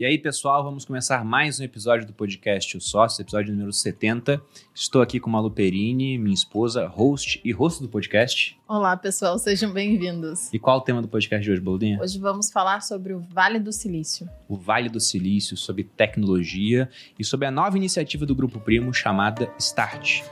[0.00, 4.40] E aí, pessoal, vamos começar mais um episódio do podcast O Sócio, episódio número 70.
[4.74, 8.58] Estou aqui com Malu Perini, minha esposa, host e rosto do podcast.
[8.66, 10.50] Olá, pessoal, sejam bem-vindos.
[10.54, 12.00] E qual o tema do podcast de hoje, Boludinha?
[12.00, 14.26] Hoje vamos falar sobre o Vale do Silício.
[14.48, 16.88] O Vale do Silício, sobre tecnologia
[17.18, 20.22] e sobre a nova iniciativa do Grupo Primo chamada Start.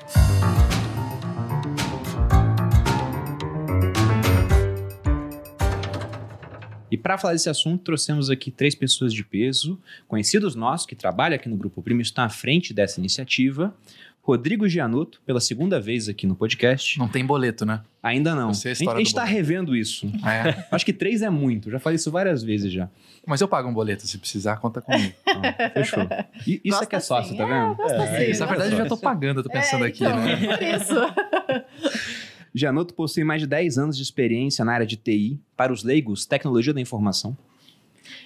[6.98, 11.36] E para falar desse assunto, trouxemos aqui três pessoas de peso, conhecidos nossos, que trabalham
[11.36, 13.72] aqui no Grupo Primo, estão à frente dessa iniciativa.
[14.20, 16.98] Rodrigo Gianotto, pela segunda vez aqui no podcast.
[16.98, 17.82] Não tem boleto, né?
[18.02, 18.52] Ainda não.
[18.52, 20.10] Você é a a gente está revendo isso.
[20.26, 20.66] É.
[20.74, 21.70] Acho que três é muito.
[21.70, 22.90] Já falei isso várias vezes já.
[23.24, 25.14] Mas eu pago um boleto, se precisar, conta comigo.
[25.28, 26.08] Então, fechou.
[26.44, 27.76] E, isso é que é Gosta sócio, tá vendo?
[27.76, 30.16] Gosta É, sim, na verdade, eu já tô pagando, eu tô pensando É, aqui, então,
[30.16, 30.36] né?
[30.36, 30.94] Por isso.
[32.58, 36.26] Gianotto possui mais de 10 anos de experiência na área de TI, para os leigos,
[36.26, 37.36] tecnologia da informação.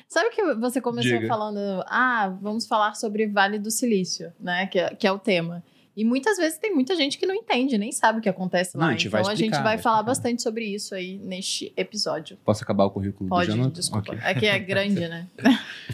[0.09, 1.27] Sabe que você começou Diga.
[1.29, 4.67] falando, ah, vamos falar sobre Vale do Silício, né?
[4.67, 5.63] Que, é- que é o tema.
[5.97, 8.85] E muitas vezes tem muita gente que não entende, nem sabe o que acontece lá.
[8.87, 10.11] Não, a então vai a gente explicar, vai vai falar explicar.
[10.11, 12.39] bastante sobre isso aí neste episódio.
[12.45, 13.75] Posso acabar o currículo Pode, do Gianotto?
[13.79, 14.13] desculpa.
[14.13, 14.19] Ok.
[14.25, 15.29] É que é grande, né?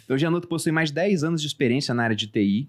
[0.04, 2.68] Então, o Gianotto possui mais de 10 anos de experiência na área de TI,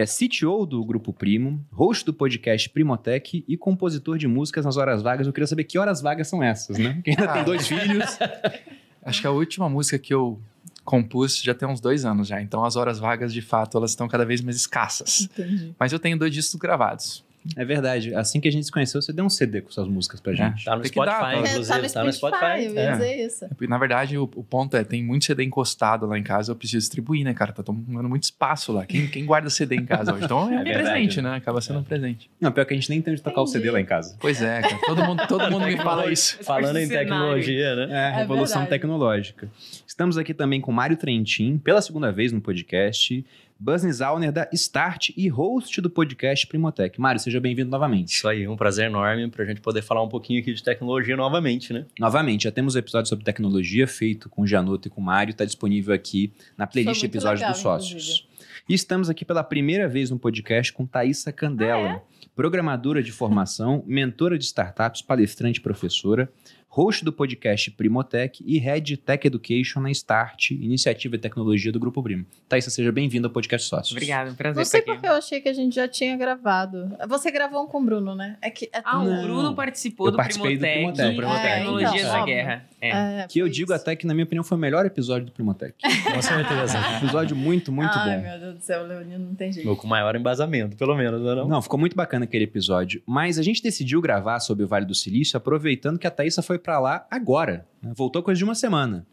[0.00, 5.02] é CTO do Grupo Primo, host do podcast Primotech e compositor de músicas nas horas
[5.02, 5.26] vagas.
[5.26, 7.00] Eu queria saber que horas vagas são essas, né?
[7.04, 7.44] Quem ainda tem Ah.
[7.44, 8.18] dois filhos.
[9.02, 10.40] Acho que a última música que eu
[10.84, 12.40] compus já tem uns dois anos já.
[12.40, 15.22] Então as horas vagas, de fato, elas estão cada vez mais escassas.
[15.32, 15.74] Entendi.
[15.78, 17.24] Mas eu tenho dois discos gravados.
[17.56, 18.14] É verdade.
[18.14, 20.36] Assim que a gente se conheceu, você deu um CD com suas músicas pra É.
[20.36, 20.64] gente.
[20.64, 21.36] Tá no Tem que dar, Spotify, tá.
[21.48, 21.92] É, inclusive.
[21.92, 22.92] tá no Spotify, eu ia É.
[22.92, 23.46] dizer isso.
[23.60, 26.56] E, Na verdade, o, o ponto é, tem muito CD encostado lá em casa, eu
[26.56, 27.52] preciso distribuir, né, cara?
[27.52, 28.84] Tá tomando muito espaço lá.
[28.86, 30.24] Quem, quem guarda CD em casa hoje?
[30.24, 31.36] Então é, um verdade, presente, né?
[31.36, 32.30] Acaba sendo um presente.
[32.40, 33.72] Não, pior que a gente nem entende tocar o CD Entendi.
[33.74, 34.16] lá em casa.
[34.20, 34.78] Pois é, cara.
[34.86, 36.38] Todo mundo, todo mundo me fala isso.
[36.42, 38.08] Falando em tecnologia, né?
[38.08, 38.80] É, revolução verdade.
[38.80, 39.48] tecnológica.
[39.86, 43.24] Estamos aqui também com Mário Trentin, pela segunda vez no podcast,
[43.58, 47.00] business owner da Start e host do podcast Primotech.
[47.00, 48.14] Mário, seja bem-vindo novamente.
[48.14, 51.72] Isso aí, um prazer enorme pra gente poder falar um pouquinho aqui de tecnologia novamente,
[51.72, 51.84] né?
[51.98, 55.32] Novamente, já temos um episódio sobre tecnologia feito com o Janotto e com o Mário,
[55.32, 58.28] está disponível aqui na playlist Episódios legal, dos Sócios.
[58.68, 62.02] E estamos aqui pela primeira vez no podcast com Thaisa Candela,
[62.36, 66.30] programadora de formação, mentora de startups, palestrante e professora,
[66.70, 72.02] host do podcast Primotech e Head Tech Education na Start, iniciativa de tecnologia do Grupo
[72.02, 72.24] Primo.
[72.48, 73.92] Thaisa, seja bem-vinda ao podcast Sócios.
[73.92, 74.92] Obrigada, um prazer Não estar sei aqui.
[74.92, 76.94] porque eu achei que a gente já tinha gravado.
[77.08, 78.36] Você gravou um com o Bruno, né?
[78.42, 79.22] É que é Ah, o Não.
[79.22, 81.16] Bruno participou Eu do participei do Primotech, Primotech.
[81.16, 81.46] Primotech.
[81.48, 82.24] É, então, da óbvio.
[82.26, 82.68] Guerra.
[82.80, 83.22] É.
[83.22, 83.80] É, Que eu foi digo isso.
[83.82, 85.74] até que, na minha opinião, foi o melhor episódio do Primotech.
[85.82, 86.78] Com certeza.
[87.02, 88.22] episódio muito, muito Ai, bom.
[88.22, 89.68] meu Deus do céu, Leonino, não tem jeito.
[89.68, 91.34] Ou com maior embasamento, pelo menos, né?
[91.34, 91.48] Não?
[91.48, 93.02] Não, ficou muito bacana aquele episódio.
[93.06, 96.58] Mas a gente decidiu gravar sobre o Vale do Silício aproveitando que a Thaísa foi
[96.58, 97.66] pra lá agora.
[97.82, 97.92] né?
[97.96, 99.06] Voltou coisa de uma semana.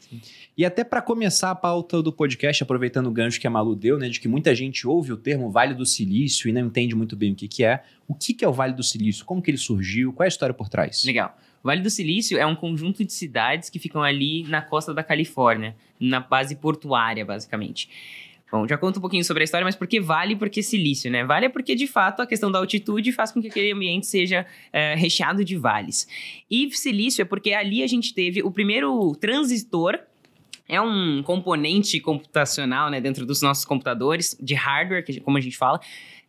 [0.57, 3.97] E até pra começar a pauta do podcast, aproveitando o gancho que a Malu deu,
[3.97, 4.09] né?
[4.09, 7.31] De que muita gente ouve o termo Vale do Silício e não entende muito bem
[7.33, 7.81] o que, que é.
[8.07, 9.25] O que, que é o Vale do Silício?
[9.25, 10.13] Como que ele surgiu?
[10.13, 11.03] Qual é a história por trás?
[11.03, 11.35] Legal.
[11.65, 15.75] Vale do Silício é um conjunto de cidades que ficam ali na costa da Califórnia,
[15.99, 17.89] na base portuária, basicamente.
[18.51, 20.35] Bom, já conto um pouquinho sobre a história, mas por que vale?
[20.35, 21.25] Porque silício, né?
[21.25, 24.45] Vale é porque, de fato, a questão da altitude faz com que aquele ambiente seja
[24.71, 26.07] é, recheado de vales.
[26.51, 29.99] E silício é porque ali a gente teve o primeiro transistor,
[30.69, 35.57] é um componente computacional, né, dentro dos nossos computadores, de hardware, que, como a gente
[35.57, 35.79] fala,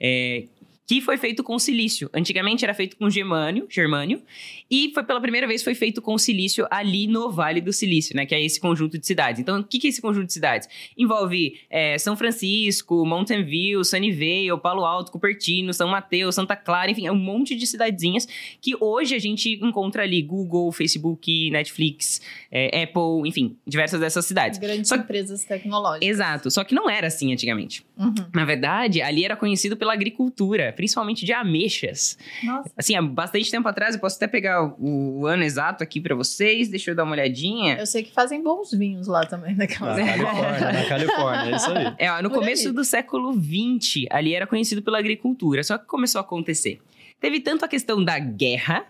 [0.01, 0.45] é,
[0.87, 2.09] que foi feito com silício.
[2.15, 4.23] Antigamente era feito com germânio, germânio,
[4.71, 8.25] e foi pela primeira vez foi feito com silício ali no Vale do Silício, né?
[8.25, 9.41] Que é esse conjunto de cidades.
[9.41, 10.69] Então, o que, que é esse conjunto de cidades?
[10.97, 17.07] Envolve é, São Francisco, Mountain View, Sunnyvale, Palo Alto, Cupertino, São Mateus, Santa Clara, enfim,
[17.07, 18.27] é um monte de cidadezinhas
[18.61, 22.21] que hoje a gente encontra ali Google, Facebook, Netflix,
[22.51, 24.59] é, Apple, enfim, diversas dessas cidades.
[24.59, 26.09] Grandes Só empresas tecnológicas.
[26.09, 27.85] Exato, só que não era assim antigamente.
[27.99, 28.15] Uhum.
[28.35, 32.17] Na verdade, ali era conhecido pela agricultura, principalmente de ameixas.
[32.45, 32.71] Nossa.
[32.77, 36.15] Assim, há bastante tempo atrás, eu posso até pegar o, o ano exato aqui pra
[36.15, 37.77] vocês, deixa eu dar uma olhadinha.
[37.79, 41.71] Eu sei que fazem bons vinhos lá também, Na naquela Califórnia, na Califórnia, é isso
[41.71, 41.95] aí.
[41.99, 42.75] É, ó, no Por começo aí.
[42.75, 46.81] do século XX, ali era conhecido pela agricultura, só que começou a acontecer.
[47.19, 48.85] Teve tanto a questão da guerra,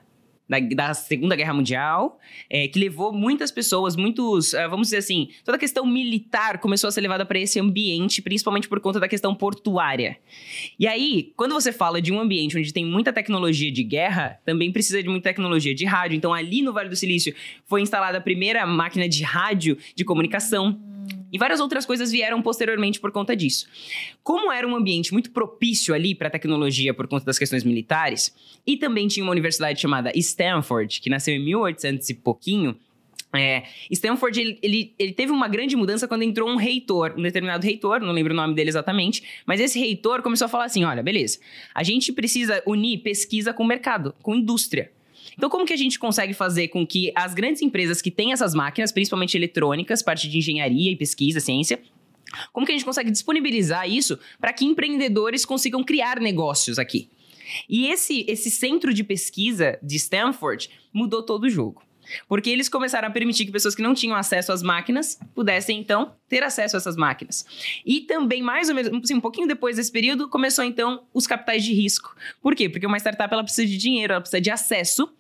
[0.49, 5.29] da, da Segunda Guerra Mundial, é, que levou muitas pessoas, muitos, ah, vamos dizer assim,
[5.45, 9.09] toda a questão militar começou a ser levada para esse ambiente, principalmente por conta da
[9.09, 10.19] questão portuária.
[10.79, 14.71] E aí, quando você fala de um ambiente onde tem muita tecnologia de guerra, também
[14.73, 16.17] precisa de muita tecnologia de rádio.
[16.17, 17.35] Então, ali no Vale do Silício
[17.65, 20.96] foi instalada a primeira máquina de rádio de comunicação.
[21.37, 23.69] E várias outras coisas vieram posteriormente por conta disso.
[24.23, 28.35] Como era um ambiente muito propício ali para tecnologia por conta das questões militares,
[28.67, 32.75] e também tinha uma universidade chamada Stanford, que nasceu em 1800 e pouquinho,
[33.35, 37.67] É, Stanford, ele, ele, ele teve uma grande mudança quando entrou um reitor, um determinado
[37.67, 41.03] reitor, não lembro o nome dele exatamente, mas esse reitor começou a falar assim, olha,
[41.03, 41.39] beleza,
[41.75, 44.91] a gente precisa unir pesquisa com mercado, com indústria.
[45.37, 48.55] Então, como que a gente consegue fazer com que as grandes empresas que têm essas
[48.55, 51.81] máquinas, principalmente eletrônicas, parte de engenharia e pesquisa, ciência,
[52.53, 57.09] como que a gente consegue disponibilizar isso para que empreendedores consigam criar negócios aqui?
[57.69, 61.86] E esse, esse centro de pesquisa de Stanford mudou todo o jogo.
[62.29, 66.15] Porque eles começaram a permitir que pessoas que não tinham acesso às máquinas pudessem, então,
[66.29, 67.47] ter acesso a essas máquinas.
[67.85, 71.65] E também, mais ou menos, assim, um pouquinho depois desse período, começou, então, os capitais
[71.65, 72.15] de risco.
[72.41, 72.69] Por quê?
[72.69, 75.13] Porque uma startup, ela precisa de dinheiro, ela precisa de acesso,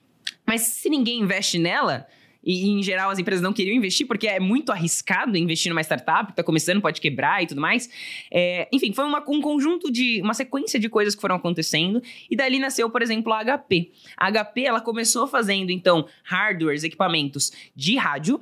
[0.44, 2.06] mas se ninguém investe nela,
[2.46, 6.30] e, em geral as empresas não queriam investir porque é muito arriscado investir numa startup
[6.30, 7.90] está começando, pode quebrar e tudo mais.
[8.30, 12.00] É, enfim, foi uma, um conjunto de uma sequência de coisas que foram acontecendo
[12.30, 13.90] e dali nasceu, por exemplo, a HP.
[14.16, 18.40] A HP ela começou fazendo então hardwares, equipamentos de rádio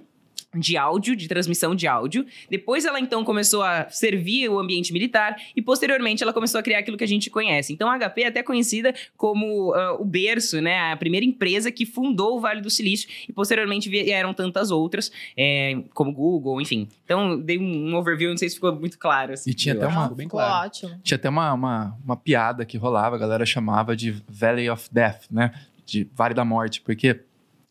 [0.55, 2.27] de áudio, de transmissão de áudio.
[2.51, 6.79] Depois ela então começou a servir o ambiente militar e posteriormente ela começou a criar
[6.79, 7.73] aquilo que a gente conhece.
[7.73, 11.85] Então a HP é até conhecida como uh, o berço, né, a primeira empresa que
[11.87, 16.89] fundou o Vale do Silício e posteriormente vieram tantas outras, é, como Google, enfim.
[17.05, 19.33] Então dei um overview, não sei se ficou muito claro.
[19.33, 19.51] Assim.
[19.51, 20.67] E tinha até uma bem claro.
[20.67, 21.01] ótimo.
[21.03, 25.25] Tinha até uma, uma, uma piada que rolava, a galera chamava de Valley of Death,
[25.31, 25.53] né?
[25.87, 27.21] De Vale da Morte, porque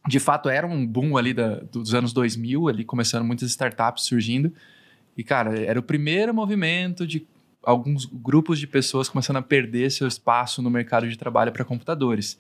[0.08, 4.52] de fato era um boom ali da- dos anos 2000, ali começando muitas startups surgindo.
[5.18, 7.26] E, cara, era o primeiro movimento de
[7.64, 12.38] alguns grupos de pessoas começando a perder seu espaço no mercado de trabalho para computadores.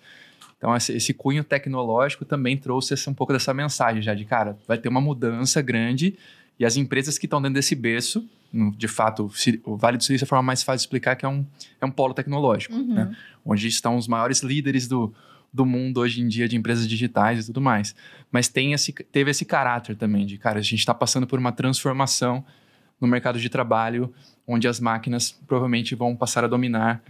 [0.57, 4.77] Então, esse, cunho tecnológico também trouxe essa- um pouco dessa mensagem já de, cara, vai
[4.77, 6.17] ter uma mudança grande
[6.59, 8.27] e as empresas que estão dentro desse berço,
[8.77, 9.31] de fato,
[9.65, 11.45] o Vale do Silício é a forma mais fácil de explicar que é um,
[11.81, 12.93] é um polo tecnológico, Uhum.
[12.93, 13.15] né?
[13.45, 15.13] onde estão os maiores líderes do,
[15.53, 17.95] do mundo hoje em dia de empresas digitais e tudo mais.
[18.31, 21.51] Mas tem esse, teve esse caráter também de, cara, a gente está passando por uma
[21.51, 22.43] transformação
[22.99, 24.13] no mercado de trabalho,
[24.47, 27.03] onde as máquinas provavelmente vão passar a dominar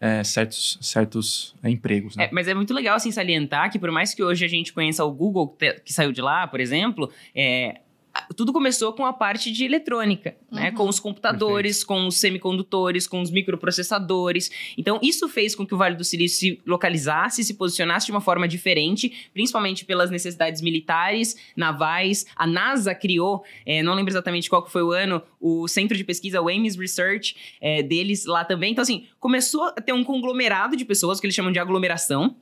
[0.00, 2.16] é, certos, certos é, empregos.
[2.16, 2.26] Né?
[2.26, 5.04] É, mas é muito legal assim salientar que por mais que hoje a gente conheça
[5.04, 7.80] o Google que saiu de lá, por exemplo, é,
[8.36, 10.70] tudo começou com a parte de eletrônica, né?
[10.70, 10.76] Uhum.
[10.76, 14.50] Com os computadores, com os semicondutores, com os microprocessadores.
[14.76, 18.20] Então, isso fez com que o Vale do Silício se localizasse, se posicionasse de uma
[18.20, 22.26] forma diferente, principalmente pelas necessidades militares, navais.
[22.36, 26.04] A NASA criou, é, não lembro exatamente qual que foi o ano, o centro de
[26.04, 28.72] pesquisa, o Ames Research, é, deles lá também.
[28.72, 32.36] Então, assim, começou a ter um conglomerado de pessoas, que eles chamam de aglomeração,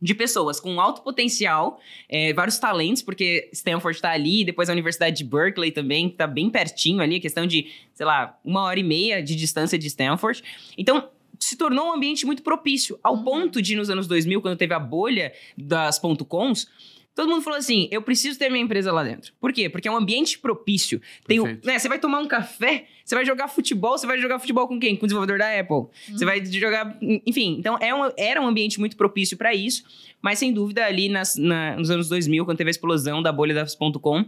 [0.00, 5.16] de pessoas com alto potencial, é, vários talentos, porque Stanford está ali, depois a Universidade
[5.16, 8.82] de Berkeley também, que está bem pertinho ali, questão de, sei lá, uma hora e
[8.82, 10.42] meia de distância de Stanford.
[10.78, 11.08] Então,
[11.38, 13.24] se tornou um ambiente muito propício, ao Uhum.
[13.24, 16.68] ponto de, nos anos 2000, quando teve a bolha das ponto .coms,
[17.14, 19.32] todo mundo falou assim, eu preciso ter minha empresa lá dentro.
[19.40, 19.68] Por quê?
[19.68, 21.00] Porque é um ambiente propício.
[21.26, 24.66] Tem né, você vai tomar um café, você vai jogar futebol, você vai jogar futebol
[24.68, 24.96] com quem?
[24.96, 25.86] Com o desenvolvedor da Apple.
[26.12, 26.96] Você vai jogar.
[27.26, 29.84] Enfim, então é um- era um ambiente muito propício para isso,
[30.22, 33.54] mas sem dúvida ali nas- na- nos anos 2000, quando teve a explosão da bolha
[33.54, 34.24] das .com.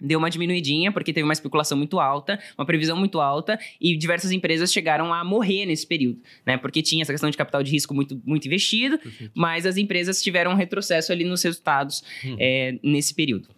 [0.00, 4.32] Deu uma diminuidinha, porque teve uma especulação muito alta, uma previsão muito alta, e diversas
[4.32, 6.56] empresas chegaram a morrer nesse período, né?
[6.56, 9.32] Porque tinha essa questão de capital de risco muito, muito investido, Perfeito.
[9.34, 12.36] mas as empresas tiveram um retrocesso ali nos resultados Uhum.
[12.38, 13.48] é, nesse período.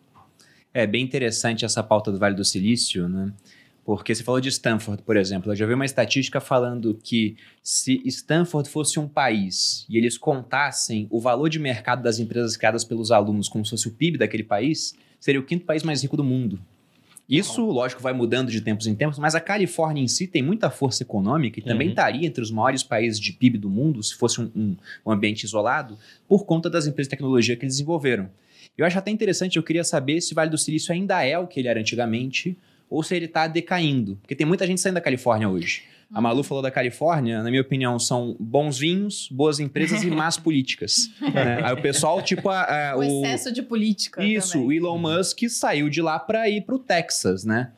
[0.72, 3.32] É bem interessante essa pauta do Vale do Silício, né?
[3.84, 5.52] Porque você falou de Stanford, por exemplo.
[5.52, 11.06] Eu já vi uma estatística falando que se Stanford fosse um país e eles contassem
[11.08, 14.42] o valor de mercado das empresas criadas pelos alunos como se fosse o PIB daquele
[14.42, 16.58] país, seria o quinto país mais rico do mundo.
[17.28, 20.70] Isso, lógico, vai mudando de tempos em tempos, mas a Califórnia em si tem muita
[20.70, 21.92] força econômica e também Uhum.
[21.92, 25.42] estaria entre os maiores países de PIB do mundo, se fosse um, um- um ambiente
[25.42, 28.30] isolado, por conta das empresas de tecnologia que eles desenvolveram.
[28.78, 31.48] Eu acho até interessante, eu queria saber se o Vale do Silício ainda é o
[31.48, 32.56] que ele era antigamente
[32.88, 34.16] ou se ele está decaindo.
[34.22, 35.82] Porque tem muita gente saindo da Califórnia hoje.
[36.12, 40.36] A Malu falou da Califórnia, na minha opinião, são bons vinhos, boas empresas e más
[40.38, 41.10] políticas.
[41.20, 41.60] né?
[41.64, 44.24] Aí o pessoal, tipo, a- a- O o, excesso de política.
[44.24, 44.66] isso, também.
[44.68, 47.72] o Elon Musk saiu de lá para ir para o Texas, né?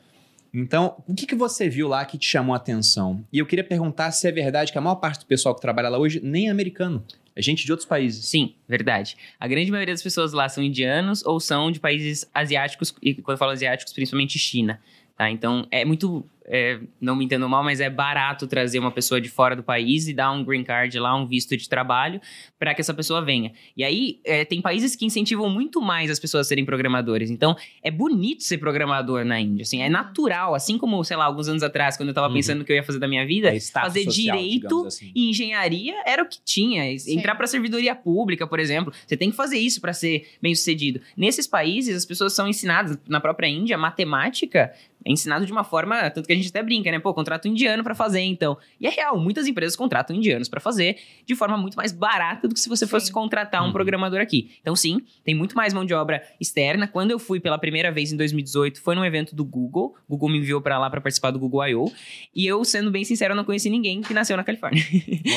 [0.53, 3.23] Então, o que, que você viu lá que te chamou a atenção?
[3.31, 5.89] E eu queria perguntar se é verdade que a maior parte do pessoal que trabalha
[5.89, 7.03] lá hoje nem é americano.
[7.35, 8.25] É gente de outros países.
[8.25, 9.15] Sim, verdade.
[9.39, 13.35] A grande maioria das pessoas lá são indianos ou são de países asiáticos, e quando
[13.35, 14.79] eu falo asiáticos, principalmente China.
[15.19, 15.29] Tá?
[15.29, 16.25] Então, é muito.
[16.51, 20.07] é, não me entendo mal, mas é barato trazer uma pessoa de fora do país
[20.07, 22.19] e dar um green card lá, um visto de trabalho,
[22.57, 23.51] para que essa pessoa venha.
[23.77, 27.29] E aí, é, tem países que incentivam muito mais as pessoas a serem programadores.
[27.29, 29.61] Então, é bonito ser programador na Índia.
[29.61, 30.55] Assim, é natural.
[30.55, 32.33] Assim como, sei lá, alguns anos atrás, quando eu tava Uhum.
[32.35, 35.11] pensando no que eu ia fazer da minha vida, É fazer social, direito assim.
[35.13, 36.91] e engenharia era o que tinha.
[37.09, 40.99] Entrar para servidoria pública, por exemplo, você tem que fazer isso para ser bem sucedido.
[41.15, 44.73] Nesses países, as pessoas são ensinadas, na própria Índia, matemática
[45.05, 46.99] é ensinado de uma forma, tanto que a gente até brinca, né?
[46.99, 48.57] Pô, contrata um indiano para fazer, então.
[48.79, 52.53] E é real, muitas empresas contratam indianos para fazer de forma muito mais barata do
[52.53, 52.91] que se você Sim.
[52.91, 53.73] fosse contratar um Uhum.
[53.73, 54.51] programador aqui.
[54.61, 56.87] Então, sim, tem muito mais mão de obra externa.
[56.87, 59.95] Quando eu fui pela primeira vez em 2018, foi num evento do Google.
[60.07, 61.91] O Google me enviou para lá para participar do Google I.O.
[62.35, 64.83] E eu, sendo bem sincero, não conheci ninguém que nasceu na Califórnia.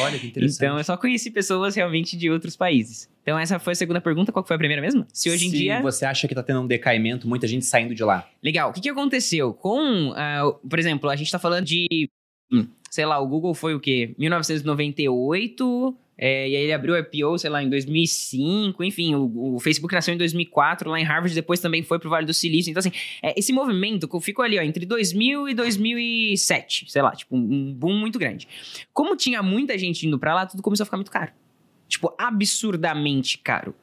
[0.02, 0.56] Olha que interessante.
[0.64, 3.08] Então, eu só conheci pessoas realmente de outros países.
[3.22, 4.32] Então, essa foi a segunda pergunta.
[4.32, 5.06] Qual foi a primeira mesmo?
[5.12, 5.80] Se hoje em Se dia.
[5.80, 8.28] você acha que tá tendo um decaimento, muita gente saindo de lá.
[8.42, 8.70] Legal.
[8.70, 9.54] O que, que aconteceu?
[9.54, 11.86] Com, o- por exemplo, a gente tá falando de.
[12.90, 14.14] sei lá, o Google foi o quê?
[14.18, 15.96] 1998.
[16.18, 18.82] é, e aí ele abriu o IPO, sei lá, em 2005.
[18.84, 21.34] Enfim, o, o Facebook nasceu em 2004 lá em Harvard.
[21.34, 22.70] Depois também foi pro Vale do Silício.
[22.70, 26.86] Então, assim, é, esse movimento ficou ali, ó, entre 2000 e 2007.
[26.90, 28.46] Sei lá, tipo, um boom muito grande.
[28.92, 31.32] Como tinha muita gente indo pra lá, tudo começou a ficar muito caro.
[31.92, 33.74] Tipo, absurdamente caro.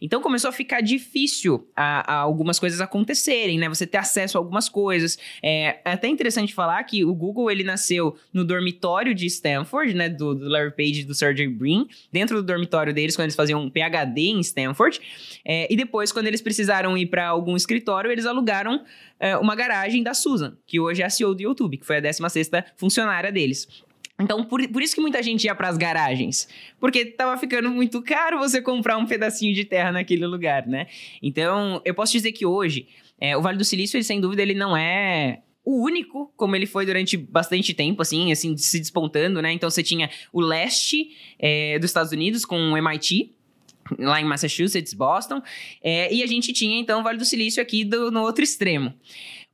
[0.00, 3.68] Então começou a ficar difícil a, a algumas coisas acontecerem, né?
[3.68, 5.18] Você ter acesso a algumas coisas.
[5.42, 10.08] É, é até interessante falar que o Google ele nasceu no dormitório de Stanford, né?
[10.08, 13.60] Do, do Larry Page e do Sergey Brin, dentro do dormitório deles, quando eles faziam
[13.60, 14.98] um PhD em Stanford.
[15.44, 18.82] É, e depois, quando eles precisaram ir para algum escritório, eles alugaram
[19.20, 22.00] é, uma garagem da Susan, que hoje é a CEO do YouTube, que foi a
[22.00, 23.68] 16 funcionária deles.
[24.20, 26.48] Então, por, por isso que muita gente ia para as garagens.
[26.80, 30.88] Porque tava ficando muito caro você comprar um pedacinho de terra naquele lugar, né?
[31.22, 32.88] Então, eu posso dizer que hoje,
[33.20, 36.66] é, o Vale do Silício, ele, sem dúvida, ele não é o único, como ele
[36.66, 39.52] foi durante bastante tempo, assim, assim, se despontando, né?
[39.52, 43.34] Então, você tinha o leste é, dos Estados Unidos com o MIT,
[43.98, 45.40] lá em Massachusetts, Boston,
[45.82, 48.92] é, e a gente tinha, então, o Vale do Silício aqui do- no outro extremo.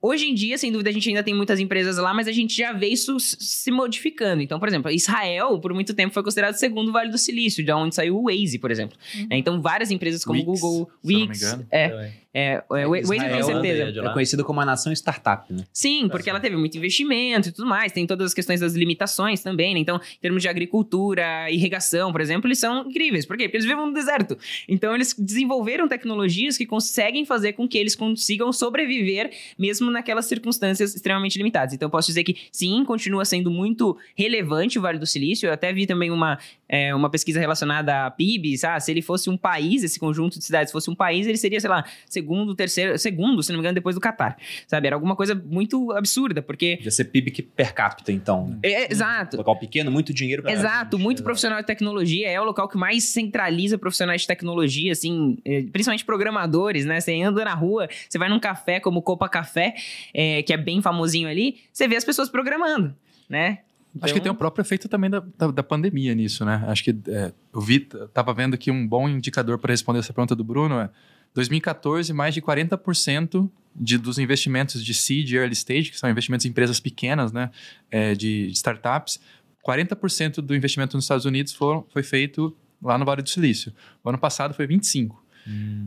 [0.06, 2.54] Hoje em dia, sem dúvida, a gente ainda tem muitas empresas lá, mas a gente
[2.54, 4.42] já vê isso se modificando.
[4.42, 7.72] Então, por exemplo, Israel, por muito tempo, foi considerado o segundo Vale do Silício, de
[7.72, 8.98] onde saiu o Waze, por exemplo.
[9.14, 9.28] Uhum.
[9.30, 11.66] É, Então, várias empresas como Wix, Google, se eu não me Wix, engano.
[11.70, 12.12] é, Também.
[12.36, 14.00] É, é, o Waze Israel certeza.
[14.00, 15.62] É conhecido como a nação startup, né?
[15.72, 19.40] Sim, porque ela teve muito investimento e tudo mais, tem todas as questões das limitações
[19.40, 19.78] também, né?
[19.78, 23.24] Então, em termos de agricultura, irrigação, por exemplo, eles são incríveis.
[23.24, 23.44] Por quê?
[23.44, 24.36] Porque eles vivem no deserto.
[24.68, 30.92] Então, eles desenvolveram tecnologias que conseguem fazer com que eles consigam sobreviver mesmo naquelas circunstâncias
[30.92, 31.72] extremamente limitadas.
[31.72, 35.46] Então, eu posso dizer que, sim, continua sendo muito relevante o Vale do Silício.
[35.46, 36.36] Eu até vi também uma,
[36.68, 40.44] é, uma pesquisa relacionada a PIB, ah, se ele fosse um país, esse conjunto de
[40.44, 41.84] cidades fosse um país, ele seria, sei lá,
[42.24, 44.36] segundo, terceiro, segundo, se não me engano, depois do Catar.
[44.66, 44.86] Sabe?
[44.86, 46.76] Era alguma coisa muito absurda, porque.
[46.76, 48.48] Podia ser PIB que per capita, então.
[48.48, 48.58] né?
[48.62, 49.36] É, exato.
[49.36, 51.24] Local pequeno, muito dinheiro pra Exato, muito exato.
[51.24, 52.28] profissional de tecnologia.
[52.30, 57.00] É o local que mais centraliza profissionais de tecnologia, assim, é, principalmente programadores, né?
[57.00, 59.74] Você anda na rua, você vai num café como Copa Café,
[60.14, 62.94] é, que é bem famosinho ali, você vê as pessoas programando,
[63.28, 63.58] né?
[64.02, 66.64] Acho que tem Então- o próprio efeito também da, da, da pandemia nisso, né?
[66.66, 67.78] Acho que é, eu vi,
[68.12, 70.90] tava vendo que um bom indicador para responder essa pergunta do Bruno é
[71.34, 76.46] 2014, mais de 40% de, dos investimentos de seed e early stage, que são investimentos
[76.46, 77.50] em empresas pequenas, né?
[77.90, 79.20] é, de, de startups,
[79.66, 81.54] 40% do investimento nos Estados Unidos
[81.88, 83.72] foi feito lá no Vale do Silício.
[84.02, 85.12] O ano passado foi 25%.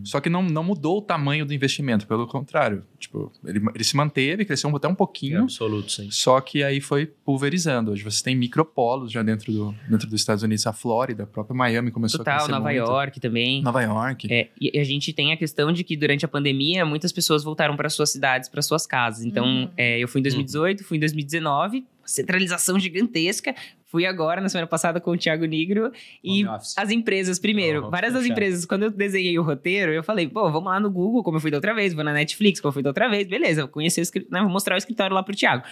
[0.04, 2.84] Só que não, não mudou o tamanho do investimento, pelo contrário.
[3.00, 6.10] Tipo, ele, ele se manteve, cresceu até um pouquinho, absoluto, sim.
[6.12, 7.92] só que aí foi pulverizando.
[7.92, 11.56] Hoje você tem micropolos já dentro, do, dentro dos Estados Unidos, a Flórida, a própria
[11.56, 12.78] Miami começou a Total, crescer Nova muito.
[12.78, 13.62] York também.
[13.62, 14.28] Nova York.
[14.32, 17.76] É, e a gente tem a questão de que durante a pandemia muitas pessoas voltaram
[17.76, 19.26] para suas cidades, para suas casas.
[19.26, 19.70] Então, Uhum.
[19.78, 23.54] é, eu fui em 2018, fui em 2019, centralização gigantesca.
[23.90, 25.92] Fui agora, na semana passada, com o Thiago Negro.
[26.22, 28.38] E as empresas, primeiro, várias das fechado.
[28.38, 31.42] empresas, quando eu desenhei o roteiro, eu falei, pô, vamos lá no Google, como eu
[31.42, 33.70] fui da outra vez, vou na Netflix, como eu fui da outra vez, beleza, vou
[33.70, 35.64] conhecer o escritório, né, vou mostrar o escritório lá pro Thiago.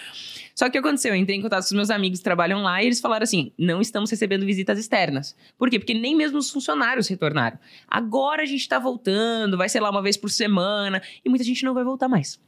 [0.54, 1.14] Só que o que aconteceu?
[1.14, 3.52] Eu entrei em contato com os meus amigos que trabalham lá e eles falaram assim:
[3.58, 5.36] não estamos recebendo visitas externas.
[5.58, 5.78] Por quê?
[5.78, 7.58] Porque nem mesmo os funcionários retornaram.
[7.86, 11.62] Agora a gente tá voltando, vai ser lá uma vez por semana, e muita gente
[11.64, 12.40] não vai voltar mais.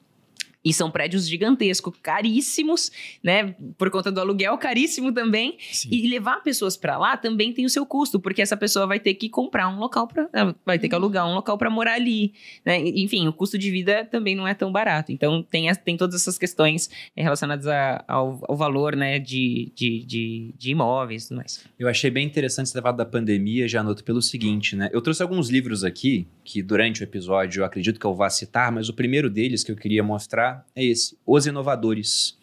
[0.69, 2.91] E são prédios gigantescos, caríssimos,
[3.23, 3.55] né?
[3.77, 5.57] Por conta do aluguel, caríssimo também.
[5.73, 5.89] Sim.
[5.93, 9.15] E levar pessoas pra lá também tem o seu custo, porque essa pessoa vai ter
[9.15, 10.29] que comprar um local para,
[10.65, 12.33] vai ter que alugar um local para morar ali,
[12.65, 12.79] né?
[12.81, 15.13] Enfim, o custo de vida também não é tão barato.
[15.13, 20.05] Então tem, as- tem todas essas questões relacionadas a- ao, ao valor, né, de, de,
[20.05, 21.65] de, de imóveis e tudo mais.
[21.79, 24.91] Eu achei bem interessante esse levado da pandemia, já anoto pelo seguinte, né?
[24.93, 28.73] Eu trouxe alguns livros aqui que durante o episódio eu acredito que eu vá citar,
[28.73, 32.39] mas o primeiro deles que eu queria mostrar é esse: Os Inovadores.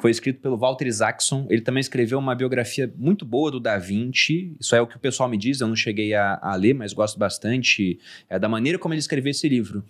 [0.00, 1.46] Foi escrito pelo Walter Isaacson.
[1.48, 4.56] Ele também escreveu uma biografia muito boa do Da Vinci.
[4.58, 6.92] Isso é o que o pessoal me diz, eu não cheguei a, a ler, mas
[6.92, 9.84] gosto bastante é, da maneira como ele escreveu esse livro.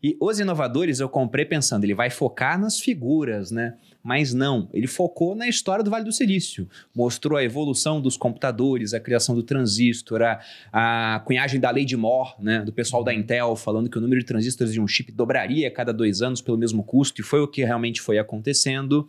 [0.00, 3.74] E Os Inovadores eu comprei pensando, ele vai focar nas figuras, né?
[4.06, 6.68] Mas não, ele focou na história do Vale do Silício.
[6.94, 10.40] Mostrou a evolução dos computadores, a criação do transistor, a,
[10.72, 12.62] a cunhagem da lei de Moore, né?
[12.62, 15.70] Do pessoal da Intel, falando que o número de transistores de um chip dobraria a
[15.72, 19.08] cada dois anos pelo mesmo custo, e foi o que realmente foi acontecendo.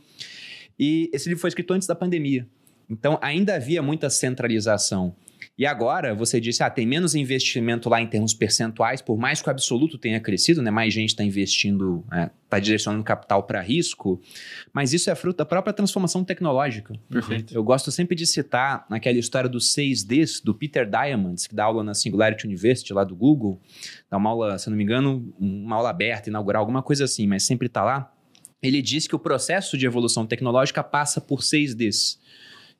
[0.80, 2.48] E esse livro foi escrito antes da pandemia.
[2.90, 5.16] Então ainda havia muita centralização.
[5.58, 9.48] E agora você disse, ah, tem menos investimento lá em termos percentuais, por mais que
[9.48, 10.70] o absoluto tenha crescido, né?
[10.70, 12.06] Mais gente está investindo,
[12.44, 14.22] está é, direcionando capital para risco,
[14.72, 16.94] mas isso é fruto da própria transformação tecnológica.
[17.10, 17.56] Perfeito.
[17.56, 21.84] Eu gosto sempre de citar naquela história dos 6Ds, do Peter Diamandis, que dá aula
[21.84, 23.60] na Singularity University lá do Google,
[24.12, 27.42] dá uma aula, se não me engano, uma aula aberta, inaugural, alguma coisa assim, mas
[27.42, 28.14] sempre está lá.
[28.62, 32.20] Ele diz que o processo de evolução tecnológica passa por 6Ds.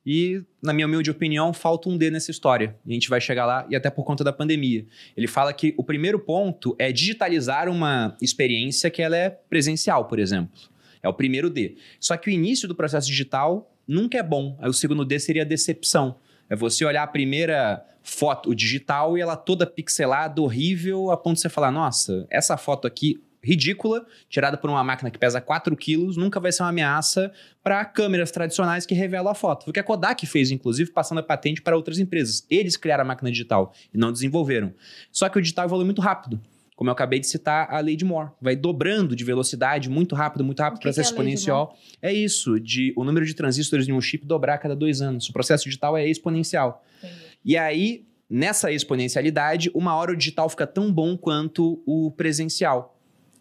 [0.06, 2.76] E, na minha humilde opinião, falta um D nessa história.
[2.86, 4.86] E a gente vai chegar lá, e até por conta da pandemia.
[5.16, 10.18] Ele fala que o primeiro ponto é digitalizar uma experiência que ela é presencial, por
[10.18, 10.58] exemplo.
[11.02, 11.76] É o primeiro D.
[12.00, 14.56] Só que o início do processo digital nunca é bom.
[14.60, 16.16] Aí o segundo D seria decepção.
[16.48, 21.42] É você olhar a primeira foto digital e ela toda pixelada, horrível, a ponto de
[21.42, 26.16] você falar: nossa, essa foto aqui ridícula, tirada por uma máquina que pesa 4 quilos,
[26.16, 29.64] nunca vai ser uma ameaça para câmeras tradicionais que revelam a foto.
[29.64, 32.46] Foi o que a Kodak fez, inclusive, passando a patente para outras empresas.
[32.50, 34.72] Eles criaram a máquina digital e não desenvolveram.
[35.12, 36.40] Só que o digital evolui muito rápido.
[36.78, 38.30] Como eu acabei de citar, a lei de Moore.
[38.40, 41.76] Vai dobrando de velocidade muito rápido, muito rápido, processo é exponencial.
[42.00, 45.28] É isso, de o número de transistores em um chip dobrar a cada dois anos.
[45.28, 46.84] O processo digital é exponencial.
[46.98, 47.14] Entendi.
[47.44, 52.96] E aí, nessa exponencialidade, uma hora o digital fica tão bom quanto o presencial.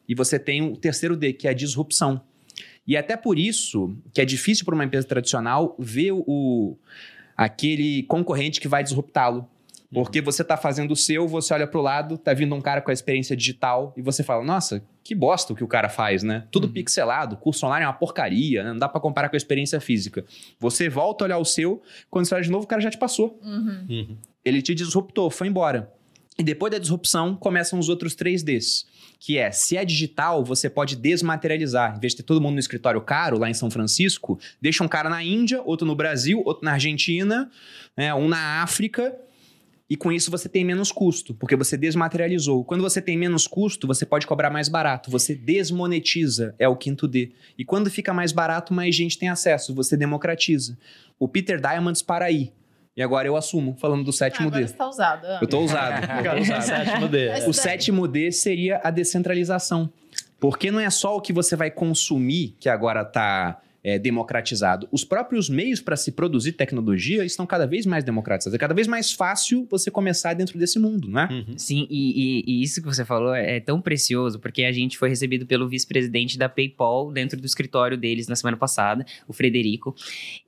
[0.07, 2.21] E você tem o terceiro D, que é a disrupção.
[2.87, 6.77] E é até por isso que é difícil para uma empresa tradicional ver o,
[7.35, 9.47] aquele concorrente que vai disruptá-lo.
[9.91, 12.81] Porque você está fazendo o seu, você olha para o lado, está vindo um cara
[12.81, 16.23] com a experiência digital e você fala: Nossa, que bosta o que o cara faz,
[16.23, 16.45] né?
[16.51, 16.73] Tudo uhum.
[16.73, 18.71] pixelado, curso online é uma porcaria, né?
[18.71, 20.25] não dá para comparar com a experiência física.
[20.59, 22.97] Você volta a olhar o seu, quando você olha de novo, o cara já te
[22.97, 23.39] passou.
[23.41, 23.85] Uhum.
[23.89, 24.17] Uhum.
[24.43, 25.89] Ele te disruptou, foi embora.
[26.37, 28.85] E depois da disrupção, começam os outros 3Ds
[29.19, 31.95] que é, se é digital, você pode desmaterializar.
[31.97, 34.87] Em vez de ter todo mundo no escritório caro, lá em São Francisco, deixa um
[34.87, 37.49] cara na Índia, outro no Brasil, outro na Argentina,
[37.95, 39.15] né, um na África,
[39.89, 42.63] e com isso você tem menos custo, porque você desmaterializou.
[42.65, 45.09] Quando você tem menos custo, você pode cobrar mais barato.
[45.09, 47.31] Você desmonetiza, é o quinto D.
[47.57, 50.77] E quando fica mais barato, mais gente tem acesso, você democratiza.
[51.17, 52.51] O Peter Diamandis para aí.
[52.97, 54.67] E agora eu assumo, falando do sétimo ah, D.
[54.67, 55.27] Você tá usado.
[55.39, 56.03] Eu tô usado.
[56.25, 56.61] eu tô usado.
[56.63, 57.47] sétimo D.
[57.47, 59.87] O sétimo D seria a descentralização.
[60.39, 64.85] Porque não é só o que você vai consumir que agora está é, democratizado.
[64.91, 68.53] Os próprios meios para se produzir tecnologia estão cada vez mais democratizados.
[68.53, 71.29] É cada vez mais fácil você começar dentro desse mundo, né?
[71.31, 71.57] Uhum.
[71.57, 75.07] Sim, e, e, e, isso que você falou é tão precioso, porque a gente foi
[75.07, 79.95] recebido pelo vice-presidente da PayPal dentro do escritório deles na semana passada, o Frederico.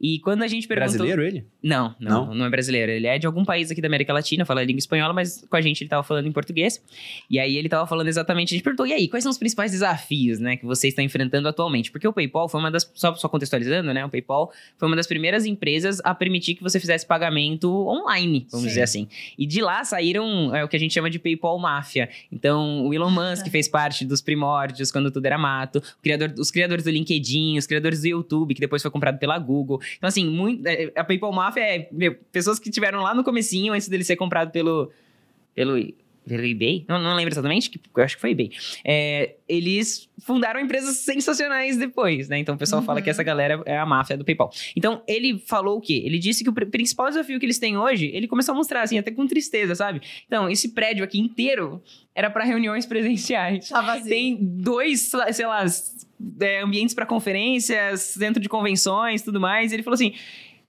[0.01, 0.97] E quando a gente perguntou...
[0.97, 1.45] Brasileiro ele?
[1.63, 2.91] Não, não, não, não é brasileiro.
[2.91, 5.61] Ele é de algum país aqui da América Latina, fala língua espanhola, mas com a
[5.61, 6.83] gente ele estava falando em português.
[7.29, 9.71] E aí ele estava falando exatamente, a gente perguntou, e aí, quais são os principais
[9.71, 11.89] desafios, né, que vocês estão enfrentando atualmente?
[11.89, 12.91] Porque o PayPal foi uma das...
[12.93, 14.03] Só, só contextualizando, né?
[14.03, 18.63] O PayPal foi uma das primeiras empresas a permitir que você fizesse pagamento online, vamos
[18.63, 18.67] Sim.
[18.69, 19.07] dizer assim.
[19.37, 22.09] E de lá saíram é, o que a gente chama de PayPal Máfia.
[22.31, 25.81] Então, o Elon Musk fez parte dos primórdios, quando tudo era mato.
[26.01, 29.79] Criador, os criadores do LinkedIn, os criadores do YouTube, que depois foi comprado pela Google.
[29.97, 33.73] Então, assim, muito, é, a PayPal Máfia é meu, pessoas que tiveram lá no comecinho,
[33.73, 34.91] antes dele ser comprado pelo...
[35.53, 35.77] pelo
[36.29, 38.51] pelo eBay, não, não lembro exatamente, que, eu acho que foi eBay.
[38.85, 42.37] É, eles fundaram empresas sensacionais depois, né?
[42.37, 42.85] Então o pessoal uhum.
[42.85, 44.51] fala que essa galera é a máfia do PayPal.
[44.75, 46.01] Então ele falou o quê?
[46.05, 48.97] Ele disse que o principal desafio que eles têm hoje, ele começou a mostrar assim,
[48.97, 50.01] até com tristeza, sabe?
[50.27, 51.81] Então, esse prédio aqui inteiro
[52.13, 53.69] era para reuniões presenciais.
[53.69, 54.09] Tá vazio.
[54.09, 55.65] Tem dois, sei lá,
[56.41, 59.71] é, ambientes para conferências, centro de convenções, tudo mais.
[59.71, 60.13] Ele falou assim: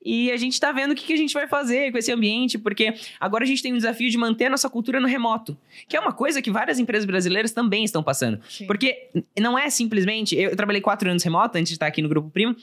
[0.03, 2.59] e a gente está vendo o que, que, a gente vai fazer com esse ambiente,
[2.59, 5.97] porque agora a gente tem um desafio de manter a nossa cultura no remoto, que
[5.97, 8.41] é uma coisa que várias empresas brasileiras também estão passando.
[8.49, 8.67] Sim.
[8.67, 9.09] Porque
[9.39, 10.35] não é simplesmente.
[10.37, 12.57] Eu trabalhei quatro anos remoto antes de estar aqui no Grupo Primo.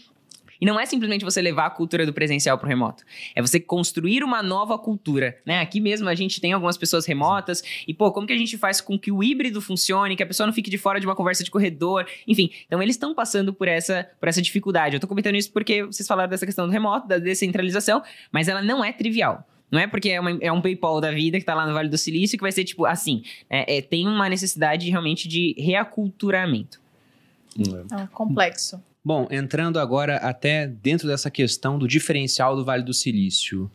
[0.59, 3.03] E não é simplesmente você levar a cultura do presencial para o remoto.
[3.35, 5.59] É você construir uma nova cultura, né?
[5.59, 8.81] Aqui mesmo a gente tem algumas pessoas remotas e, pô, como que a gente faz
[8.81, 11.43] com que o híbrido funcione, que a pessoa não fique de fora de uma conversa
[11.43, 12.49] de corredor, enfim.
[12.65, 14.95] Então eles estão passando por essa, por essa dificuldade.
[14.95, 18.61] Eu tô comentando isso porque vocês falaram dessa questão do remoto, da descentralização, mas ela
[18.61, 19.47] não é trivial.
[19.69, 21.89] Não é porque é, uma- é um PayPal da vida que tá lá no Vale
[21.89, 23.21] do Silício que vai ser tipo assim.
[23.49, 26.79] É, é, tem uma necessidade realmente de reaculturamento.
[28.01, 28.81] É complexo.
[29.07, 33.71] Bom, entrando agora até dentro dessa questão do diferencial do Vale do Silício.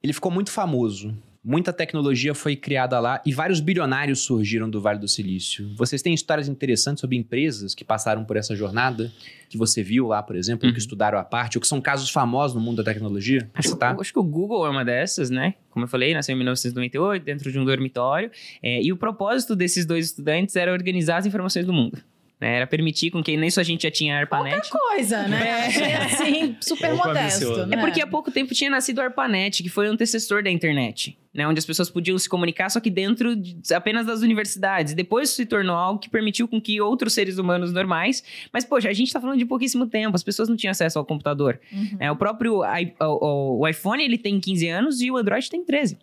[0.00, 1.12] Ele ficou muito famoso.
[1.44, 5.74] Muita tecnologia foi criada lá e vários bilionários surgiram do Vale do Silício.
[5.76, 9.12] Vocês têm histórias interessantes sobre empresas que passaram por essa jornada?
[9.48, 10.72] Que você viu lá, por exemplo, Uhum.
[10.72, 13.50] que estudaram à parte, ou que são casos famosos no mundo da tecnologia?
[13.52, 15.54] Acho, eu acho que o Google é uma dessas, né?
[15.68, 18.30] Como eu falei, nasceu em 1998, dentro de um dormitório.
[18.62, 21.98] É, e o propósito desses dois estudantes era organizar as informações do mundo.
[22.42, 22.56] Né?
[22.56, 24.68] Era permitir com que nem só a gente já tinha ARPANET.
[24.68, 25.64] Coisa, né?
[25.64, 27.66] Achei assim, super Pouco modesto.
[27.66, 27.76] Né?
[27.76, 31.16] É porque há pouco tempo tinha nascido o ARPANET, que foi o antecessor da internet,
[31.32, 31.46] né?
[31.46, 34.92] Onde as pessoas podiam se comunicar, só que dentro de- apenas das universidades.
[34.92, 38.22] Depois se tornou algo que permitiu com que outros seres humanos normais...
[38.52, 41.04] Mas, poxa, a gente tá falando de pouquíssimo tempo, as pessoas não tinham acesso ao
[41.06, 41.60] computador.
[41.72, 41.96] Uhum.
[42.00, 42.64] É, o próprio o,
[43.00, 45.96] o- o iPhone, ele tem 15 anos e o Android tem 13.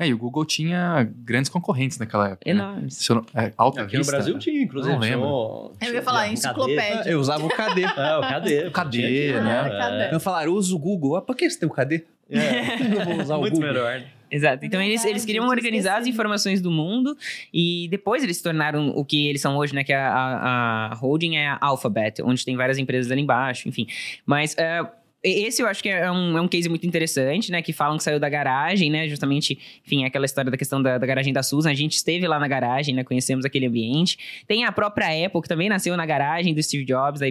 [0.00, 2.42] É, e o Google tinha grandes concorrentes naquela época.
[2.46, 2.50] né?
[2.58, 2.94] Enormes.
[2.96, 4.92] Se eu não- é, Alta Aqui no Brasil tinha, inclusive.
[4.94, 5.72] Não lembro.
[5.80, 7.02] Eu ia falar enciclopédia.
[7.04, 7.82] Ah, Eu usava o KD.
[7.82, 7.86] É,
[8.16, 8.66] o KD.
[8.68, 9.66] O KD, Tinha, né?
[9.66, 9.78] é.
[9.78, 10.14] Cadê?
[10.16, 11.16] Eu falaram, usa o Google.
[11.16, 12.04] Ah, por que você tem o KD?
[12.30, 12.38] É.
[13.00, 13.68] Eu vou usar o Muito Google.
[13.72, 14.02] melhor.
[14.30, 14.64] Exato.
[14.64, 17.16] Então eles, eles queriam eu organizar as informações do mundo
[17.52, 19.82] e depois eles se tornaram o que eles são hoje, né?
[19.82, 23.88] Que a, a, a holding é a Alphabet, onde tem várias empresas ali embaixo, enfim.
[24.24, 24.86] Mas é,
[25.22, 27.60] esse eu acho que é um, é um case muito interessante, né?
[27.62, 29.06] Que falam que saiu da garagem, né?
[29.08, 31.70] Justamente, enfim, aquela história da questão da, da garagem da Susan.
[31.70, 33.04] A gente esteve lá na garagem, né?
[33.04, 34.18] Conhecemos aquele ambiente.
[34.46, 37.26] Tem a própria Apple, que também nasceu na garagem do Steve Jobs, da,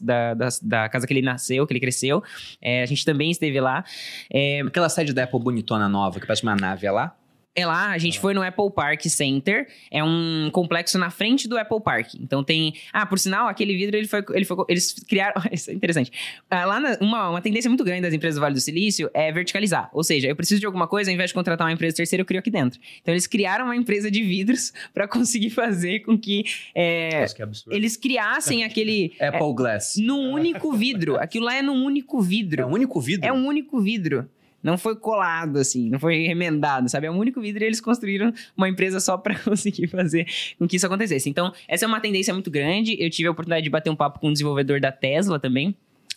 [0.00, 2.22] da, da, da- casa que ele nasceu, que ele cresceu.
[2.62, 3.84] É, a gente também esteve lá.
[4.32, 7.14] É, Aquela sede da Apple bonitona nova, que parece uma nave, é lá?
[7.56, 11.56] É lá, a gente foi no Apple Park Center, é um complexo na frente do
[11.56, 12.14] Apple Park.
[12.14, 15.74] Então tem, ah, por sinal, aquele vidro ele foi, ele foi eles criaram, isso é
[15.74, 16.10] interessante.
[16.50, 19.30] Ah, lá na- uma, uma tendência muito grande das empresas do Vale do Silício é
[19.30, 22.22] verticalizar, ou seja, eu preciso de alguma coisa, ao invés de contratar uma empresa terceira,
[22.22, 22.80] eu crio aqui dentro.
[23.00, 27.42] Então eles criaram uma empresa de vidros para conseguir fazer com que é, Nossa, que
[27.74, 29.94] eles criassem aquele Apple Glass.
[29.96, 31.16] num único vidro.
[31.16, 32.62] Aquilo lá é num único vidro.
[32.62, 33.26] É o único vidro?
[33.28, 34.28] É um único vidro.
[34.64, 37.06] Não foi colado, assim, não foi remendado, sabe?
[37.06, 40.26] É um único vidro e eles construíram uma empresa só para conseguir fazer
[40.58, 41.28] com que isso acontecesse.
[41.28, 42.96] Então, essa é uma tendência muito grande.
[42.98, 45.76] Eu tive a oportunidade de bater um papo com um desenvolvedor da Tesla também.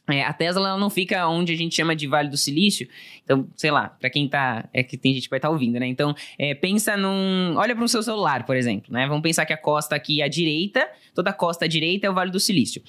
[0.09, 2.87] É, a Tesla não fica onde a gente chama de Vale do Silício.
[3.25, 4.69] Então, sei lá, para quem tá.
[4.73, 5.85] É que tem gente que vai estar ouvindo, né?
[5.85, 7.55] Então, é, pensa num.
[7.57, 9.05] Olha para o seu celular, por exemplo, né?
[9.05, 12.13] Vamos pensar que a costa aqui à direita, toda a costa à direita é o
[12.13, 12.81] Vale do Silício.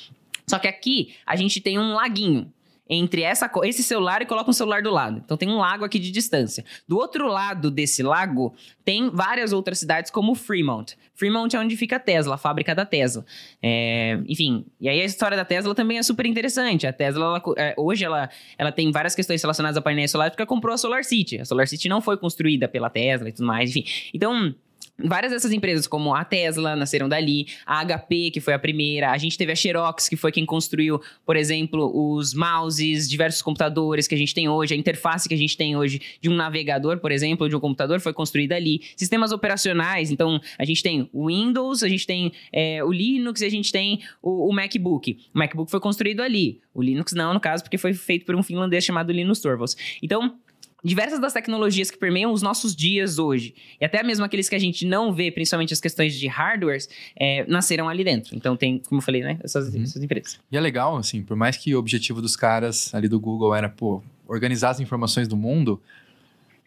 [0.47, 2.53] Só que aqui a gente tem um laguinho
[2.89, 5.21] entre essa, esse celular e coloca um celular do lado.
[5.25, 6.65] Então tem um lago aqui de distância.
[6.87, 10.97] Do outro lado desse lago tem várias outras cidades como Fremont.
[11.15, 13.25] Fremont é onde fica a Tesla, a fábrica da Tesla.
[13.63, 16.87] É, enfim, e aí a história da Tesla também é super interessante.
[16.87, 20.47] A Tesla, ela é, hoje, ela, ela tem várias questões relacionadas a painéis solares porque
[20.47, 21.41] comprou a Solar City.
[21.41, 23.85] A Solar City não foi construída pela Tesla e tudo mais, enfim.
[24.15, 24.55] Então,
[25.01, 29.17] Várias dessas empresas, como a Tesla, nasceram dali, a HP, que foi a primeira, a
[29.17, 34.15] gente teve a Xerox, que foi quem construiu, por exemplo, os mouses, diversos computadores que
[34.17, 37.13] a gente tem hoje, a interface que a gente tem hoje de um navegador, por
[37.13, 38.81] exemplo, de um computador, foi construída ali.
[38.97, 43.47] Sistemas operacionais, então a gente tem o Windows, a gente tem é, o Linux e
[43.47, 45.17] a gente tem o, o MacBook.
[45.33, 48.43] O MacBook foi construído ali, o Linux não, no caso, porque foi feito por um
[48.43, 49.77] finlandês chamado Linus Torvalds.
[50.03, 50.37] Então,
[50.85, 54.59] diversas das tecnologias que permeiam os nossos dias hoje, e até mesmo aqueles que a
[54.59, 56.89] gente não vê, principalmente as questões de hardwares,
[57.19, 58.37] é, nasceram ali dentro.
[58.37, 59.83] Então tem, como eu falei, né, essas, Uhum.
[59.83, 60.39] essas empresas.
[60.53, 63.69] E é legal, assim, por mais que o objetivo dos caras ali do Google era,
[63.69, 65.83] pô, organizar as informações do mundo,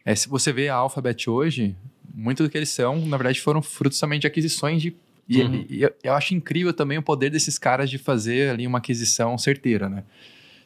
[0.04, 1.74] é, se você vê a Alphabet hoje,
[2.14, 4.94] muito do que eles são, na verdade, foram frutos também de aquisições de.
[5.28, 5.64] E, Uhum.
[5.70, 9.38] e eu, eu acho incrível também o poder desses caras de fazer ali uma aquisição
[9.38, 10.02] certeira, né?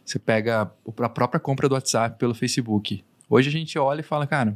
[0.05, 0.63] Você pega
[1.03, 3.05] a própria compra do WhatsApp pelo Facebook.
[3.29, 4.55] Hoje a gente olha e fala, cara,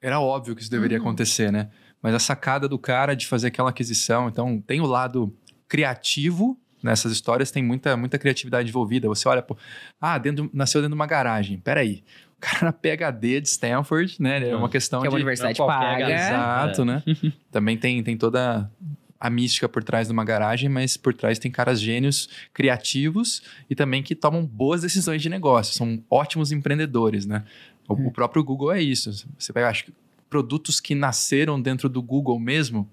[0.00, 1.04] era óbvio que isso deveria Uhum.
[1.04, 1.70] acontecer, né?
[2.02, 5.34] Mas a sacada do cara de fazer aquela aquisição, então tem o lado
[5.68, 9.08] criativo nessas histórias, tem muita, muita criatividade envolvida.
[9.08, 9.56] Você olha, pô,
[10.00, 11.58] ah, dentro, nasceu dentro de uma garagem.
[11.58, 12.04] Peraí,
[12.36, 14.50] o cara era PHD de Stanford, né?
[14.50, 15.14] É uma questão Que é de.
[15.14, 16.10] uma universidade paga.
[16.12, 17.02] Exato, né?
[17.50, 18.70] Também tem, tem toda
[19.18, 23.74] a mística por trás de uma garagem, mas por trás tem caras gênios criativos e
[23.74, 25.74] também que tomam boas decisões de negócio.
[25.74, 27.44] São ótimos empreendedores, né?
[27.88, 29.26] O, o próprio Google é isso.
[29.38, 29.92] Você pega, acho que
[30.28, 32.88] produtos que nasceram dentro do Google mesmo.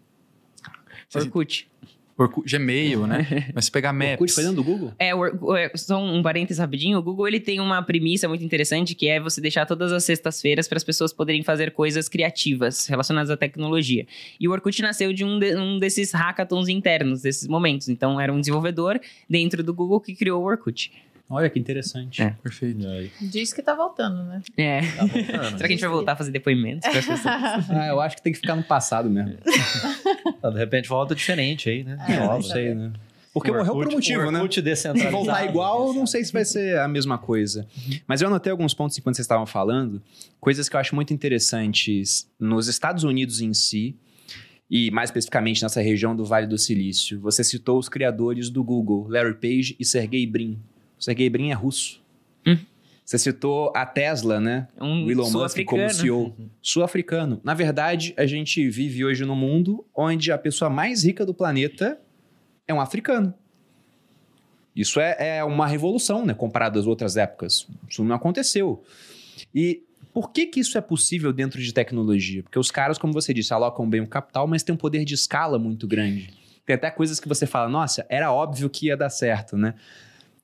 [1.15, 1.69] Orkut.
[2.17, 3.25] Orkut, Gmail, né?
[3.55, 4.11] Mas se pegar Maps.
[4.13, 4.93] Orkut foi dentro do Google?
[4.99, 6.97] É, Or- é, só um parênteses rapidinho.
[6.99, 10.67] O Google ele tem uma premissa muito interessante que é você deixar todas as sextas-feiras
[10.67, 14.05] para as pessoas poderem fazer coisas criativas relacionadas à tecnologia.
[14.39, 17.89] E o Orkut nasceu de um, de- um desses hackathons internos, desses momentos.
[17.89, 18.99] Então era um desenvolvedor
[19.29, 20.91] dentro do Google que criou o Orkut.
[21.29, 22.21] Olha que interessante.
[22.21, 22.31] É.
[22.43, 22.87] Perfeito.
[22.87, 24.41] Aí, Diz que tá voltando, né?
[24.57, 24.81] É.
[24.81, 25.25] tá voltando.
[25.25, 27.25] Será que a gente vai voltar a fazer depoimentos pessoas?
[27.25, 29.37] Ah, eu acho que tem que ficar no passado mesmo.
[30.43, 31.97] Ah, De repente volta diferente aí, né?
[32.09, 32.91] É, não sei, né?
[33.33, 34.45] Porque O morreu por um motivo, o né?
[34.45, 37.65] Se voltar igual, não sei se vai ser a mesma coisa.
[38.05, 40.01] Mas eu anotei alguns pontos enquanto vocês estavam falando,
[40.39, 43.95] coisas que eu acho muito interessantes nos Estados Unidos em si,
[44.69, 47.19] e mais especificamente nessa região do Vale do Silício.
[47.21, 50.59] Você citou os criadores do Google, Larry Page e Sergey Brin.
[51.03, 52.01] O Sergey Brin é russo.
[52.47, 52.57] Hum.
[53.03, 54.69] Você citou a Tesla, né?
[54.79, 55.89] Um o Elon Musk como.
[55.89, 56.33] CEO.
[56.61, 57.41] Sul-africano.
[57.43, 61.99] Na verdade, a gente vive hoje num mundo onde a pessoa mais rica do planeta
[62.65, 63.33] é um africano.
[64.73, 66.33] Isso é, é uma revolução, né?
[66.33, 67.67] Comparado às outras épocas.
[67.89, 68.81] Isso não aconteceu.
[69.53, 72.43] E por que que isso é possível dentro de tecnologia?
[72.43, 75.15] Porque os caras, como você disse, alocam bem o capital, mas tem um poder de
[75.15, 76.29] escala muito grande.
[76.65, 79.75] Tem até coisas que você fala, nossa, era óbvio que ia dar certo, né?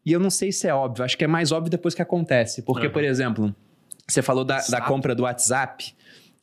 [0.05, 2.61] E eu não sei se é óbvio, acho que é mais óbvio depois que acontece.
[2.61, 2.93] Porque, Uhum.
[2.93, 3.55] por exemplo,
[4.07, 5.93] você falou da, da compra do WhatsApp,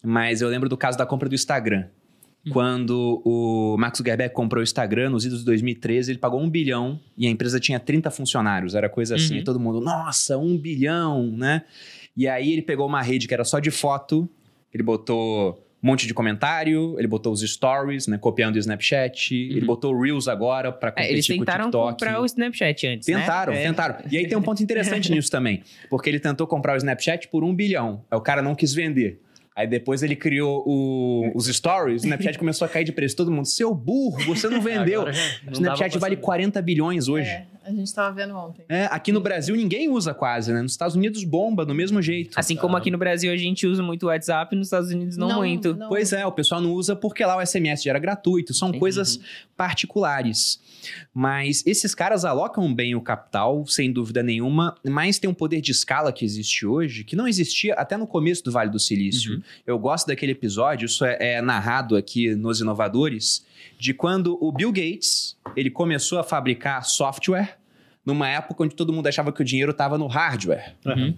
[0.04, 1.86] mas eu lembro do caso da compra do Instagram.
[2.52, 7.00] Quando o Mark Zuckerberg comprou o Instagram, nos idos de 2013, ele pagou um bilhão
[7.18, 8.76] e a empresa tinha 30 funcionários.
[8.76, 9.40] Era coisa assim, Uhum.
[9.40, 11.64] e todo mundo, nossa, um bilhão, né?
[12.16, 14.28] E aí ele pegou uma rede que era só de foto,
[14.72, 18.18] ele botou um monte de comentário, ele botou os stories, né?
[18.18, 21.92] Copiando o Snapchat, ele botou Reels agora pra É, competir eles tentaram com o TikTok.
[21.92, 23.20] comprar o Snapchat antes, né?
[23.20, 23.62] Tentaram, É.
[23.62, 23.96] tentaram.
[24.10, 25.62] E aí tem um ponto interessante nisso também.
[25.88, 28.02] Porque ele tentou comprar o Snapchat por um bilhão.
[28.10, 29.20] Aí o cara não quis vender.
[29.54, 33.16] Aí depois ele criou o- os stories, o Snapchat começou a cair de preço.
[33.16, 35.02] Todo mundo, seu burro, você não vendeu.
[35.02, 36.24] Agora não o Snapchat vale saber.
[36.24, 37.28] 40 bilhões hoje.
[37.30, 38.64] É, a gente tava vendo ontem.
[38.68, 40.62] É, aqui no Brasil ninguém usa quase, né?
[40.62, 42.38] Nos Estados Unidos bomba do mesmo jeito.
[42.38, 45.38] Assim como aqui no Brasil a gente usa muito o WhatsApp, nos Estados Unidos não,
[45.38, 45.74] muito.
[45.74, 45.88] não.
[45.88, 48.54] Pois é, o pessoal não usa porque lá o SMS já era gratuito.
[48.54, 49.18] São coisas
[49.56, 50.60] particulares.
[51.12, 55.72] Mas esses caras alocam bem o capital, sem dúvida nenhuma, mas tem um poder de
[55.72, 59.34] escala que existe hoje, que não existia até no começo do Vale do Silício.
[59.34, 59.42] Uhum.
[59.66, 63.44] Eu gosto daquele episódio, isso é, é narrado aqui nos Inovadores,
[63.78, 67.56] de quando o Bill Gates ele começou a fabricar software
[68.04, 70.74] numa época onde todo mundo achava que o dinheiro estava no hardware.
[70.84, 71.14] Uhum.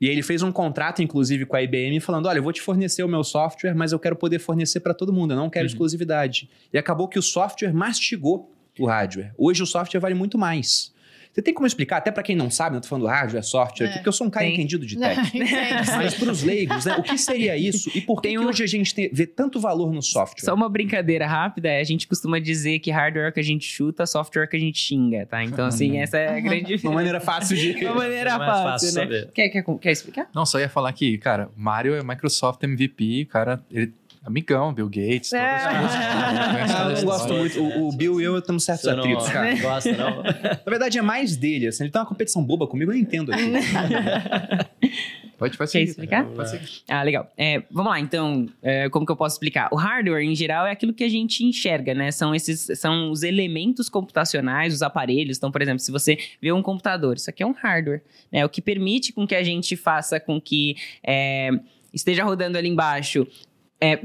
[0.00, 2.60] E aí ele fez um contrato, inclusive, com a IBM, falando: olha, eu vou te
[2.60, 5.64] fornecer o meu software, mas eu quero poder fornecer para todo mundo, eu não quero
[5.64, 5.70] Uhum.
[5.72, 6.50] exclusividade.
[6.72, 9.32] E acabou que o software mastigou o hardware.
[9.38, 10.91] Hoje o software vale muito mais.
[11.32, 13.88] Você tem como explicar, até para quem não sabe, eu tô falando hardware, software, É.
[13.88, 14.54] aqui, porque eu sou um cara Tem.
[14.54, 15.32] entendido de Não, tech.
[15.96, 16.96] Mas para os leigos, né?
[16.98, 17.90] O que seria isso?
[17.94, 20.44] E por que, Tem que um- hoje a gente tem- vê tanto valor no software?
[20.44, 23.64] Só uma brincadeira rápida, a gente costuma dizer que hardware é o que a gente
[23.66, 25.42] chuta, software é que a gente xinga, tá?
[25.42, 26.76] Então, assim, essa é a grande...
[26.82, 27.72] Uma maneira fácil de.
[27.84, 29.28] Uma maneira É fácil, fácil né?
[29.34, 30.28] Quer, quer, quer explicar?
[30.34, 33.92] Não, só ia falar que, cara, Mario é Microsoft MVP, o cara, ele
[34.24, 35.48] amigão, Bill Gates, todas É.
[35.48, 37.60] Ah, eu não gosto muito.
[37.60, 39.54] O, o Bill e eu temos certos Você não atritos, cara.
[39.60, 40.22] gosta, não?
[40.22, 41.68] Na verdade, é mais dele.
[41.68, 43.42] Assim, ele tem uma competição boba comigo, eu não entendo aqui.
[45.42, 45.90] Pode, pode Quer seguir.
[45.90, 46.24] explicar?
[46.24, 46.68] Pode seguir.
[46.86, 47.28] Ah, legal.
[47.36, 49.68] É, vamos lá, então, é, como que eu posso explicar?
[49.72, 52.12] O hardware, em geral, é aquilo que a gente enxerga, né?
[52.12, 55.38] São esses, são os elementos computacionais, os aparelhos.
[55.38, 58.44] Então, por exemplo, se você vê um computador, isso aqui é um hardware, né?
[58.44, 61.50] O que permite com que a gente faça com que é,
[61.92, 63.26] esteja rodando ali embaixo
[63.82, 64.04] é,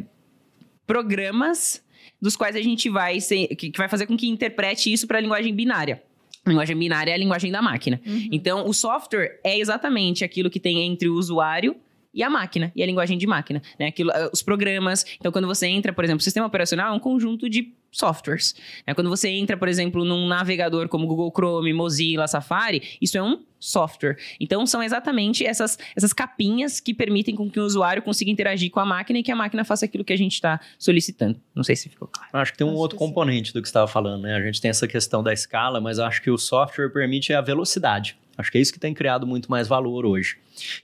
[0.87, 1.83] programas
[2.19, 5.19] dos quais a gente vai ser, que, que vai fazer com que interprete isso para
[5.19, 6.01] a linguagem binária.
[6.43, 8.01] A linguagem binária é a linguagem da máquina.
[8.05, 8.29] Uhum.
[8.31, 11.75] Então, o software é exatamente aquilo que tem entre o usuário
[12.13, 13.87] e a máquina, e a linguagem de máquina, né?
[13.87, 15.05] Aquilo, eh, os programas.
[15.19, 18.55] Então, quando você entra, por exemplo, o sistema operacional é um conjunto de softwares.
[18.85, 18.93] né?
[18.93, 23.43] Quando você entra, por exemplo, num navegador como Google Chrome, Mozilla, Safari, isso é um
[23.59, 24.17] software.
[24.39, 28.79] Então, são exatamente essas, essas capinhas que permitem com que o usuário consiga interagir com
[28.79, 31.39] a máquina e que a máquina faça aquilo que a gente está solicitando.
[31.55, 32.29] Não sei se ficou claro.
[32.33, 33.09] Acho que tem um Acho outro que sim.
[33.09, 34.35] componente do que você estava falando, né?
[34.35, 38.15] A gente tem essa questão da escala, mas acho que o software permite a velocidade.
[38.37, 40.37] Acho que é isso que tem criado muito mais valor hoje.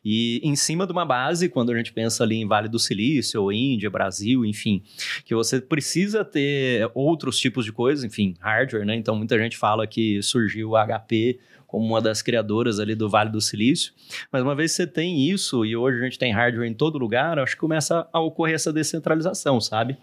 [0.04, 3.52] E em cima de uma base, quando a gente pensa ali em Vale do Silício,
[3.52, 4.82] Índia, Brasil, enfim,
[5.24, 8.96] que você precisa ter outros tipos de coisas, enfim, hardware, né?
[8.96, 11.40] Então muita gente fala que surgiu o HP
[11.74, 13.94] como uma das criadoras ali do Vale do Silício.
[14.32, 17.00] Mas uma vez que você tem isso, e hoje a gente tem hardware em todo
[17.00, 19.98] lugar, acho que começa a ocorrer essa descentralização, sabe?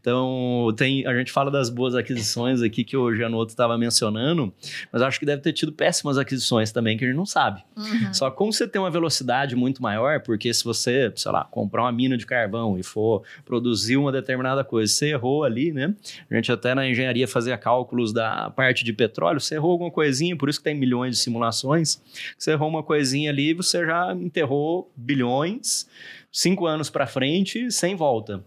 [0.00, 4.52] Então, tem, a gente fala das boas aquisições aqui que o Janotto estava mencionando,
[4.92, 7.62] mas acho que deve ter tido péssimas aquisições também que a gente não sabe.
[7.76, 8.14] Uhum.
[8.14, 11.92] Só como você tem uma velocidade muito maior, porque se você, sei lá, comprar uma
[11.92, 15.94] mina de carvão e for produzir uma determinada coisa, você errou ali, né?
[16.30, 20.36] A gente até na engenharia fazia cálculos da parte de petróleo, você errou alguma coisinha,
[20.36, 22.02] por isso que tem milhões de simulações,
[22.38, 25.88] você errou uma coisinha ali, você já enterrou bilhões,
[26.30, 28.44] cinco anos para frente, sem volta.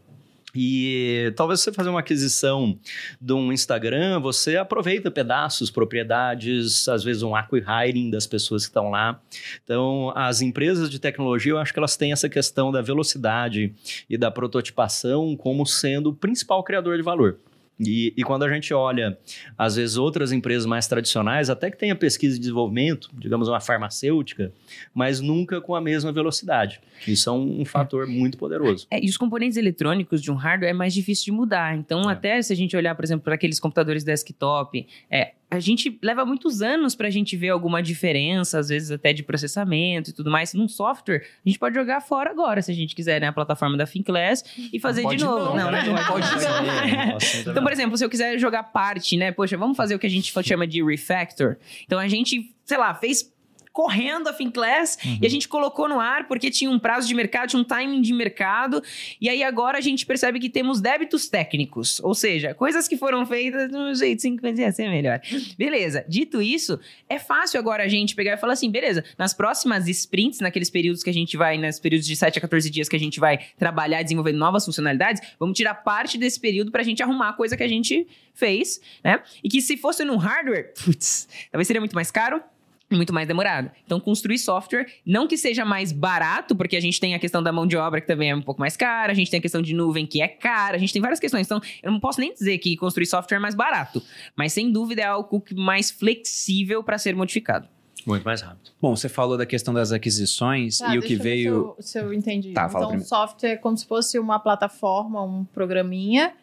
[0.60, 2.80] E talvez você fazer uma aquisição
[3.22, 8.90] de um Instagram, você aproveita pedaços, propriedades, às vezes um acqui-hiring das pessoas que estão
[8.90, 9.22] lá.
[9.64, 13.72] Então, as empresas de tecnologia, eu acho que elas têm essa questão da velocidade
[14.10, 17.38] e da prototipação como sendo o principal criador de valor.
[17.80, 19.18] E, e, quando a gente olha,
[19.58, 24.52] às vezes, outras empresas mais tradicionais, até que tenha pesquisa e desenvolvimento, digamos uma farmacêutica,
[24.94, 26.82] mas nunca com a mesma velocidade.
[27.08, 28.88] Isso é um, um fator muito poderoso.
[28.90, 31.78] É, e os componentes eletrônicos de um hardware é mais difícil de mudar.
[31.78, 32.14] Então, é.
[32.14, 36.26] até se a gente olhar, por exemplo, para aqueles computadores desktop, é, a gente leva
[36.26, 40.30] muitos anos para a gente ver alguma diferença, às vezes até de processamento e tudo
[40.30, 40.54] mais.
[40.54, 43.28] Num software, a gente pode jogar fora agora, se a gente quiser, né?
[43.28, 45.56] A plataforma da Finclass e fazer de novo.
[45.56, 47.52] Não, não, não, não pode não.
[47.52, 49.32] Então, por exemplo, se eu quiser jogar parte, né?
[49.32, 51.58] Poxa, vamos fazer o que a gente chama de refactor.
[51.86, 53.34] Então, a gente, sei lá, fez
[53.78, 55.20] correndo a Finclass uhum.
[55.22, 58.02] e a gente colocou no ar porque tinha um prazo de mercado, tinha um timing
[58.02, 58.82] de mercado.
[59.22, 63.24] E aí agora a gente percebe que temos débitos técnicos, ou seja, coisas que foram
[63.24, 65.22] feitas de um jeito 50 ia ser melhor.
[65.56, 69.88] Beleza, dito isso, é fácil agora a gente pegar e falar assim, beleza, nas próximas
[69.88, 72.96] sprints, naqueles períodos que a gente vai, nos períodos de 7 a 14 dias que
[72.96, 77.04] a gente vai trabalhar desenvolvendo novas funcionalidades, vamos tirar parte desse período para a gente
[77.04, 79.22] arrumar a coisa que a gente fez, né?
[79.44, 82.42] E que se fosse num hardware, putz, talvez seria muito mais caro,
[82.90, 83.70] muito mais demorado.
[83.86, 87.52] Então, construir software, não que seja mais barato, porque a gente tem a questão da
[87.52, 89.62] mão de obra que também é um pouco mais cara, a gente tem a questão
[89.62, 91.46] de nuvem que é cara, a gente tem várias questões.
[91.46, 94.02] Então, eu não posso nem dizer que construir software é mais barato,
[94.36, 97.68] mas sem dúvida é algo mais flexível para ser modificado.
[98.06, 98.72] Muito mais rápido.
[98.82, 101.76] Bom, você falou da questão das aquisições tá, e o que veio.
[101.80, 102.54] Se eu, se eu entendi.
[102.54, 106.34] Tá, então, software é como se fosse uma plataforma, um programinha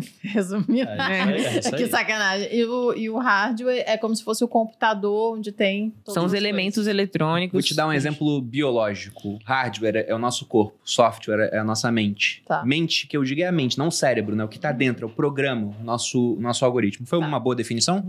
[0.22, 0.90] Resumindo.
[0.90, 2.48] É, é, é que sacanagem.
[2.54, 5.94] E o, e o hardware é como se fosse o computador onde tem.
[6.08, 6.90] São os elementos coisas.
[6.90, 7.52] eletrônicos.
[7.52, 9.38] Vou te dar um exemplo biológico.
[9.44, 12.42] Hardware é o nosso corpo, software é a nossa mente.
[12.46, 12.64] Tá.
[12.64, 14.44] Mente, que eu digo é a mente, não o cérebro, né?
[14.44, 17.06] O que está dentro, é o programa, o nosso, nosso algoritmo.
[17.06, 17.26] Foi tá.
[17.26, 18.02] uma boa definição?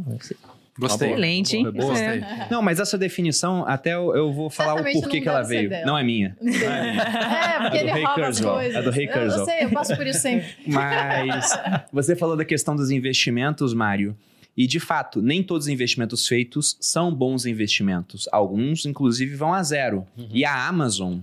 [0.78, 1.12] Gostei.
[1.12, 1.72] Excelente, hein?
[1.72, 2.24] Boa, gostei.
[2.50, 5.70] Não, mas essa definição, até eu, eu vou falar o porquê que ela veio.
[5.86, 6.36] Não é minha.
[6.42, 7.02] Não é, minha.
[7.04, 8.76] é porque é ele rouba as coisas.
[8.76, 9.32] É do Rei Kurzweil.
[9.32, 10.48] Eu, eu sei, eu passo por isso sempre.
[10.66, 11.60] Mas
[11.92, 14.18] você falou da questão dos investimentos, Mário.
[14.56, 18.28] E, de fato, nem todos os investimentos feitos são bons investimentos.
[18.32, 20.06] Alguns, inclusive, vão a zero.
[20.18, 20.28] Uhum.
[20.32, 21.20] E a Amazon,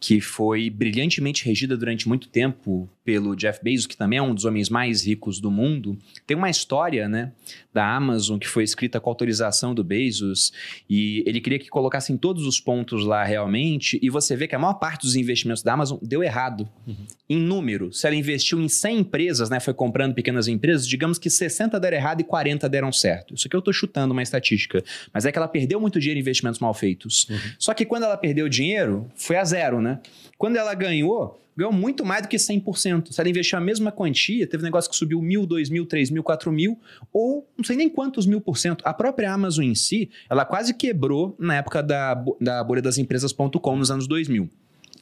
[0.00, 4.46] que foi brilhantemente regida durante muito tempo pelo Jeff Bezos, que também é um dos
[4.46, 7.32] homens mais ricos do mundo, tem uma história, né,
[7.72, 10.52] da Amazon que foi escrita com autorização do Bezos
[10.88, 14.58] e ele queria que colocassem todos os pontos lá realmente e você vê que a
[14.58, 16.68] maior parte dos investimentos da Amazon deu errado.
[16.86, 17.06] Uhum.
[17.28, 21.28] Em número, se ela investiu em 100 empresas, né, foi comprando pequenas empresas, digamos que
[21.28, 23.34] 60 deram errado e 40 deram certo.
[23.34, 24.82] Isso aqui eu estou chutando uma estatística,
[25.12, 27.28] mas é que ela perdeu muito dinheiro em investimentos mal feitos.
[27.28, 27.38] Uhum.
[27.58, 29.89] Só que quando ela perdeu dinheiro, foi a zero, né?
[30.36, 33.12] Quando ela ganhou, ganhou muito mais do que 100%.
[33.12, 36.10] Se ela investiu a mesma quantia, teve um negócio que subiu mil, dois mil, três
[36.10, 36.78] mil, quatro mil,
[37.12, 38.82] ou não sei nem quantos mil por cento.
[38.86, 43.76] A própria Amazon em si, ela quase quebrou na época da, da bolha das empresas.com
[43.76, 44.48] nos anos 2000.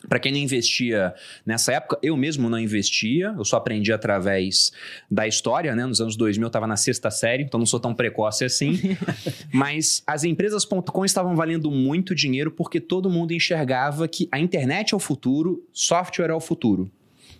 [0.08, 4.72] Para quem não investia nessa época, eu mesmo não investia, eu só aprendi através
[5.10, 5.86] da história, né?
[5.86, 8.96] Nos anos 2000 eu estava na sexta série, então não sou tão precoce assim.
[9.52, 14.96] Mas as empresas.com estavam valendo muito dinheiro porque todo mundo enxergava que a internet é
[14.96, 16.90] o futuro, software é o futuro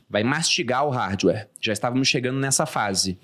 [0.09, 1.49] vai mastigar o hardware.
[1.61, 3.19] Já estávamos chegando nessa fase.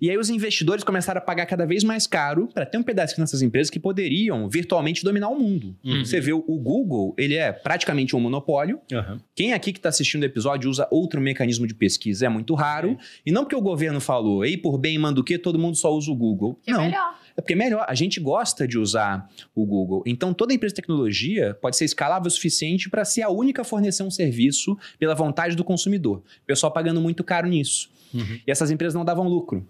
[0.00, 3.18] E aí os investidores começaram a pagar cada vez mais caro para ter um pedaço
[3.18, 5.74] nessas empresas que poderiam virtualmente dominar o mundo.
[5.84, 6.04] Uhum.
[6.04, 8.80] Você vê o Google, ele é praticamente um monopólio.
[8.92, 9.18] Uhum.
[9.34, 12.90] Quem aqui que está assistindo o episódio usa outro mecanismo de pesquisa é muito raro.
[12.90, 12.98] Uhum.
[13.24, 15.92] E não porque o governo falou, ei, por bem manda o quê, todo mundo só
[15.92, 16.60] usa o Google.
[16.62, 16.82] Que não.
[16.82, 17.25] É melhor.
[17.36, 17.84] É porque é melhor.
[17.86, 20.02] A gente gosta de usar o Google.
[20.06, 23.64] Então, toda empresa de tecnologia pode ser escalável o suficiente para ser a única a
[23.64, 26.18] fornecer um serviço pela vontade do consumidor.
[26.42, 27.90] O pessoal pagando muito caro nisso.
[28.14, 28.40] Uhum.
[28.46, 29.66] E essas empresas não davam lucro.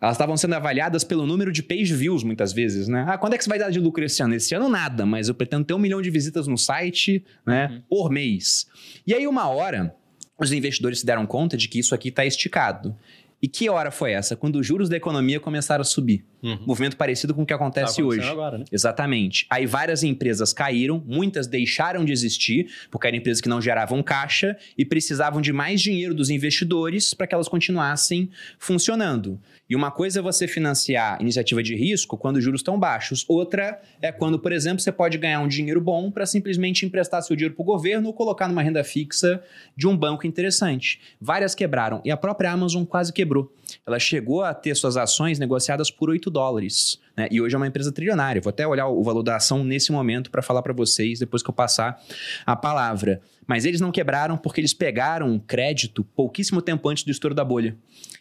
[0.00, 3.04] Elas estavam sendo avaliadas pelo número de page views, muitas vezes, né?
[3.08, 4.34] Ah, quando é que você vai dar de lucro esse ano?
[4.34, 7.68] Esse ano nada, mas eu pretendo ter um milhão de visitas no site, né?
[7.68, 7.82] Uhum.
[7.88, 8.68] Por mês.
[9.04, 9.94] E aí, uma hora,
[10.38, 12.96] os investidores se deram conta de que isso aqui está esticado.
[13.40, 14.34] E que hora foi essa?
[14.34, 16.24] Quando os juros da economia começaram a subir.
[16.42, 16.58] Uhum.
[16.66, 18.28] Movimento parecido com o que acontece tá hoje.
[18.28, 18.64] Agora, né?
[18.70, 19.46] Exatamente.
[19.48, 24.56] Aí várias empresas caíram, muitas deixaram de existir, porque eram empresas que não geravam caixa
[24.76, 29.40] e precisavam de mais dinheiro dos investidores para que elas continuassem funcionando.
[29.68, 33.24] E uma coisa é você financiar iniciativa de risco quando os juros estão baixos.
[33.26, 37.34] Outra é quando, por exemplo, você pode ganhar um dinheiro bom para simplesmente emprestar seu
[37.34, 39.42] dinheiro para o governo ou colocar numa renda fixa
[39.76, 41.00] de um banco interessante.
[41.20, 43.52] Várias quebraram e a própria Amazon quase quebrou.
[43.86, 47.00] Ela chegou a ter suas ações negociadas por 8 8 dólares.
[47.16, 47.28] Né?
[47.30, 48.40] E hoje é uma empresa trilionária.
[48.40, 51.50] Vou até olhar o valor da ação nesse momento para falar para vocês depois que
[51.50, 52.00] eu passar
[52.44, 53.20] a palavra.
[53.48, 57.74] Mas eles não quebraram porque eles pegaram crédito pouquíssimo tempo antes do estouro da bolha.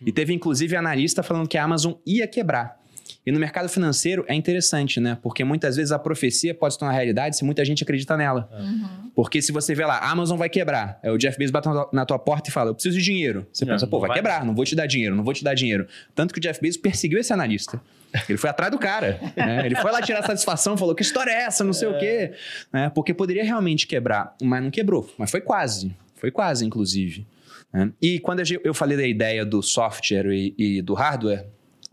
[0.04, 2.82] E teve inclusive analista falando que a Amazon ia quebrar.
[3.28, 5.18] E no mercado financeiro é interessante, né?
[5.22, 8.50] Porque muitas vezes a profecia pode se tornar realidade se muita gente acredita nela.
[8.58, 9.12] Uhum.
[9.14, 12.06] Porque se você vê lá, a Amazon vai quebrar, é o Jeff Bezos bate na
[12.06, 13.46] tua porta e fala, eu preciso de dinheiro.
[13.52, 14.18] Você Não, pensa, pô, vai, vai.
[14.18, 15.86] quebrar, não vou te dar dinheiro, não vou te dar dinheiro.
[16.16, 17.82] Tanto que o Jeff Bezos perseguiu esse analista.
[18.30, 19.20] Ele foi atrás do cara.
[19.36, 19.66] né?
[19.66, 22.32] Ele foi lá tirar satisfação, falou, que história é essa, não sei o quê.
[22.72, 22.90] Né?
[22.96, 25.14] Porque poderia realmente quebrar, mas não quebrou.
[25.18, 25.94] Mas foi quase.
[26.16, 27.28] Foi quase, inclusive.
[27.74, 27.92] né?
[28.02, 31.46] E quando eu falei da ideia do software e, e do hardware,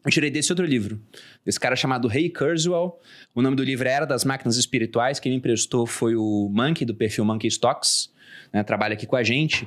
[0.04, 1.00] eu tirei desse outro livro.
[1.44, 2.92] Desse cara chamado Ray Kurzweil.
[3.34, 5.18] O nome do livro Era das Máquinas Espirituais.
[5.18, 8.12] Quem me emprestou foi o Monkey, do perfil Monkey Stocks.
[8.52, 8.62] né?
[8.62, 9.66] Trabalha aqui com a gente.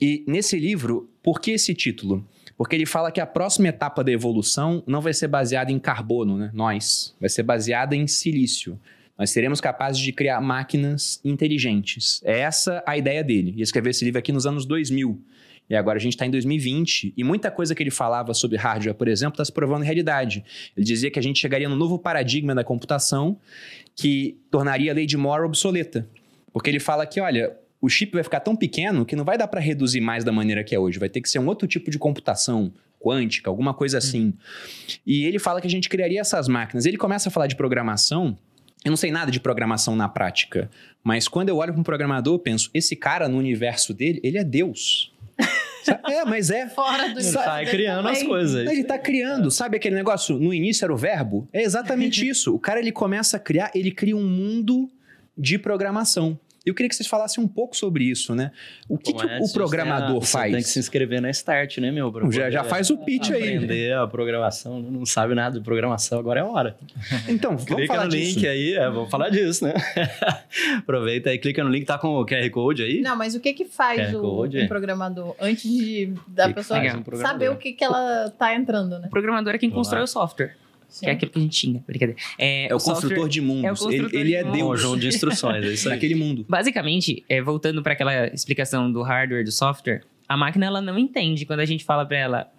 [0.00, 2.26] E nesse livro, por que esse título?
[2.56, 6.38] Porque ele fala que a próxima etapa da evolução não vai ser baseada em carbono,
[6.38, 6.50] né?
[6.54, 7.16] Nós.
[7.20, 8.78] Vai ser baseada em silício.
[9.18, 12.20] Nós seremos capazes de criar máquinas inteligentes.
[12.24, 13.54] É essa a ideia dele.
[13.56, 15.20] E escreveu esse livro aqui nos anos 2000.
[15.68, 18.94] E agora a gente está em 2020 e muita coisa que ele falava sobre hardware,
[18.94, 20.44] por exemplo, está se provando realidade.
[20.76, 23.38] Ele dizia que a gente chegaria num novo paradigma da computação
[23.94, 26.06] que tornaria a lei de Moore obsoleta.
[26.52, 29.48] Porque ele fala que, olha, o chip vai ficar tão pequeno que não vai dar
[29.48, 30.98] para reduzir mais da maneira que é hoje.
[30.98, 34.32] Vai ter que ser um outro tipo de computação quântica, alguma coisa assim.
[35.04, 36.86] E ele fala que a gente criaria essas máquinas.
[36.86, 38.38] Ele começa a falar de programação.
[38.84, 40.68] Eu não sei nada de programação na prática,
[41.04, 44.38] mas quando eu olho para um programador, eu penso: esse cara no universo dele, ele
[44.38, 45.11] é Deus.
[46.08, 46.68] É, mas é.
[46.68, 48.70] Fora do Ele sai criando as coisas.
[48.70, 50.38] Ele tá criando, sabe aquele negócio?
[50.38, 51.48] No início era o verbo?
[51.52, 52.54] É exatamente isso.
[52.54, 54.90] O cara ele começa a criar, ele cria um mundo
[55.36, 56.38] de programação.
[56.64, 58.52] Eu queria que vocês falassem um pouco sobre isso, né?
[58.88, 60.50] O que, que é, o você programador faz?
[60.50, 62.12] Você tem que se inscrever na Start, né, meu?
[62.30, 63.56] Já, já faz o pitch aí.
[63.56, 66.76] Aprender a programação, não sabe nada de programação, agora é a hora.
[67.28, 68.36] Então, vamos clica falar no disso.
[68.36, 69.74] link aí, é, vamos falar disso, né?
[70.78, 73.00] Aproveita aí, clica no link, tá com o QR Code aí.
[73.00, 74.60] Não, mas o que que faz o, Code?
[74.60, 78.30] um programador antes de da Que que pessoa faz um saber o que que ela
[78.30, 79.06] tá entrando, né?
[79.06, 80.56] O programador é quem Vamos constrói o software,
[80.92, 81.06] Sim.
[81.06, 82.20] que é aquilo que a gente xinga, brincadeira.
[82.38, 83.64] É, É o, software- construtor de mundos.
[83.64, 85.94] é o construtor ele, ele é de Um Deus conjunto de instruções, é isso aí.
[85.94, 86.44] naquele mundo.
[86.48, 91.46] Basicamente, é, voltando para aquela explicação do hardware do software, a máquina ela não entende
[91.46, 92.52] quando a gente fala para ela.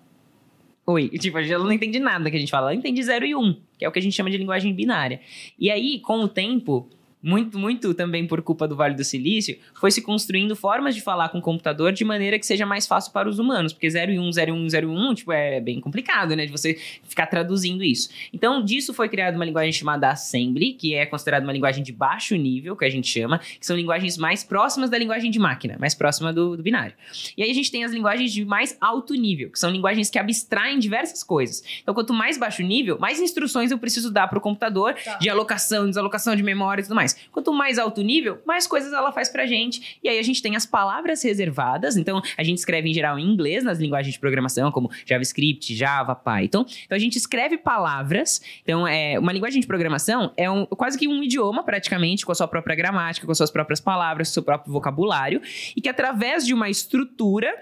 [0.86, 3.40] Oi, tipo, ela não entende nada que a gente fala, ela entende 0 e 1,
[3.40, 5.22] um, que é o que a gente chama de linguagem binária.
[5.60, 6.90] E aí, com o tempo,
[7.24, 11.30] muito, muito também por culpa do Vale do Silício, foi se construindo formas de falar
[11.30, 14.20] com o computador de maneira que seja mais fácil para os humanos, porque 0 e
[14.20, 17.28] 1, 0 e 1, 0 e 1, tipo, é bem complicado, né, de você ficar
[17.28, 18.10] traduzindo isso.
[18.34, 22.36] Então, disso foi criada uma linguagem chamada Assembly, que é considerada uma linguagem de baixo
[22.36, 25.96] nível, que a gente chama, que são linguagens mais próximas da linguagem de máquina, mais
[25.96, 26.94] próxima do, do binário.
[27.38, 30.20] E aí a gente tem as linguagens de mais alto nível, que são linguagens que
[30.20, 31.64] abstraem diversas coisas.
[31.82, 35.18] Então, quanto mais baixo nível, mais instruções eu preciso dar para o computador Tá.
[35.18, 37.13] de alocação, desalocação de memória e tudo mais.
[37.32, 40.00] Quanto mais alto nível, mais coisas ela faz pra gente.
[40.04, 41.98] E aí a gente tem as palavras reservadas.
[41.98, 46.16] Então, a gente escreve em geral em inglês nas linguagens de programação, como JavaScript, Java,
[46.16, 46.66] Python.
[46.86, 48.42] Então, a gente escreve palavras.
[48.64, 52.36] Então, é uma linguagem de programação é um, quase que um idioma, praticamente, com a
[52.36, 55.42] sua própria gramática, com as suas próprias palavras, com o seu próprio vocabulário.
[55.76, 57.54] E que através de uma estrutura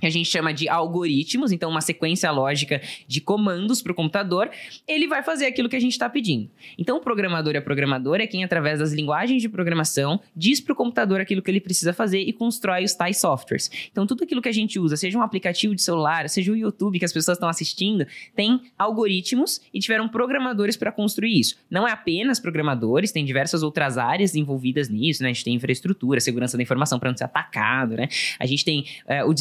[0.00, 4.50] que a gente chama de algoritmos, então uma sequência lógica de comandos para o computador,
[4.86, 6.50] ele vai fazer aquilo que a gente está pedindo.
[6.78, 10.72] Então, o programador e a programadora é quem, através das linguagens de programação, diz para
[10.72, 13.70] o computador aquilo que ele precisa fazer e constrói os tais softwares.
[13.90, 16.98] Então, tudo aquilo que a gente usa, seja um aplicativo de celular, seja o YouTube
[16.98, 21.56] que as pessoas estão assistindo, tem algoritmos e tiveram programadores para construir isso.
[21.70, 25.30] Não é apenas programadores, tem diversas outras áreas envolvidas nisso, né?
[25.30, 28.08] A gente tem infraestrutura, segurança da informação para não ser atacado, né?
[28.38, 29.34] A gente tem é, o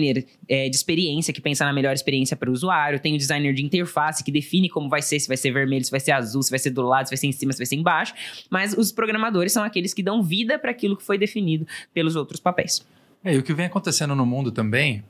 [0.00, 3.52] designer é, de experiência que pensa na melhor experiência para o usuário, tem o designer
[3.54, 6.42] de interface que define como vai ser, se vai ser vermelho, se vai ser azul,
[6.42, 8.14] se vai ser do lado, se vai ser em cima, se vai ser embaixo.
[8.48, 12.40] Mas os programadores são aqueles que dão vida para aquilo que foi definido pelos outros
[12.40, 12.84] papéis.
[13.24, 15.04] É, e o que vem acontecendo no mundo também,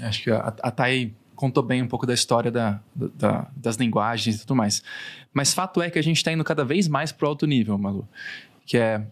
[0.00, 4.36] acho que a, a Thay contou bem um pouco da história da, da- das linguagens
[4.36, 4.82] e tudo mais.
[5.32, 7.76] Mas fato é que a gente está indo cada vez mais para o alto nível,
[7.78, 8.08] Malu.
[8.66, 9.02] Que é.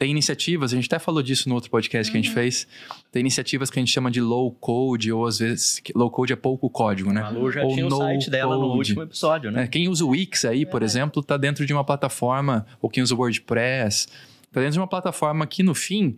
[0.00, 2.66] Tem iniciativas, a gente até falou disso no outro podcast que a gente fez.
[3.12, 5.82] Tem iniciativas que a gente chama de low code, ou às vezes.
[5.94, 7.20] Low code é pouco código, né?
[7.20, 8.78] A Malu já Ou tinha o site dela no code.
[8.78, 9.60] último episódio, né?
[9.60, 9.66] né?
[9.66, 13.14] Quem usa o Wix aí, por exemplo, está dentro de uma plataforma, ou quem usa
[13.14, 14.08] o WordPress,
[14.46, 16.16] está dentro de uma plataforma que, no fim,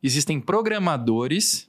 [0.00, 1.68] existem programadores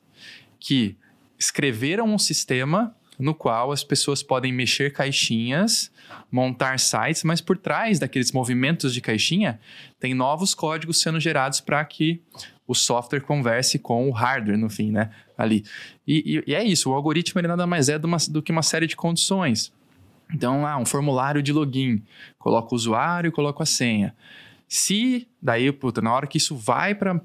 [0.60, 0.96] que
[1.40, 5.92] escreveram um sistema no qual as pessoas podem mexer caixinhas,
[6.32, 9.60] montar sites, mas por trás daqueles movimentos de caixinha
[10.00, 12.22] tem novos códigos sendo gerados para que
[12.68, 15.10] o software converse com o hardware no fim, né?
[15.38, 15.64] Ali.
[16.06, 18.52] E, e- e é isso, o algoritmo ele nada mais é do, uma- do que
[18.52, 19.72] uma série de condições.
[20.34, 22.04] Então, ah, um formulário de login.
[22.38, 24.14] Coloco o usuário, coloco a senha.
[24.68, 27.22] Se daí, puta, na hora que isso vai para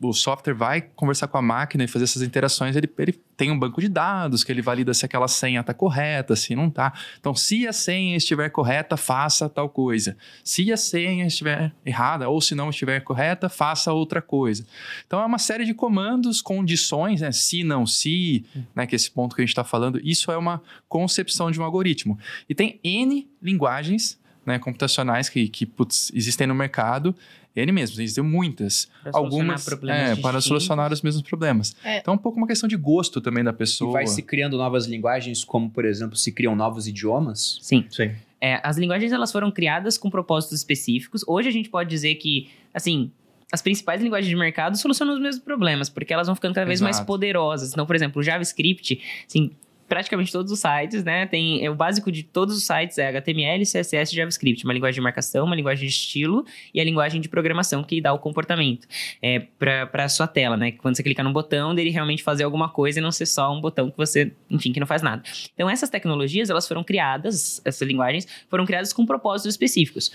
[0.00, 3.58] o software vai conversar com a máquina e fazer essas interações, ele, ele tem um
[3.58, 6.92] banco de dados que ele valida se aquela senha está correta, se não está.
[7.18, 10.16] Então, se a senha estiver correta, faça tal coisa.
[10.44, 14.66] Se a senha estiver errada ou se não estiver correta, faça outra coisa.
[15.06, 17.32] Então, é uma série de comandos, condições, né?
[17.32, 18.44] se, não, se,
[18.74, 18.86] né?
[18.86, 21.64] que é esse ponto que a gente está falando, isso é uma concepção de um
[21.64, 22.18] algoritmo.
[22.48, 27.14] E tem N linguagens né, computacionais que, que putz, existem no mercado
[27.56, 28.88] ele mesmo, existem muitas.
[29.02, 31.74] Pra algumas solucionar é, problemas para solucionar os mesmos problemas.
[31.82, 31.98] É.
[31.98, 33.92] Então é um pouco uma questão de gosto também da E pessoa.
[33.92, 37.58] vai se criando novas linguagens, como, por exemplo, se criam novos idiomas.
[37.62, 37.84] Sim.
[37.90, 38.12] Sim.
[38.40, 41.24] É, as linguagens elas foram criadas com propósitos específicos.
[41.26, 43.10] Hoje a gente pode dizer que, assim,
[43.50, 46.80] as principais linguagens de mercado solucionam os mesmos problemas, porque elas vão ficando cada vez
[46.80, 47.06] mais Exato.
[47.06, 47.72] poderosas.
[47.72, 49.50] Então, por exemplo, o JavaScript, assim,
[49.88, 53.62] praticamente todos os sites, né, tem é, o básico de todos os sites é HTML,
[53.62, 57.82] CSS JavaScript, uma linguagem de marcação, uma linguagem de estilo e a linguagem de programação
[57.82, 58.86] que dá o comportamento
[59.22, 60.72] é, para a sua tela, né?
[60.72, 63.60] Quando você clicar num botão, dele realmente fazer alguma coisa e não ser só um
[63.60, 65.22] botão que você, enfim, que não faz nada.
[65.54, 70.10] Então, essas tecnologias, elas foram criadas, essas linguagens foram criadas com propósitos específicos.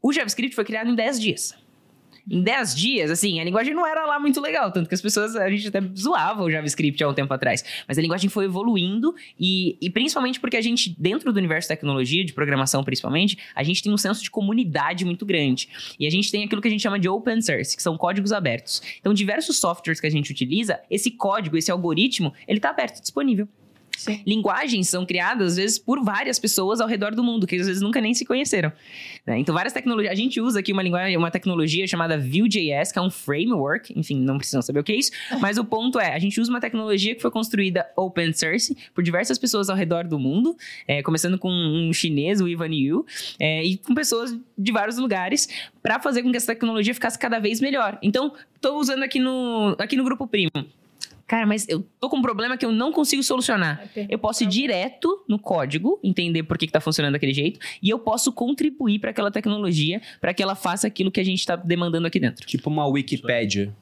[0.00, 1.65] O JavaScript foi criado em 10 dias.
[2.28, 5.36] Em 10 dias, assim, a linguagem não era lá muito legal, tanto que as pessoas,
[5.36, 7.64] a gente até zoava o JavaScript há um tempo atrás.
[7.86, 11.74] Mas a linguagem foi evoluindo e, e principalmente porque a gente, dentro do universo de
[11.74, 15.68] tecnologia, de programação principalmente, a gente tem um senso de comunidade muito grande.
[16.00, 18.32] E a gente tem aquilo que a gente chama de open source, que são códigos
[18.32, 18.82] abertos.
[18.98, 23.48] Então, diversos softwares que a gente utiliza, esse código, esse algoritmo, ele está aberto, disponível.
[23.96, 24.22] Sim.
[24.26, 27.82] Linguagens são criadas, às vezes, por várias pessoas ao redor do mundo, que às vezes
[27.82, 28.70] nunca nem se conheceram.
[29.26, 29.38] né?
[29.38, 30.12] Então, várias tecnologias.
[30.12, 33.92] A gente usa aqui uma linguagem, uma tecnologia chamada Vue.js, que é um framework.
[33.98, 35.10] Enfim, não precisam saber o que é isso.
[35.40, 39.02] Mas o ponto é, a gente usa uma tecnologia que foi construída open source por
[39.02, 43.06] diversas pessoas ao redor do mundo, é, começando com um chinês, o Ivan Yu,
[43.38, 45.48] é, e com pessoas de vários lugares,
[45.82, 47.98] para fazer com que essa tecnologia ficasse cada vez melhor.
[48.02, 50.50] Então, estou usando aqui no, aqui no Grupo Primo.
[51.26, 53.90] Cara, mas eu tô com um problema que eu não consigo solucionar.
[54.08, 57.90] Eu posso ir direto no código, entender por que, que tá funcionando daquele jeito, e
[57.90, 61.56] eu posso contribuir para aquela tecnologia, para que ela faça aquilo que a gente tá
[61.56, 62.46] demandando aqui dentro.
[62.46, 63.74] Tipo uma Wikipédia.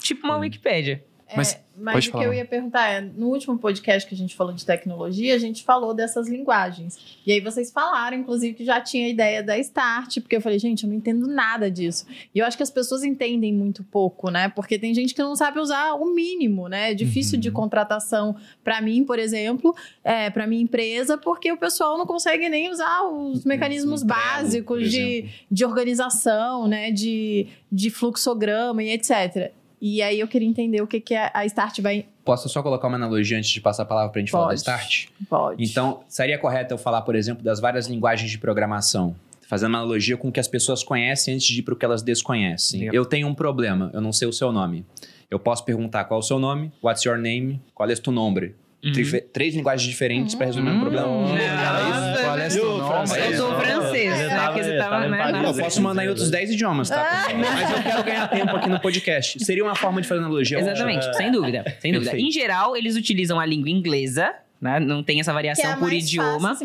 [0.00, 1.02] Tipo uma Wikipédia.
[1.36, 4.18] Mas É, mas pode o que eu ia perguntar é, no último podcast que a
[4.18, 7.18] gente falou de tecnologia, a gente falou dessas linguagens.
[7.26, 10.58] E aí vocês falaram, inclusive, que já tinha a ideia da Start, porque eu falei,
[10.58, 12.06] gente, eu não entendo nada disso.
[12.34, 14.48] E eu acho que as pessoas entendem muito pouco, né?
[14.48, 16.92] Porque tem gente que não sabe usar o mínimo, né?
[16.92, 17.40] É difícil Uhum.
[17.40, 19.74] de contratação para mim, por exemplo,
[20.04, 24.22] é, para minha empresa, porque o pessoal não consegue nem usar os mecanismos Um Trello,
[24.22, 26.90] por básicos de, de organização, né?
[26.92, 29.52] De, de fluxograma e etc.
[29.86, 32.06] E aí eu queria entender o que, que a a Start vai.
[32.24, 34.60] Posso só colocar uma analogia antes de passar a palavra pra gente falar da Pode.
[34.60, 35.08] Start?
[35.28, 35.62] Pode.
[35.62, 39.14] Então, seria correto eu falar, por exemplo, das várias linguagens de programação?
[39.46, 41.84] Fazendo uma analogia com o que as pessoas conhecem antes de ir para o que
[41.84, 42.80] elas desconhecem.
[42.80, 42.94] Legal.
[42.94, 44.86] Eu tenho um problema, eu não sei o seu nome.
[45.30, 48.54] Eu posso perguntar qual é o seu nome, what's your name, qual é tu nome.
[48.84, 49.20] Uhum.
[49.32, 50.80] Três linguagens diferentes para resolver um Hum.
[50.80, 51.06] problema.
[51.06, 52.88] Qual é seu o nome?
[52.90, 53.24] francês?
[53.32, 55.08] Eu sou francês, Ele né?
[55.08, 57.28] Né, Eu posso mandar em outros 10 idiomas, tá?
[57.34, 59.42] Mas eu quero ganhar tempo aqui no podcast.
[59.44, 60.58] Seria uma forma de fazer analogia.
[60.58, 62.16] Exatamente, sem dúvida, sem dúvida.
[62.18, 64.78] Em geral, eles utilizam a língua inglesa, né?
[64.80, 66.56] Não tem essa que é variação a por mais idioma.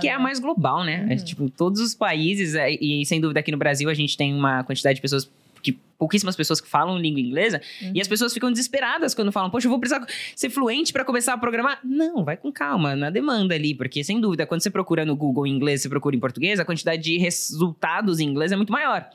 [0.00, 1.06] Que é a mais global, né?
[1.08, 1.24] É, Uhum.
[1.24, 4.64] tipo, todos os países, é, e sem dúvida aqui no Brasil a gente tem uma
[4.64, 5.30] quantidade de pessoas
[5.62, 7.92] que pouquíssimas pessoas que falam língua inglesa Uhum.
[7.94, 10.04] e as pessoas ficam desesperadas quando falam, poxa, eu vou precisar
[10.34, 11.78] ser fluente para começar a programar.
[11.84, 15.46] Não, vai com calma, na demanda ali, porque sem dúvida, quando você procura no Google
[15.46, 19.08] em inglês, você procura em português, a quantidade de resultados em inglês é muito maior.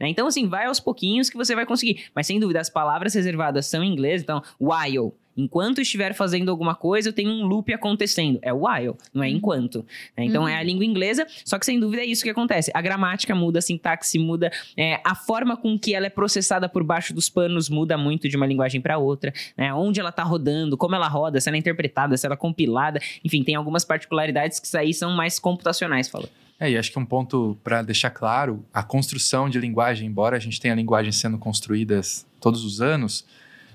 [0.00, 0.08] né?
[0.08, 2.06] Então, assim, vai aos pouquinhos que você vai conseguir.
[2.12, 5.12] Mas sem dúvida, as palavras reservadas são em inglês, então, while.
[5.36, 8.38] Enquanto estiver fazendo alguma coisa, eu tenho um loop acontecendo.
[8.42, 9.84] É while, não é enquanto.
[10.16, 10.24] né?
[10.24, 10.48] Então, Uhum.
[10.48, 12.70] é a língua inglesa, só que sem dúvida é isso que acontece.
[12.74, 16.84] A gramática muda, a sintaxe muda, é, a forma com que ela é processada por
[16.84, 19.72] baixo dos panos muda muito de uma linguagem para outra, né?
[19.72, 23.00] Onde ela tá rodando, como ela roda, se ela é interpretada, se ela é compilada,
[23.24, 26.28] enfim, tem algumas particularidades que isso aí são mais computacionais, falou.
[26.60, 30.40] É, e acho que um ponto para deixar claro, a construção de linguagem, embora a
[30.40, 33.26] gente tenha linguagens sendo construídas todos os anos,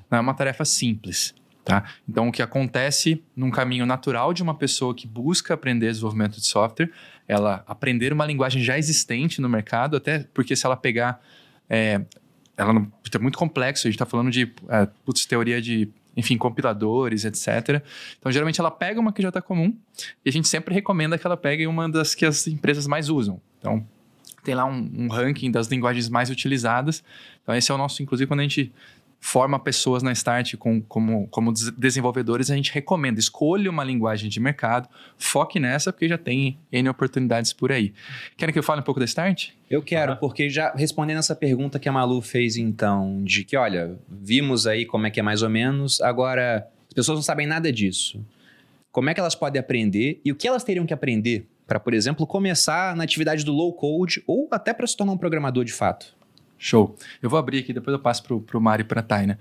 [0.10, 1.34] não é uma tarefa simples,
[1.68, 1.84] tá?
[2.07, 6.45] Então, o que acontece num caminho natural de uma pessoa que busca aprender desenvolvimento de
[6.45, 6.89] software,
[7.28, 11.22] ela aprender uma linguagem já existente no mercado, até porque se ela pegar,
[11.70, 11.99] é,
[12.55, 16.38] ela não, é muito complexo, a gente está falando de, é, putz, teoria de, enfim,
[16.38, 17.84] compiladores, etc.
[18.18, 19.78] Então, geralmente ela pega uma que já está comum,
[20.24, 23.41] e a gente sempre recomenda que ela pegue uma das que as empresas mais usam.
[23.59, 23.86] Então,
[24.41, 27.03] tem lá um, um ranking das linguagens mais utilizadas.
[27.43, 28.72] Então, esse é o nosso, inclusive, quando a gente
[29.20, 34.30] forma pessoas na Start com, como, como des- desenvolvedores, a gente recomenda, escolha uma linguagem
[34.30, 34.88] de mercado,
[35.18, 37.93] foque nessa, porque já tem N oportunidades por aí.
[38.38, 39.49] Querem que eu fale um pouco da Start?
[39.70, 40.15] Eu quero, Ah.
[40.15, 44.86] porque já respondendo essa pergunta que a Malu fez então, de que, olha, vimos aí
[44.86, 48.24] como é que é mais ou menos, agora as pessoas não sabem nada disso.
[48.91, 51.93] Como é que elas podem aprender e o que elas teriam que aprender para, por
[51.93, 55.74] exemplo, começar na atividade do low code ou até para se tornar um programador de
[55.74, 56.15] fato?
[56.58, 56.95] Show.
[57.22, 59.38] Eu vou abrir aqui, depois eu passo pro, pro Mário e pra Taina.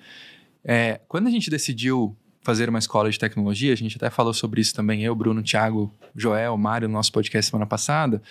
[0.65, 4.61] É, quando a gente decidiu fazer uma escola de tecnologia, a gente até falou sobre
[4.61, 8.23] isso também, eu, Bruno, Thiago, Joel, Mário, no nosso podcast semana passada.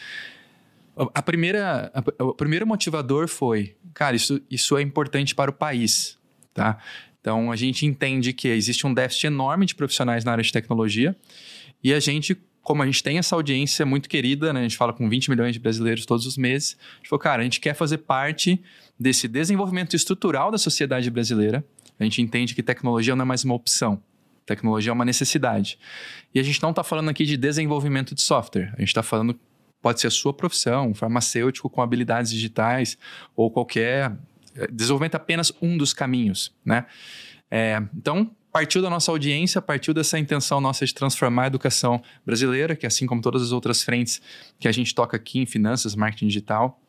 [1.14, 6.18] A primeira, a- o primeiro motivador foi, cara, isso, isso é importante para o país,
[6.54, 6.78] tá?
[7.20, 11.14] Então, a gente entende que existe um déficit enorme de profissionais na área de tecnologia
[11.84, 14.62] e a gente, como a gente tem essa audiência muito querida, né?
[14.62, 17.42] A gente fala com 20 milhões de brasileiros todos os meses, a gente falou, cara,
[17.42, 18.60] a gente quer fazer parte
[19.00, 21.64] desse desenvolvimento estrutural da sociedade brasileira.
[22.00, 24.02] A gente entende que tecnologia não é mais uma opção.
[24.48, 25.78] Tecnologia é uma necessidade.
[26.34, 28.74] E a gente não está falando aqui de desenvolvimento de software.
[28.76, 29.40] A gente está falando,
[29.80, 32.98] pode ser a sua profissão, um farmacêutico com habilidades digitais
[33.36, 34.12] ou qualquer.
[34.56, 36.88] eh, Desenvolvimento é apenas um dos caminhos, né?
[37.52, 42.74] É, então, partiu da nossa audiência, partiu dessa intenção nossa de transformar a educação brasileira,
[42.74, 44.22] que assim como todas as outras frentes
[44.58, 46.80] que a gente toca aqui em finanças, marketing digital.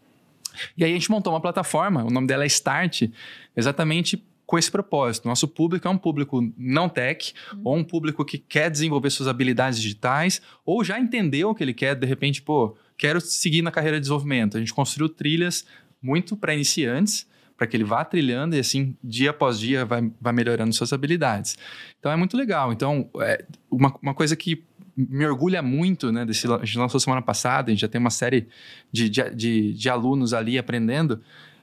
[0.78, 3.10] E aí a gente montou uma plataforma, o nome dela é Start,
[3.56, 5.26] exatamente com esse propósito.
[5.26, 9.82] Nosso público é um público não tech, ou um público que quer desenvolver suas habilidades
[9.82, 13.96] digitais, ou já entendeu o que ele quer, de repente, pô, quero seguir na carreira
[13.96, 14.56] de desenvolvimento.
[14.56, 15.66] A gente construiu trilhas
[16.00, 17.26] muito para iniciantes,
[17.56, 21.56] para que ele vá trilhando e assim, dia após dia, vai, vai melhorando suas habilidades.
[21.98, 22.72] Então é muito legal.
[22.72, 24.62] Então, é, uma, uma coisa que
[24.96, 26.24] me orgulha muito, né?
[26.24, 28.48] Desse, a gente lançou semana passada, a gente já tem uma série
[28.90, 31.20] de, de, de, de alunos ali aprendendo.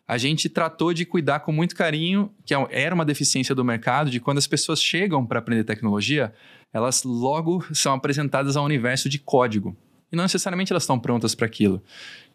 [0.07, 4.11] A gente tratou de cuidar com muito carinho, que é era uma deficiência do mercado,
[4.11, 6.33] de quando as pessoas chegam para aprender tecnologia,
[6.71, 9.75] elas logo são apresentadas ao universo de código.
[10.11, 11.81] E não necessariamente elas estão prontas para aquilo.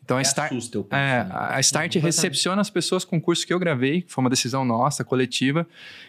[0.09, 1.31] Então a Start, assusta eu penso, é, né?
[1.31, 4.65] a Start recepciona as pessoas com o curso que eu gravei, que foi uma decisão
[4.65, 5.69] nossa, coletiva,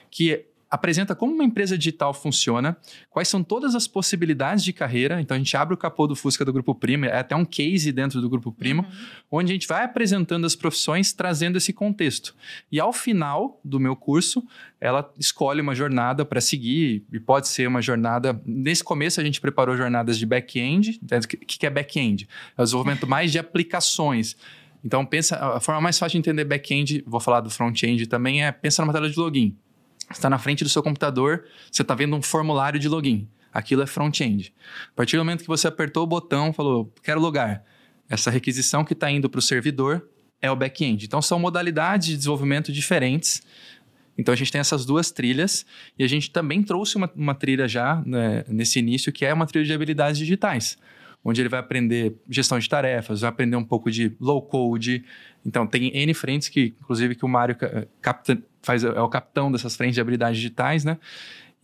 [0.10, 2.78] que apresenta como uma empresa digital funciona,
[3.09, 5.20] quais são todas as possibilidades de carreira.
[5.20, 7.91] Então a gente abre o capô do Fusca do Grupo Primo, é até um case
[7.91, 8.86] dentro do Grupo Primo,
[9.32, 12.36] onde a gente vai apresentando as profissões, trazendo esse contexto.
[12.72, 14.43] E ao final do meu curso,
[14.80, 18.39] ela escolhe uma jornada para seguir, e pode ser uma jornada.
[18.45, 20.99] Nesse começo, a gente preparou jornadas de back-end.
[21.03, 22.28] O que que é back-end?
[22.57, 24.36] É o desenvolvimento mais de aplicações.
[24.84, 28.51] Então, pensa, a forma mais fácil de entender back-end, vou falar do front-end também, é
[28.51, 29.57] pensa numa tela de login.
[30.12, 33.28] Está na frente do seu computador, você está vendo um formulário de login.
[33.53, 34.53] Aquilo é front-end.
[34.91, 37.64] A partir do momento que você apertou o botão, falou, quero logar.
[38.07, 40.07] Essa requisição que está indo para o servidor
[40.41, 41.05] é o back-end.
[41.05, 43.41] Então, são modalidades de desenvolvimento diferentes.
[44.18, 45.66] Então, a gente tem essas duas trilhas
[45.97, 49.45] e a gente também trouxe uma, uma trilha já né, nesse início, que é uma
[49.45, 50.78] trilha de habilidades digitais,
[51.24, 55.03] onde ele vai aprender gestão de tarefas, vai aprender um pouco de low-code.
[55.45, 57.55] Então, tem N frentes que, inclusive, que o Mário
[58.01, 60.97] capta- faz, é o capitão dessas frentes de habilidades digitais, né?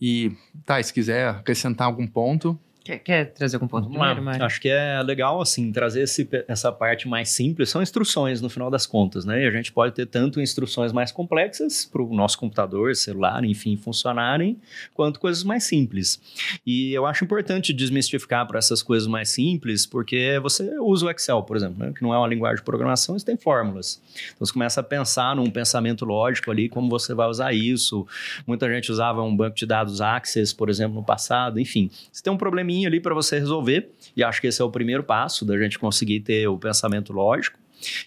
[0.00, 0.32] E,
[0.64, 4.44] tá, se quiser acrescentar algum ponto, Quer, quer trazer algum ponto primeiro, Mário?
[4.44, 7.68] Acho que é legal, assim, trazer esse- essa parte mais simples.
[7.68, 9.42] São instruções, no final das contas, né?
[9.42, 13.76] E a gente pode ter tanto instruções mais complexas para o nosso computador, celular, enfim,
[13.76, 14.56] funcionarem,
[14.94, 16.20] quanto coisas mais simples.
[16.64, 21.42] E eu acho importante desmistificar para essas coisas mais simples, porque você usa o Excel,
[21.42, 21.92] por exemplo, né?
[21.92, 24.00] que não é uma linguagem de programação, isso tem fórmulas.
[24.34, 28.06] Então você começa a pensar num pensamento lógico ali, como você vai usar isso.
[28.46, 31.58] Muita gente usava um banco de dados Access, por exemplo, no passado.
[31.58, 34.70] Enfim, você tem um probleminha ali para você resolver, e acho que esse é o
[34.70, 37.58] primeiro passo da gente conseguir ter o pensamento lógico.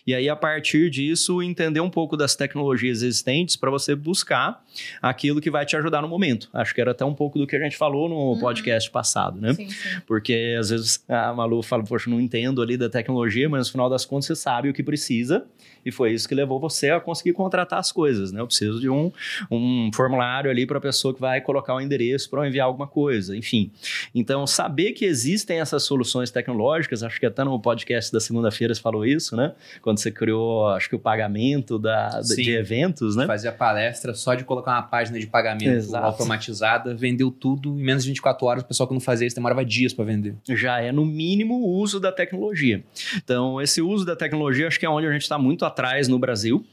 [0.06, 4.64] E aí, a partir disso, entender um pouco das tecnologias existentes para você buscar
[5.02, 6.50] aquilo que vai te ajudar no momento.
[6.54, 8.40] Acho que era até um pouco do que a gente falou no Uhum.
[8.40, 9.54] podcast passado, né?
[9.54, 9.90] Sim, sim.
[10.06, 13.90] Porque às vezes a Malu fala, poxa, não entendo ali da tecnologia, mas no final
[13.90, 15.46] das contas você sabe o que precisa
[15.86, 18.42] e foi isso que levou você a conseguir contratar as coisas, né?
[18.42, 19.12] Eu preciso de um,
[19.50, 23.36] um formulário ali para a pessoa que vai colocar o endereço para enviar alguma coisa,
[23.36, 23.72] enfim.
[24.14, 28.82] Então, saber que existem essas soluções tecnológicas, acho que até no podcast da segunda-feira você
[28.82, 29.54] falou isso, né?
[29.82, 32.41] Quando você criou, acho que o pagamento da, Sim.
[32.41, 33.26] de eventos, né?
[33.26, 36.05] Fazia palestra só de colocar uma página de pagamento Exato.
[36.05, 38.64] automatizada, vendeu tudo em menos de 24 horas.
[38.64, 40.36] O pessoal que não fazia isso demorava dias para vender.
[40.49, 42.84] já é no mínimo o uso da tecnologia.
[43.16, 46.20] Então, esse uso da tecnologia acho que é onde a gente está muito atrás no
[46.20, 46.66] Brasil.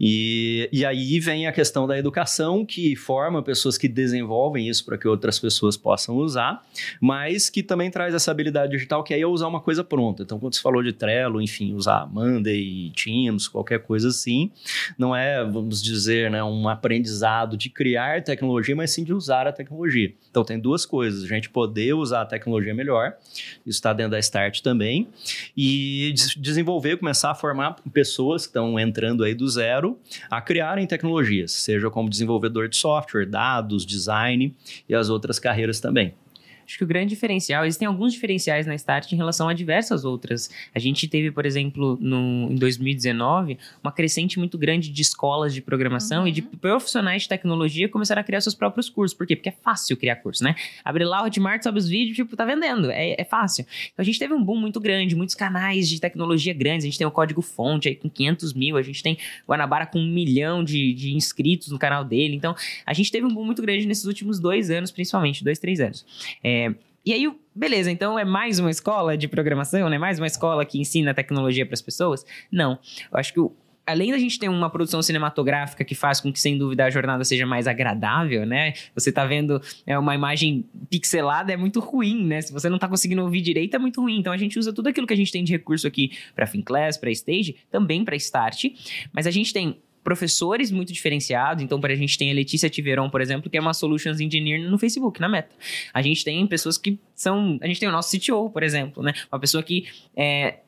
[0.00, 4.98] E, e aí vem a questão da educação, que forma pessoas que desenvolvem isso para
[4.98, 6.64] que outras pessoas possam usar,
[7.00, 10.22] mas que também traz essa habilidade digital, que aí é usar uma coisa pronta.
[10.22, 14.50] Então, quando você falou de Trello, enfim, usar Monday, Teams, qualquer coisa assim,
[14.98, 19.52] não é, vamos dizer, né, um aprendizado de criar tecnologia, mas sim de usar a
[19.52, 20.12] tecnologia.
[20.30, 23.14] Então, tem duas coisas: a gente poder usar a tecnologia melhor,
[23.66, 25.08] isso está dentro da Start também,
[25.56, 29.98] e desenvolver, começar a formar pessoas que estão entrando aí do zero
[30.30, 34.54] a criarem tecnologias, seja como desenvolvedor de software, dados, design
[34.88, 36.14] e as outras carreiras também.
[36.72, 40.48] Acho que o grande diferencial, existem alguns diferenciais na Start em relação a diversas outras.
[40.74, 45.60] A gente teve, por exemplo, no, em 2019, uma crescente muito grande de escolas de
[45.60, 46.28] programação uhum.
[46.28, 46.46] e de uhum.
[46.58, 49.14] profissionais de tecnologia começaram a criar seus próprios cursos.
[49.14, 49.36] Por quê?
[49.36, 50.54] Porque é fácil criar curso, né?
[50.82, 52.90] Abre lá o Hotmart, sobe os vídeos, tipo, tá vendendo.
[52.90, 53.66] É, é fácil.
[53.92, 56.84] Então a gente teve um boom muito grande, muitos canais de tecnologia grandes.
[56.84, 59.98] A gente tem o Código Fonte aí com 500 mil, a gente tem Guanabara com
[59.98, 62.34] um milhão de, de inscritos no canal dele.
[62.34, 62.56] Então
[62.86, 66.06] a gente teve um boom muito grande nesses últimos dois anos, principalmente, dois, três anos.
[66.42, 66.61] É,
[67.04, 69.98] e aí, beleza, então é mais uma escola de programação, né?
[69.98, 72.24] Mais uma escola que ensina tecnologia para as pessoas?
[72.50, 72.78] Não.
[73.10, 73.52] Eu acho que o,
[73.86, 77.24] além da gente ter uma produção cinematográfica que faz com que, sem dúvida, a jornada
[77.24, 78.74] seja mais agradável, né?
[78.94, 82.40] Você tá vendo é, uma imagem pixelada, é muito ruim, né?
[82.40, 84.18] Se você não tá conseguindo ouvir direito, é muito ruim.
[84.18, 86.96] Então, a gente usa tudo aquilo que a gente tem de recurso aqui para Finclass,
[86.96, 88.66] para Stage, também para Start.
[89.12, 91.62] Mas a gente tem professores muito diferenciados.
[91.62, 94.68] Então, para a gente tem a Letícia Tiveron, por exemplo, que é uma Solutions Engineer
[94.68, 95.54] no Facebook, na Meta.
[95.92, 97.58] A gente tem pessoas que são...
[97.62, 99.12] A gente tem o nosso CTO, por exemplo, né?
[99.30, 99.86] Uma pessoa que
[100.16, 100.58] é,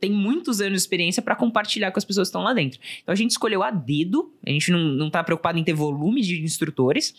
[0.00, 2.80] tem muitos anos de experiência para compartilhar com as pessoas que estão lá dentro.
[3.02, 4.32] Então, a gente escolheu a dedo.
[4.44, 7.14] A gente não está preocupado em ter volume de instrutores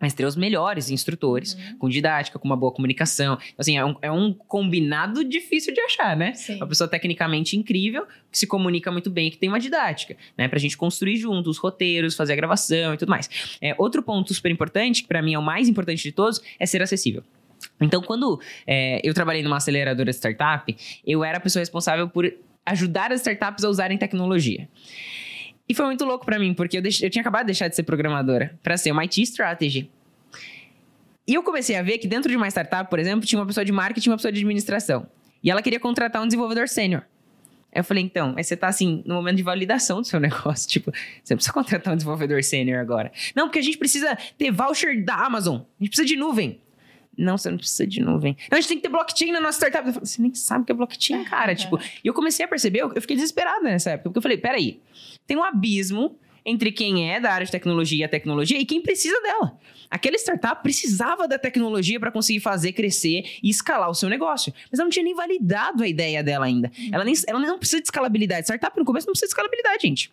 [0.00, 1.78] mas ter os melhores instrutores, uhum.
[1.78, 3.34] com didática, com uma boa comunicação.
[3.34, 6.34] Então, assim, é um, é um combinado difícil de achar, né?
[6.34, 6.56] Sim.
[6.56, 10.48] Uma pessoa tecnicamente incrível, que se comunica muito bem, que tem uma didática, né?
[10.48, 13.58] Pra gente construir junto os roteiros, fazer a gravação e tudo mais.
[13.60, 16.66] É, outro ponto super importante, que para mim é o mais importante de todos, é
[16.66, 17.22] ser acessível.
[17.80, 20.76] Então, quando é, eu trabalhei numa aceleradora de startup,
[21.06, 22.32] eu era a pessoa responsável por
[22.64, 24.68] ajudar as startups a usarem tecnologia.
[25.68, 27.82] E foi muito louco para mim, porque eu, eu tinha acabado de deixar de ser
[27.82, 29.90] programadora para ser uma IT strategy.
[31.26, 33.64] E eu comecei a ver que dentro de uma startup, por exemplo, tinha uma pessoa
[33.64, 35.08] de marketing e uma pessoa de administração.
[35.42, 37.02] E ela queria contratar um desenvolvedor sênior.
[37.72, 40.68] Aí eu falei, então, aí você tá assim, no momento de validação do seu negócio.
[40.68, 40.92] Tipo,
[41.22, 43.12] você não precisa contratar um desenvolvedor sênior agora.
[43.34, 45.56] Não, porque a gente precisa ter voucher da Amazon.
[45.56, 46.60] A gente precisa de nuvem.
[47.18, 48.36] Não, você não precisa de nuvem.
[48.50, 49.86] Não, a gente tem que ter blockchain na nossa startup.
[49.86, 51.54] Eu falei, você nem sabe o que é blockchain, cara.
[51.54, 54.10] tipo, e eu comecei a perceber, eu fiquei desesperada nessa época.
[54.10, 54.80] Porque eu falei, peraí,
[55.26, 58.80] tem um abismo entre quem é da área de tecnologia e a tecnologia e quem
[58.80, 59.58] precisa dela.
[59.90, 64.52] Aquela startup precisava da tecnologia para conseguir fazer crescer e escalar o seu negócio.
[64.70, 66.70] Mas ela não tinha nem validado a ideia dela ainda.
[66.78, 66.90] Uhum.
[66.92, 68.46] Ela, nem, ela não precisa de escalabilidade.
[68.46, 70.12] Startup no começo não precisa de escalabilidade, gente.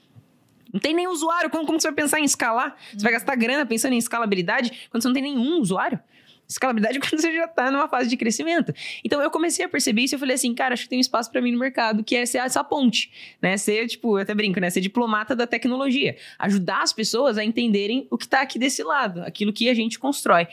[0.71, 1.49] Não tem nem usuário.
[1.51, 2.75] Como, como você vai pensar em escalar?
[2.91, 3.19] Você vai uhum.
[3.19, 5.99] gastar grana pensando em escalabilidade quando você não tem nenhum usuário?
[6.47, 8.73] Escalabilidade quando você já está numa fase de crescimento.
[9.03, 11.01] Então eu comecei a perceber isso e eu falei assim, cara, acho que tem um
[11.01, 13.57] espaço para mim no mercado, que é ser essa ponte, né?
[13.57, 14.69] Ser, tipo, eu até brinco, né?
[14.69, 16.15] Ser diplomata da tecnologia.
[16.39, 19.99] Ajudar as pessoas a entenderem o que está aqui desse lado, aquilo que a gente
[19.99, 20.47] constrói.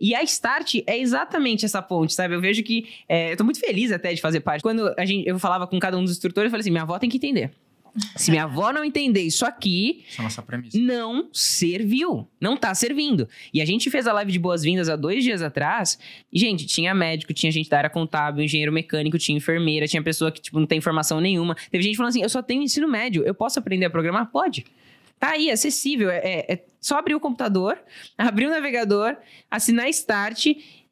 [0.00, 2.34] E a Start é exatamente essa ponte, sabe?
[2.34, 2.88] Eu vejo que.
[3.08, 4.62] É, eu tô muito feliz até de fazer parte.
[4.62, 6.98] Quando a gente, eu falava com cada um dos instrutores, eu falei assim: minha avó
[6.98, 7.52] tem que entender.
[8.16, 10.78] Se minha avó não entender isso aqui, isso é nossa premissa.
[10.78, 12.28] não serviu.
[12.40, 13.28] Não tá servindo.
[13.52, 15.98] E a gente fez a live de boas-vindas há dois dias atrás.
[16.32, 20.30] E, gente, tinha médico, tinha gente da área contábil, engenheiro mecânico, tinha enfermeira, tinha pessoa
[20.30, 21.56] que, tipo, não tem informação nenhuma.
[21.70, 24.30] Teve gente falando assim: eu só tenho ensino médio, eu posso aprender a programar?
[24.30, 24.64] Pode.
[25.18, 26.10] Tá aí, acessível.
[26.10, 27.78] É, é, é só abrir o computador,
[28.16, 29.16] abrir o navegador,
[29.50, 30.46] assinar Start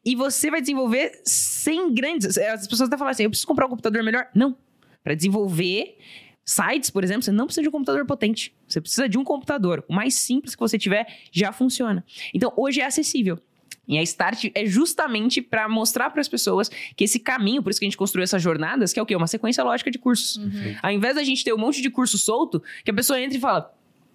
[0.05, 2.37] e você vai desenvolver sem grandes.
[2.37, 4.29] As pessoas até falam assim: eu preciso comprar um computador melhor.
[4.35, 4.57] Não.
[5.03, 5.99] Para desenvolver
[6.45, 8.55] Sites, por exemplo, você não precisa de um computador potente.
[8.69, 9.85] Você precisa de um computador.
[9.89, 12.05] O mais simples que você tiver já funciona.
[12.33, 13.39] Então, hoje é acessível.
[13.87, 17.79] E a Start é justamente para mostrar para as pessoas que esse caminho, por isso
[17.79, 19.15] que a gente construiu essas jornadas, que é o quê?
[19.15, 20.37] Uma sequência lógica de cursos.
[20.37, 20.77] Uhum.
[20.83, 23.41] Ao invés da gente ter um monte de curso solto, que a pessoa entra e
[23.41, 23.75] fala: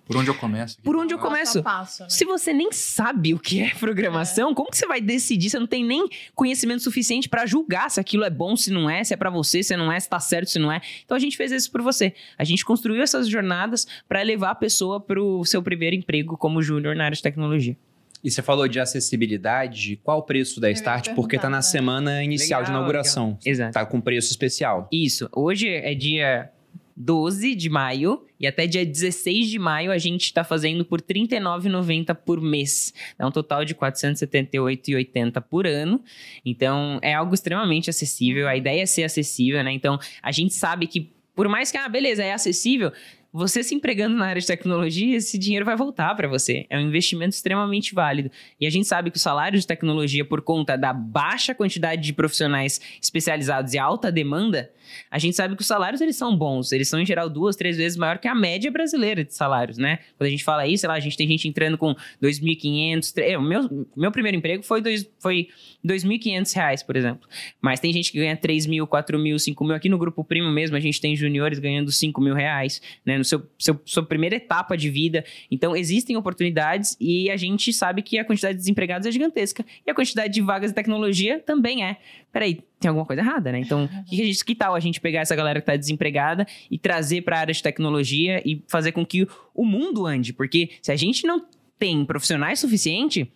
[0.09, 0.81] por onde eu começo?
[0.81, 1.61] Por onde eu começo?
[1.61, 2.09] Passo, né?
[2.09, 4.55] Se você nem sabe o que é programação, é.
[4.55, 5.51] como que você vai decidir?
[5.51, 9.03] Você não tem nem conhecimento suficiente para julgar se aquilo é bom, se não é,
[9.03, 10.81] se é para você, se não é, se tá certo, se não é.
[11.05, 12.11] Então a gente fez isso por você.
[12.39, 16.59] A gente construiu essas jornadas para levar a pessoa para o seu primeiro emprego como
[16.59, 17.77] júnior na área de tecnologia.
[18.23, 19.99] E você falou de acessibilidade.
[20.03, 21.13] Qual o preço da Start?
[21.13, 21.61] Porque está na né?
[21.61, 23.25] semana inicial legal, de inauguração.
[23.25, 23.39] Legal.
[23.45, 23.73] Exato.
[23.73, 24.89] Tá com preço especial.
[24.91, 25.29] Isso.
[25.31, 26.51] Hoje é dia
[26.99, 31.05] 12 de maio e até dia 16 de maio a gente está fazendo por R$
[31.07, 32.93] 39,90 por mês.
[33.17, 36.03] É um total de R$ 478,80 por ano.
[36.45, 38.49] Então é algo extremamente acessível.
[38.49, 39.71] A ideia é ser acessível, né?
[39.71, 42.91] Então a gente sabe que por mais que, ah, beleza, é acessível,
[43.31, 46.65] você se empregando na área de tecnologia, esse dinheiro vai voltar para você.
[46.69, 48.31] É um investimento extremamente válido.
[48.59, 52.11] E a gente sabe que o salário de tecnologia, por conta da baixa quantidade de
[52.11, 54.69] profissionais especializados e alta demanda,
[55.09, 56.71] a gente sabe que os salários eles são bons.
[56.71, 59.99] Eles são, em geral, duas, três vezes maior que a média brasileira de salários, né?
[60.17, 63.13] Quando a gente fala isso, sei lá, a gente tem gente entrando com 2.500...
[63.17, 65.49] É, o meu, meu primeiro emprego foi, dois, foi
[65.85, 67.27] 2.500 reais, por exemplo.
[67.61, 69.75] Mas tem gente que ganha 3 mil, 4 mil, 5 mil.
[69.75, 73.17] Aqui no Grupo Primo mesmo, a gente tem juniores ganhando 5 mil reais, né?
[73.17, 75.23] No seu, seu, sua primeira etapa de vida.
[75.49, 79.65] Então, existem oportunidades e a gente sabe que a quantidade de desempregados é gigantesca.
[79.85, 81.97] E a quantidade de vagas de tecnologia também é.
[82.31, 83.59] Peraí, tem alguma coisa errada, né?
[83.59, 86.77] Então, que, a gente, que tal a gente pegar essa galera que está desempregada e
[86.77, 90.31] trazer para a área de tecnologia e fazer com que o mundo ande?
[90.31, 91.45] Porque se a gente não
[91.77, 93.31] tem profissionais suficiente,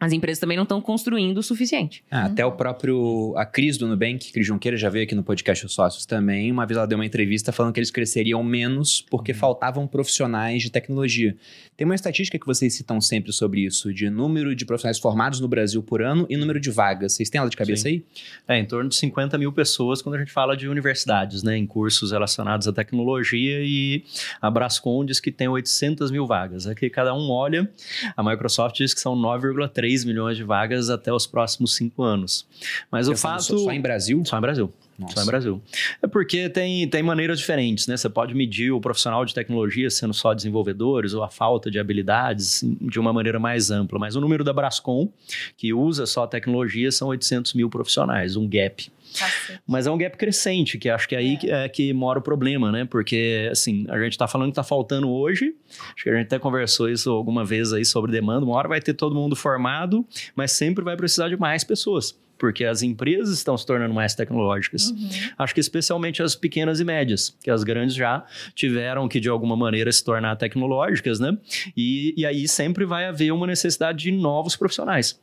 [0.00, 2.04] as empresas também não estão construindo o suficiente.
[2.10, 5.66] Ah, até o próprio, a Cris do Nubank, Cris Junqueira, já veio aqui no podcast
[5.66, 6.50] Os Sócios também.
[6.52, 9.38] Uma vez ela deu uma entrevista falando que eles cresceriam menos porque Uhum.
[9.38, 11.36] faltavam profissionais de tecnologia.
[11.76, 15.46] Tem uma estatística que vocês citam sempre sobre isso, de número de profissionais formados no
[15.48, 17.12] Brasil por ano e número de vagas.
[17.14, 17.88] Vocês têm ela de cabeça Sim.
[17.88, 18.56] aí?
[18.56, 21.56] É, em torno de 50 mil pessoas quando a gente fala de universidades, né?
[21.56, 24.04] Em cursos relacionados à tecnologia e
[24.42, 26.66] a Brascom diz que tem 800 mil vagas.
[26.66, 27.70] Aqui cada um olha,
[28.16, 32.46] a Microsoft diz que são 9,3 milhões de vagas até os próximos cinco anos.
[32.90, 33.42] Mas o Pensando fato...
[33.44, 34.22] só- Só em Brasil?
[34.24, 34.72] Só em Brasil.
[34.98, 35.14] Nossa.
[35.14, 35.62] Só em Brasil.
[36.02, 37.96] É porque tem, tem maneiras diferentes, né?
[37.96, 42.64] Você pode medir o profissional de tecnologia sendo só desenvolvedores ou a falta de habilidades
[42.80, 43.96] de uma maneira mais ampla.
[43.98, 45.08] Mas o número da Brascom,
[45.56, 48.90] que usa só tecnologia, são 800 mil profissionais, um gap.
[49.16, 49.60] Cacete.
[49.66, 52.22] Mas é um gap crescente, que acho que é aí que, é que mora o
[52.22, 52.84] problema, né?
[52.84, 55.54] Porque, assim, a gente tá falando que tá faltando hoje,
[55.94, 58.80] acho que a gente até conversou isso alguma vez aí sobre demanda, uma hora vai
[58.80, 62.18] ter todo mundo formado, mas sempre vai precisar de mais pessoas.
[62.38, 64.90] Porque as empresas estão se tornando mais tecnológicas.
[64.90, 65.08] Uhum.
[65.36, 69.56] Acho que especialmente as pequenas e médias, que as grandes já tiveram que, de alguma
[69.56, 71.36] maneira, se tornar tecnológicas, né?
[71.76, 75.18] E, e aí sempre vai haver uma necessidade de novos profissionais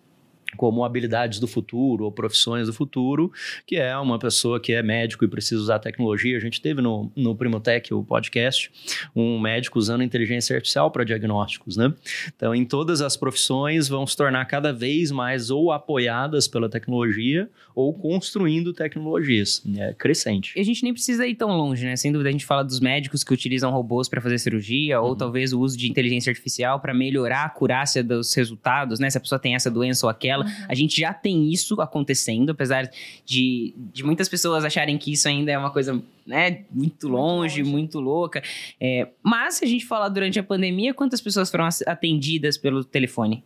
[0.55, 3.31] como habilidades do futuro ou profissões do futuro,
[3.65, 6.37] que é uma pessoa que é médico e precisa usar tecnologia.
[6.37, 8.71] A gente teve no, no Primotech, o podcast,
[9.15, 11.93] um médico usando inteligência artificial para diagnósticos, né?
[12.35, 17.49] Então, em todas as profissões vão se tornar cada vez mais ou apoiadas pela tecnologia
[17.75, 19.61] ou construindo tecnologias.
[19.77, 20.53] É crescente.
[20.55, 21.95] E a gente nem precisa ir tão longe, né?
[21.95, 25.51] Sem dúvida, a gente fala dos médicos que utilizam robôs para fazer cirurgia, ou talvez
[25.51, 29.09] o uso de inteligência artificial para melhorar a acurácia dos resultados, né?
[29.09, 30.44] Se a pessoa tem essa doença ou aquela.
[30.67, 32.89] A gente já tem isso acontecendo, apesar
[33.25, 37.99] de, de muitas pessoas acharem que isso ainda é uma coisa, né, muito longe, muito
[37.99, 38.41] louca.
[38.79, 42.83] É, mas se a gente falar durante a pandemia, quantas pessoas foram as- atendidas pelo
[42.83, 43.43] telefone?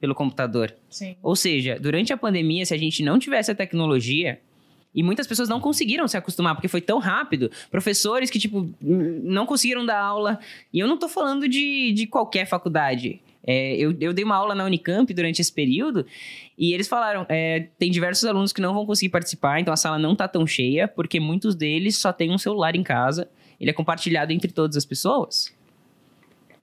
[0.00, 0.74] Pelo computador?
[0.90, 1.14] Sim.
[1.22, 4.40] Ou seja, durante a pandemia, se a gente não tivesse a tecnologia,
[4.94, 7.50] e muitas pessoas não conseguiram se acostumar, porque foi tão rápido.
[7.70, 10.38] Professores que, tipo, não conseguiram dar aula.
[10.70, 13.18] E eu não tô falando de, de qualquer faculdade.
[13.44, 16.06] É, eu, eu dei uma aula na Unicamp durante esse período
[16.56, 19.98] e eles falaram: é, tem diversos alunos que não vão conseguir participar, então a sala
[19.98, 23.28] não tá tão cheia, porque muitos deles só têm um celular em casa,
[23.60, 25.52] ele é compartilhado entre todas as pessoas.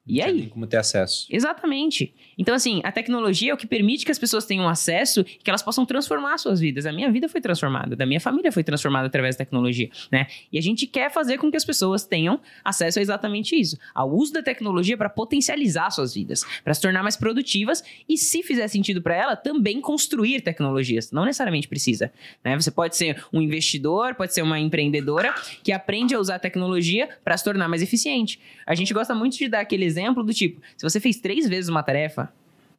[0.07, 0.33] E aí?
[0.33, 1.27] nem como ter acesso.
[1.29, 2.13] Exatamente.
[2.39, 5.49] Então, assim, a tecnologia é o que permite que as pessoas tenham acesso e que
[5.49, 6.85] elas possam transformar suas vidas.
[6.85, 10.25] A minha vida foi transformada, da minha família foi transformada através da tecnologia, né?
[10.49, 14.09] E a gente quer fazer com que as pessoas tenham acesso a exatamente isso, ao
[14.09, 18.69] uso da tecnologia para potencializar suas vidas, para se tornar mais produtivas e, se fizer
[18.69, 21.11] sentido para ela, também construir tecnologias.
[21.11, 22.09] Não necessariamente precisa,
[22.41, 22.55] né?
[22.55, 27.09] Você pode ser um investidor, pode ser uma empreendedora que aprende a usar a tecnologia
[27.21, 28.39] para se tornar mais eficiente.
[28.65, 31.67] A gente gosta muito de dar aquele exemplo do tipo, se você fez três vezes
[31.67, 32.28] uma tarefa,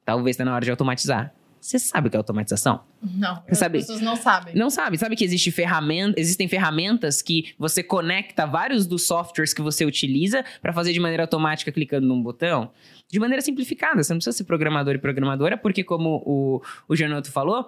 [0.04, 1.32] talvez está na hora de automatizar.
[1.60, 2.80] Você sabe o que é automatização?
[3.02, 4.54] Não, Você sabe- as pessoas não sabem.
[4.54, 4.96] Não sabe?
[4.96, 10.42] Sabe que existe ferramenta, existem ferramentas que você conecta vários dos softwares que você utiliza
[10.62, 12.70] para fazer de maneira automática clicando num botão?
[13.10, 14.02] De maneira simplificada.
[14.02, 17.66] Você não precisa ser programador e programadora, porque como o, o Janoto falou,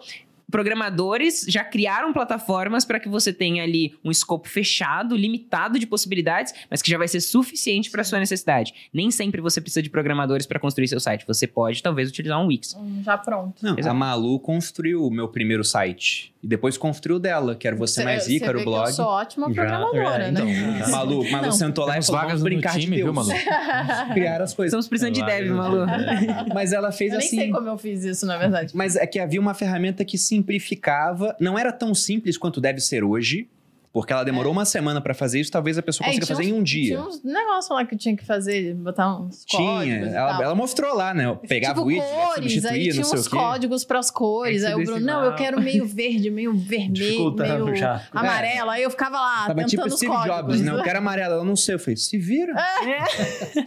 [0.52, 6.54] programadores já criaram plataformas para que você tenha ali um escopo fechado, limitado de possibilidades,
[6.70, 8.72] mas que já vai ser suficiente para sua necessidade.
[8.92, 11.26] Nem sempre você precisa de programadores para construir seu site.
[11.26, 12.76] Você pode, talvez, utilizar um Wix.
[12.76, 13.64] Hum, Já pronto.
[13.64, 13.94] Não, a.
[13.94, 16.31] Malu construiu o meu primeiro site.
[16.42, 18.88] E depois construiu dela, que era Você Mais Cê- era vê o blog.
[18.88, 20.40] Eu sou ótima Já, programadora, é, né?
[20.40, 20.88] então, já.
[20.88, 21.52] Malu, Malu Não.
[21.52, 23.28] sentou lá Temos e falou, vagas brincar time, de viu, Deus.
[23.28, 23.40] Malu?
[24.12, 24.70] Criar as coisas.
[24.72, 25.86] Estamos precisando de dev, Malu.
[26.52, 27.36] Mas ela fez Eu nem assim...
[27.36, 28.72] sei como eu fiz isso, na verdade.
[28.74, 33.04] Mas é que havia uma ferramenta que simplificava, não era tão simples quanto deve ser
[33.04, 33.48] hoje,
[33.92, 36.52] Porque ela demorou uma semana para fazer isso, talvez a pessoa É, consiga fazer em
[36.54, 36.96] uns- um dia.
[36.96, 40.94] Tinha uns negócios lá que tinha que fazer, botar uns Tinha, códigos ela, ela mostrou
[40.96, 41.26] lá, né?
[41.26, 44.64] Eu Pegava tipo, o it, cores, aí tinha uns o códigos para as cores.
[44.64, 48.00] Aí o Bruno, não, eu quero meio verde, meio vermelho, meio já.
[48.12, 48.70] amarelo.
[48.70, 50.36] Aí eu ficava lá Tava tentando tipo os Steve códigos.
[50.38, 50.72] Jobs, né?
[50.72, 51.74] Eu quero amarelo, eu não sei.
[51.74, 52.54] Eu falei, se vira.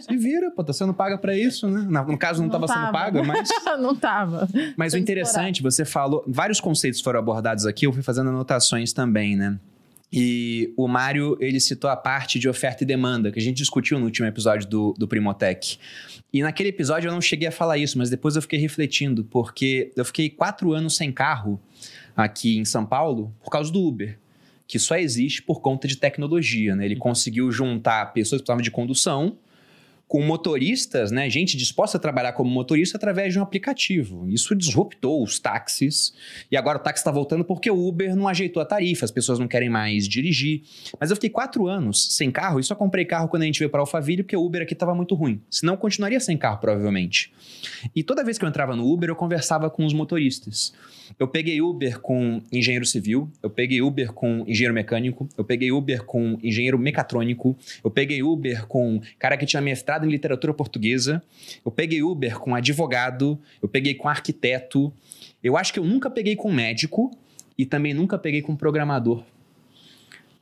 [0.00, 1.86] Se vira, pô, tá sendo paga pra isso, né?
[2.06, 2.92] No caso, não, Não tava, sendo tava.
[2.92, 3.48] paga, mas.
[3.78, 4.48] não tava.
[4.76, 6.24] Mas o Foi interessante, você falou.
[6.26, 9.56] Vários conceitos foram abordados aqui, eu fui fazendo anotações também, né?
[10.18, 13.98] E o Mário, ele citou a parte de oferta e demanda, que a gente discutiu
[13.98, 15.78] no último episódio do, do Primotech.
[16.32, 19.92] E naquele episódio eu não cheguei a falar isso, mas depois eu fiquei refletindo, porque
[19.94, 21.60] eu fiquei quatro anos sem carro
[22.16, 24.18] aqui em São Paulo por causa do Uber,
[24.66, 26.86] que só existe por conta de tecnologia, né?
[26.86, 29.36] Ele conseguiu juntar pessoas que precisavam de condução
[30.08, 31.28] com motoristas, né?
[31.28, 34.28] Gente disposta a trabalhar como motorista através de um aplicativo.
[34.28, 36.14] Isso disruptou os táxis.
[36.50, 39.38] E agora o táxi está voltando porque o Uber não ajeitou a tarifa, as pessoas
[39.38, 40.62] não querem mais dirigir.
[41.00, 43.70] Mas eu fiquei quatro anos sem carro e só comprei carro quando a gente veio
[43.70, 45.40] para Alphaville porque o Uber aqui estava muito ruim.
[45.50, 47.32] Senão eu continuaria sem carro, provavelmente.
[47.94, 50.72] E toda vez que eu entrava no Uber, eu conversava com os motoristas.
[51.18, 56.04] Eu peguei Uber com engenheiro civil, eu peguei Uber com engenheiro mecânico, eu peguei Uber
[56.04, 61.22] com engenheiro mecatrônico, eu peguei Uber com cara que tinha mestrado em literatura portuguesa,
[61.64, 64.92] eu peguei Uber com advogado, eu peguei com arquiteto.
[65.42, 67.10] Eu acho que eu nunca peguei com médico
[67.56, 69.24] e também nunca peguei com programador.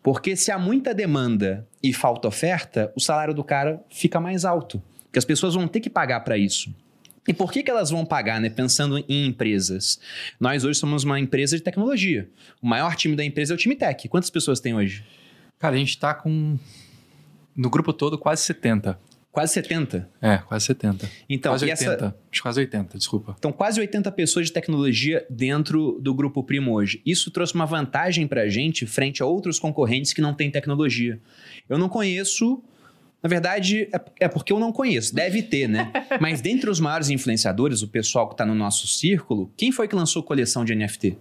[0.02, 4.82] Porque se há muita demanda e falta oferta, o salário do cara fica mais alto.
[5.04, 6.74] Porque as pessoas vão ter que pagar para isso.
[7.26, 8.50] E por que, que elas vão pagar, né?
[8.50, 9.98] Pensando em empresas.
[10.38, 12.28] Nós hoje somos uma empresa de tecnologia.
[12.60, 14.08] O maior time da empresa é o time tech.
[14.08, 15.04] Quantas pessoas tem hoje?
[15.58, 16.58] Cara, a gente tá com.
[17.56, 18.98] No grupo todo, quase 70.
[19.34, 20.08] Quase 70.
[20.22, 21.10] É, quase 70.
[21.28, 21.92] Então, quase e 80.
[21.92, 23.34] essa, quase 80, desculpa.
[23.36, 27.02] então, quase 80 pessoas de tecnologia dentro do Grupo Primo hoje.
[27.04, 31.20] Isso trouxe uma vantagem para a gente frente a outros concorrentes que não têm tecnologia.
[31.68, 32.62] Eu não conheço.
[33.24, 35.14] Na verdade, é, é porque eu não conheço.
[35.14, 35.90] Deve ter, né?
[36.20, 39.96] Mas dentre os maiores influenciadores, o pessoal que está no nosso círculo, quem foi que
[39.96, 41.16] lançou coleção de NFT?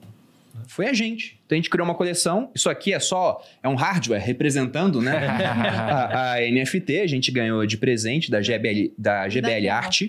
[0.67, 1.39] Foi a gente.
[1.45, 2.51] Então a gente criou uma coleção.
[2.53, 5.15] Isso aqui é só é um hardware representando, né?
[5.47, 6.99] a, a NFT.
[6.99, 9.73] A gente ganhou de presente da GBL, da GBL Daqui, ó.
[9.73, 10.01] Art.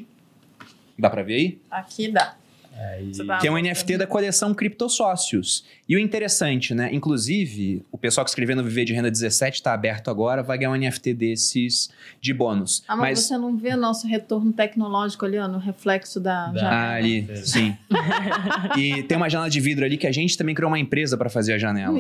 [0.99, 1.59] Dá para ver aí?
[1.71, 2.35] Aqui dá.
[2.77, 5.65] Aí, tá- que é um NFT da coleção Criptosócios.
[5.89, 6.89] E o interessante, né?
[6.93, 10.71] Inclusive, o pessoal que escreveu no Viver de Renda 17 está aberto agora, vai ganhar
[10.71, 12.83] um NFT desses de bônus.
[12.89, 16.47] Ah, mas, Mas você não vê nosso retorno tecnológico ali, ó, no reflexo da.
[16.49, 16.75] Da- janela?
[16.77, 17.77] ah, ali, sim.
[18.77, 21.29] e tem uma janela de vidro ali que a gente também criou uma empresa para
[21.31, 21.99] fazer a janela.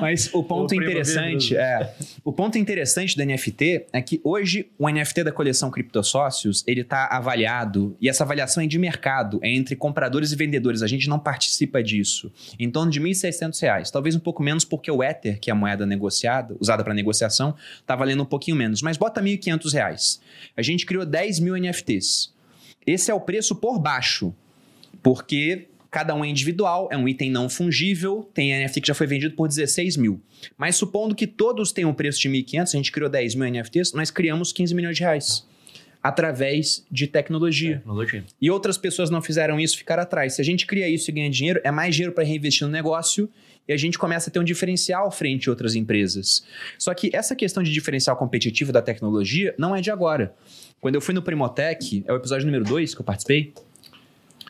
[0.00, 1.94] Mas o ponto O interessante é,
[2.24, 7.08] o ponto interessante do NFT é que hoje o NFT da coleção Criptosócios, ele tá
[7.10, 9.01] avaliado e essa avaliação é de mercado,
[9.42, 12.32] é entre compradores e vendedores, a gente não participa disso.
[12.58, 15.56] Em torno de 1.600 reais, talvez um pouco menos porque o Ether, que é a
[15.56, 17.54] moeda negociada, usada para negociação,
[17.86, 20.20] tá valendo um pouquinho menos, mas bota 1.500 reais.
[20.56, 22.32] A gente criou 10 mil NFTs.
[22.86, 24.34] Esse é o preço por baixo,
[25.02, 29.06] porque cada um é individual, é um item não fungível, tem NFT que já foi
[29.06, 30.20] vendido por 16 mil.
[30.56, 33.92] Mas supondo que todos tenham um preço de 1.500, a gente criou 10 mil NFTs,
[33.92, 35.46] nós criamos 15 milhões de reais.
[36.02, 37.76] Através de tecnologia.
[37.76, 38.24] Tecnologia.
[38.40, 40.34] E outras pessoas não fizeram isso, ficaram atrás.
[40.34, 43.30] Se a gente cria isso e ganha dinheiro, é mais dinheiro para reinvestir no negócio
[43.68, 46.44] e a gente começa a ter um diferencial frente a outras empresas.
[46.78, 50.34] Só que essa questão de diferencial competitivo da tecnologia não é de agora.
[50.80, 53.52] Quando eu fui no Primotech, é o episódio número 2 que eu participei,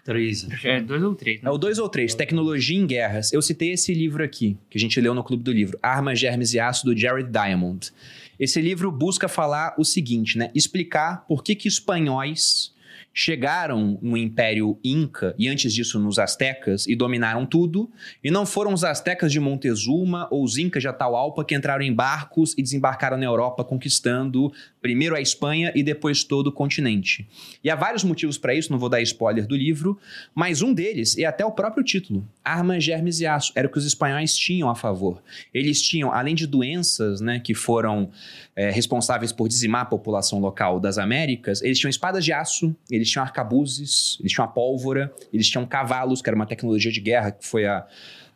[0.05, 0.47] Três.
[0.65, 1.49] É dois ou três, né?
[1.49, 3.33] é o 2 ou 3, Tecnologia em Guerras.
[3.33, 6.53] Eu citei esse livro aqui, que a gente leu no Clube do Livro, Armas, Germes
[6.55, 7.93] e Aço, do Jared Diamond.
[8.39, 10.51] Esse livro busca falar o seguinte, né?
[10.55, 12.72] Explicar por que que espanhóis
[13.15, 17.91] chegaram no Império Inca e antes disso nos Aztecas e dominaram tudo,
[18.23, 21.93] e não foram os Aztecas de Montezuma ou os Incas de Atahualpa que entraram em
[21.93, 27.29] barcos e desembarcaram na Europa conquistando primeiro a Espanha e depois todo o continente.
[27.63, 29.99] E há vários motivos para isso, não vou dar spoiler do livro,
[30.35, 33.53] mas um deles é até o próprio título: Armas, Germes e Aço.
[33.55, 35.23] Era o que os espanhóis tinham a favor.
[35.53, 38.11] Eles tinham, além de doenças né, que foram
[38.55, 43.09] é, responsáveis por dizimar a população local das Américas, eles tinham espadas de aço, eles
[43.11, 47.31] tinham arcabuzes, eles tinham a pólvora, eles tinham cavalos, que era uma tecnologia de guerra
[47.31, 47.87] que foi a,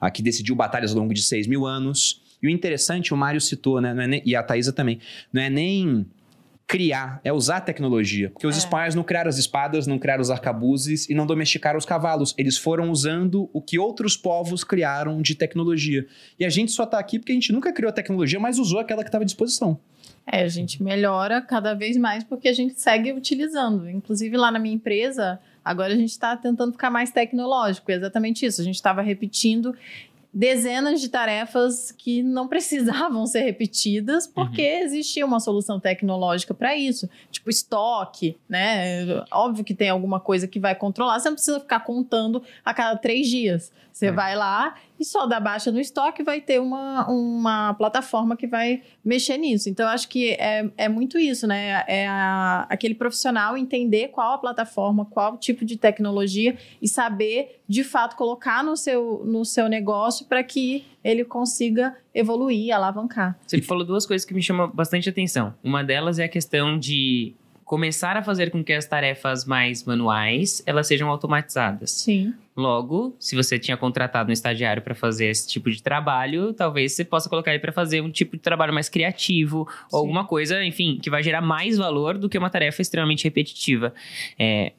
[0.00, 2.22] a que decidiu batalhas ao longo de 6 mil anos.
[2.42, 4.98] E o interessante, o Mário citou, né, é nem- e a Thaisa também,
[5.32, 6.06] não é nem
[6.66, 8.28] criar, é usar a tecnologia.
[8.30, 8.58] Porque os É.
[8.58, 12.34] espanhóis não criaram as espadas, não criaram os arcabuzes e não domesticaram os cavalos.
[12.36, 16.06] Eles foram usando o que outros povos criaram de tecnologia.
[16.38, 18.80] E a gente só tá aqui porque a gente nunca criou a tecnologia, mas usou
[18.80, 19.78] aquela que estava à disposição.
[20.26, 23.88] É, a gente melhora cada vez mais porque a gente segue utilizando.
[23.88, 27.90] Inclusive lá na minha empresa, agora a gente está tentando ficar mais tecnológico.
[27.92, 28.60] É exatamente isso.
[28.60, 29.74] A gente estava repetindo
[30.34, 34.84] dezenas de tarefas que não precisavam ser repetidas, porque Uhum.
[34.84, 37.08] existia uma solução tecnológica para isso.
[37.30, 39.06] Tipo estoque, né?
[39.32, 42.96] Óbvio que tem alguma coisa que vai controlar, você não precisa ficar contando a cada
[42.98, 43.72] três dias.
[43.92, 44.12] Você É.
[44.12, 48.82] vai lá e só dá baixa no estoque vai ter uma, uma plataforma que vai
[49.05, 49.68] mexer nisso.
[49.68, 51.84] Então, acho que é, é muito isso, né?
[51.86, 57.84] É a- aquele profissional entender qual a plataforma, qual tipo de tecnologia e saber, de
[57.84, 63.38] fato, colocar no seu, no seu negócio para que ele consiga evoluir, alavancar.
[63.47, 65.55] Você falou duas coisas que me chamam bastante atenção.
[65.62, 67.34] Uma delas é a questão de
[67.66, 71.90] começar a fazer com que as tarefas mais manuais elas sejam automatizadas.
[71.90, 72.32] Sim.
[72.56, 77.04] Logo, se você tinha contratado um estagiário para fazer esse tipo de trabalho, talvez você
[77.04, 80.98] possa colocar ele para fazer um tipo de trabalho mais criativo ou alguma coisa, enfim,
[81.02, 83.92] que vai gerar mais valor do que uma tarefa extremamente repetitiva.
[84.38, 84.72] É,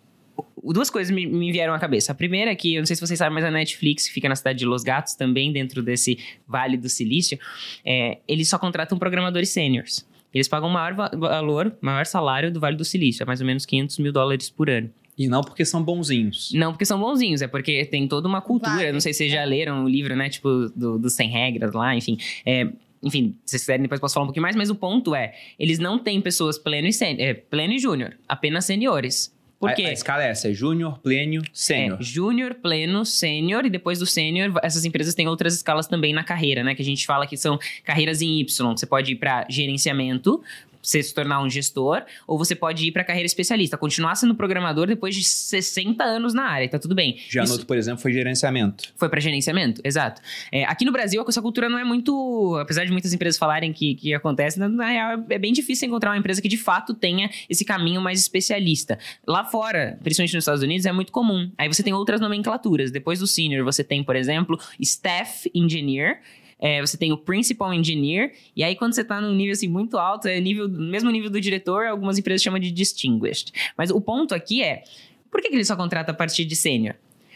[0.63, 2.13] duas coisas me, me vieram à cabeça.
[2.13, 4.29] A primeira é que, eu não sei se vocês sabem, mas a Netflix, que fica
[4.29, 6.17] na cidade de Los Gatos, também dentro desse
[6.47, 7.37] Vale do Silício,
[7.85, 10.07] é, eles só contratam programadores sêniors.
[10.33, 13.47] Eles pagam o maior va- valor, maior salário do Vale do Silício, é mais ou
[13.47, 14.89] menos 500 mil dólares por ano.
[15.17, 16.51] E não porque são bonzinhos.
[16.53, 18.75] Não porque são bonzinhos, é porque tem toda uma cultura.
[18.75, 18.91] Vale.
[18.91, 20.29] Não sei se vocês já leram o livro, né?
[20.29, 22.17] Tipo, do, dos 100 regras lá, enfim.
[22.45, 22.67] É,
[23.01, 25.79] enfim, se vocês quiserem, depois posso falar um pouquinho mais, mas o ponto é: eles
[25.79, 29.35] não têm pessoas pleno e, sen- é, pleno e júnior, apenas seniores.
[29.59, 29.85] Por A- quê?
[29.85, 31.99] A, escala é essa: é júnior, plênio, sênior.
[31.99, 36.23] É, júnior, pleno, sênior e depois do sênior, essas empresas têm outras escalas também na
[36.23, 36.75] carreira, né?
[36.75, 38.71] Que a gente fala que são carreiras em Y.
[38.77, 40.43] Você pode ir para gerenciamento,
[40.87, 44.87] você se tornar um gestor, ou você pode ir para carreira especialista, continuar sendo programador
[44.87, 47.17] depois de 60 anos na área, tá tudo bem.
[47.29, 48.85] Já Isso- por exemplo, foi gerenciamento.
[48.95, 50.21] foi para gerenciamento, exato.
[50.51, 52.57] É, aqui no Brasil, essa cultura não é muito.
[52.61, 56.11] Apesar de muitas empresas falarem que, que acontece, na, na real é bem difícil encontrar
[56.11, 58.97] uma empresa que de fato tenha esse caminho mais especialista.
[59.27, 61.51] Lá fora, principalmente nos Estados Unidos, é muito comum.
[61.57, 62.91] Aí você tem outras nomenclaturas.
[62.91, 66.21] Depois do senior, você tem, por exemplo, staff engineer.
[66.59, 69.97] É, você tem o principal engineer, e aí quando você tá num nível assim muito
[69.97, 73.51] alto, é nível, mesmo nível do diretor, algumas empresas chamam de distinguished.
[73.77, 74.83] Mas o ponto aqui é,
[75.29, 76.95] por que, que ele só contrata a partir de sênior?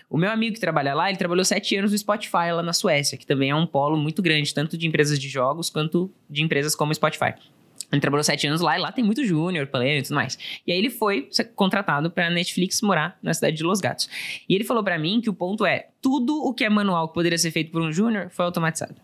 [0.09, 3.17] O meu amigo que trabalha lá, ele trabalhou sete anos no Spotify lá na Suécia,
[3.17, 6.75] que também é um polo muito grande, tanto de empresas de jogos quanto de empresas
[6.75, 7.33] como o Spotify.
[7.91, 10.37] Ele trabalhou sete anos lá e lá tem muito júnior, pleno e tudo mais.
[10.65, 14.09] E aí ele foi contratado pra Netflix morar na cidade de Los Gatos.
[14.47, 17.13] E ele falou pra mim que o ponto é, tudo o que é manual que
[17.13, 18.95] poderia ser feito por um júnior foi automatizado.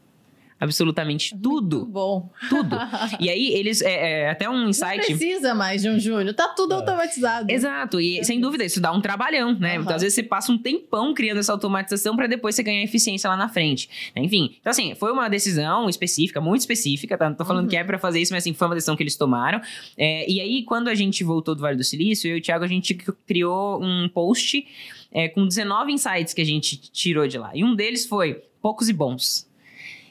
[0.59, 1.85] Absolutamente tudo.
[1.85, 2.29] Bom.
[2.49, 2.75] Tudo.
[3.19, 5.05] E aí eles, é, é, até um Não insight...
[5.05, 7.51] precisa mais de um júnior, tá tudo automatizado.
[7.51, 9.73] Exato, e sem dúvida, isso dá um trabalhão, né?
[9.73, 9.81] Aham.
[9.83, 13.29] Então, às vezes você passa um tempão criando essa automatização para depois você ganhar eficiência
[13.29, 13.89] lá na frente.
[14.15, 14.21] né?
[14.23, 17.29] Enfim, então assim, foi uma decisão específica, muito específica, tá?
[17.29, 17.69] Não tô falando Uhum.
[17.69, 19.61] que é para fazer isso, mas assim, foi uma decisão que eles tomaram.
[19.97, 22.63] É, e aí, quando a gente voltou do Vale do Silício, eu e o Thiago,
[22.63, 22.93] a gente
[23.25, 24.65] criou um post
[25.11, 27.51] é, com 19 insights que a gente tirou de lá.
[27.53, 29.47] E um deles foi poucos e bons.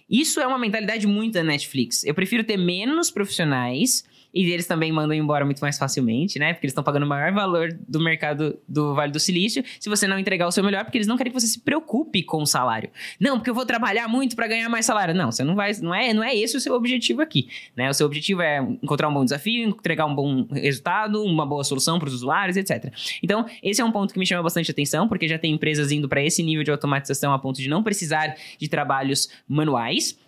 [0.09, 2.05] Isso é uma mentalidade muito da Netflix.
[2.05, 4.05] Eu prefiro ter menos profissionais
[4.37, 6.53] e eles também mandam embora muito mais facilmente, né?
[6.53, 9.65] Porque eles estão pagando o maior valor do mercado do Vale do Silício.
[9.81, 12.23] Se você não entregar o seu melhor, porque eles não querem que você se preocupe
[12.23, 12.91] com o salário.
[13.19, 15.15] Não, porque eu vou trabalhar muito para ganhar mais salário.
[15.15, 17.89] Não, você não vai, não é, não é esse o seu objetivo aqui, né?
[17.89, 21.99] O seu objetivo é encontrar um bom desafio, entregar um bom resultado, uma boa solução
[21.99, 22.93] para os usuários, etc.
[23.23, 26.11] Então, esse é um ponto que me chama bastante atenção, porque já tem empresas indo
[26.11, 30.19] para esse nível de automatização a ponto de não precisar de trabalhos manuais.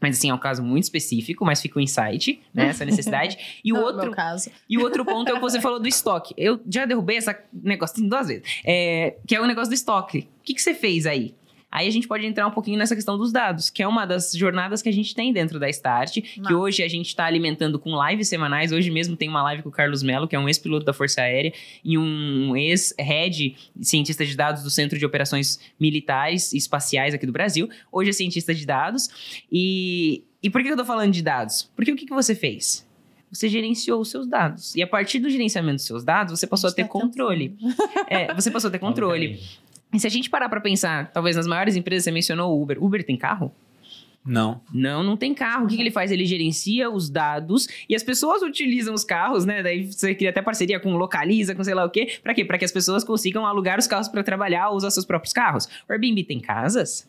[0.00, 2.68] Mas assim, é um caso muito específico, mas fica o insight, né?
[2.68, 3.36] Essa necessidade.
[3.64, 4.14] E o Não outro,
[4.68, 6.32] e o outro ponto é o que você falou do estoque.
[6.36, 8.44] Eu já derrubei esse negocinho duas vezes.
[8.64, 10.28] É, que é o negócio do estoque.
[10.40, 11.34] O que, que você fez aí?
[11.70, 14.32] Aí a gente pode entrar um pouquinho nessa questão dos dados, que é uma das
[14.32, 16.56] jornadas que a gente tem dentro da Start, que Massa.
[16.56, 18.72] hoje a gente está alimentando com lives semanais.
[18.72, 21.20] Hoje mesmo tem uma live com o Carlos Melo, que é um ex-piloto da Força
[21.20, 21.52] Aérea
[21.84, 27.32] e um ex-head cientista de dados do Centro de Operações Militares e Espaciais aqui do
[27.32, 27.68] Brasil.
[27.92, 29.08] Hoje é cientista de dados.
[29.52, 31.70] E, e por que eu tô falando de dados?
[31.76, 32.86] Porque o que, que você fez?
[33.30, 34.74] Você gerenciou os seus dados.
[34.74, 37.54] E a partir do gerenciamento dos seus dados, você passou a ter Tá controle.
[38.08, 39.38] É, você passou a ter controle.
[39.92, 42.82] E se a gente parar pra pensar, talvez nas maiores empresas, você mencionou o Uber.
[42.82, 43.52] Uber tem carro?
[44.24, 44.60] Não.
[44.72, 45.64] Não, não tem carro.
[45.64, 46.10] O que, que ele faz?
[46.10, 49.62] Ele gerencia os dados e as pessoas utilizam os carros, né?
[49.62, 52.18] Daí você cria até parceria com Localiza, com sei lá o quê.
[52.22, 52.44] Pra quê?
[52.44, 55.66] Pra que as pessoas consigam alugar os carros pra trabalhar ou usar seus próprios carros.
[55.88, 57.08] O Airbnb tem casas?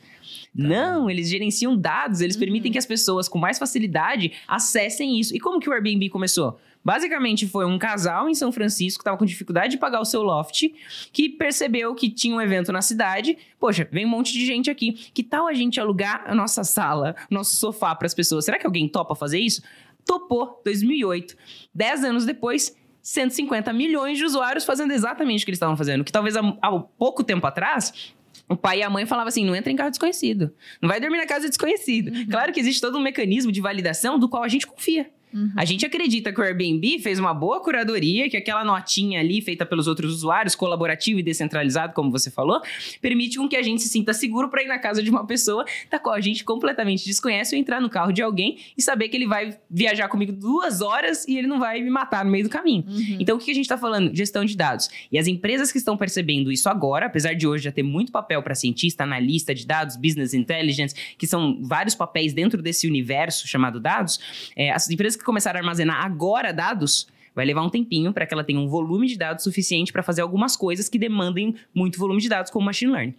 [0.54, 5.36] Não, eles gerenciam dados, eles permitem que as pessoas com mais facilidade acessem isso.
[5.36, 6.60] E como que o Airbnb começou?
[6.84, 10.24] Basicamente foi um casal em São Francisco que estava com dificuldade de pagar o seu
[10.24, 10.74] loft,
[11.12, 13.38] que percebeu que tinha um evento na cidade.
[13.60, 14.94] Poxa, vem um monte de gente aqui.
[15.14, 18.46] Que tal a gente alugar a nossa sala, nosso sofá para as pessoas?
[18.46, 19.62] Será que alguém topa fazer isso?
[20.06, 21.36] Topou, 2008.
[21.76, 26.04] Dez anos depois, 150 milhões de usuários fazendo exatamente o que eles estavam fazendo.
[26.04, 28.14] Que talvez há, há pouco tempo atrás
[28.50, 30.52] o pai e a mãe falavam assim: não entra em carro desconhecido.
[30.82, 32.12] Não vai dormir na casa desconhecido.
[32.12, 32.28] Uhum.
[32.28, 35.10] Claro que existe todo um mecanismo de validação do qual a gente confia.
[35.34, 35.52] Uhum.
[35.56, 39.66] A gente acredita que o Airbnb fez uma boa curadoria, que aquela notinha ali feita
[39.66, 42.62] pelos outros usuários, colaborativo e descentralizado, como você falou,
[43.02, 45.66] permite com que a gente se sinta seguro para ir na casa de uma pessoa
[45.90, 49.18] da qual a gente completamente desconhece ou entrar no carro de alguém e saber que
[49.18, 52.50] ele vai viajar comigo duas horas e ele não vai me matar no meio do
[52.50, 52.86] caminho.
[52.88, 53.18] Uhum.
[53.20, 54.16] Então, o que a gente está falando?
[54.16, 54.90] Gestão de dados.
[55.12, 58.42] E as empresas que estão percebendo isso agora, apesar de hoje já ter muito papel
[58.42, 63.80] para cientista, analista de dados, business intelligence, que são vários papéis dentro desse universo chamado
[63.80, 64.20] dados,
[64.56, 68.34] é, as empresas que começaram a armazenar agora dados, vai levar um tempinho para que
[68.34, 72.22] ela tenha um volume de dados suficiente para fazer algumas coisas que demandem muito volume
[72.22, 73.16] de dados, como machine learning.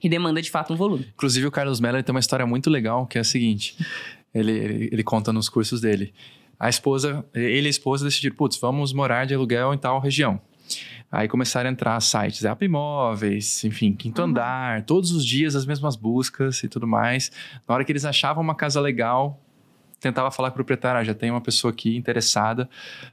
[0.00, 1.06] Que demanda de fato um volume.
[1.14, 3.76] Inclusive, o Carlos Mello tem uma história muito legal, que é a seguinte:
[4.34, 6.12] ele, ele, ele conta nos cursos dele.
[6.58, 10.40] A esposa, ele e a esposa decidiram, putz, vamos morar de aluguel em tal região.
[11.10, 14.28] Aí começaram a entrar sites, App Imóveis, enfim, Quinto Uhum.
[14.28, 17.30] Andar, todos os dias as mesmas buscas e tudo mais.
[17.68, 19.38] Na hora que eles achavam uma casa legal,
[20.02, 22.68] tentava falar com o proprietário, ah, já tem uma pessoa aqui interessada.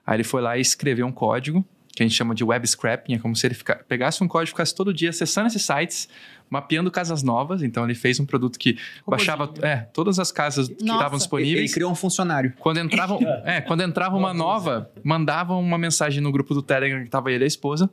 [0.06, 1.64] Aí ele foi lá e escreveu um código,
[1.95, 4.49] que a gente chama de web scrapping, é como se ele fica- pegasse um código
[4.49, 6.07] e ficasse todo dia acessando esses sites,
[6.49, 7.61] mapeando casas novas.
[7.61, 10.99] Então ele fez um produto que baixava é, todas as casas que Nossa.
[10.99, 11.57] estavam disponíveis.
[11.57, 12.53] Ele criou um funcionário.
[12.60, 17.10] Quando entrava, é, quando entrava uma nova, mandava uma mensagem no grupo do Telegram que
[17.10, 17.90] tava ele e a esposa.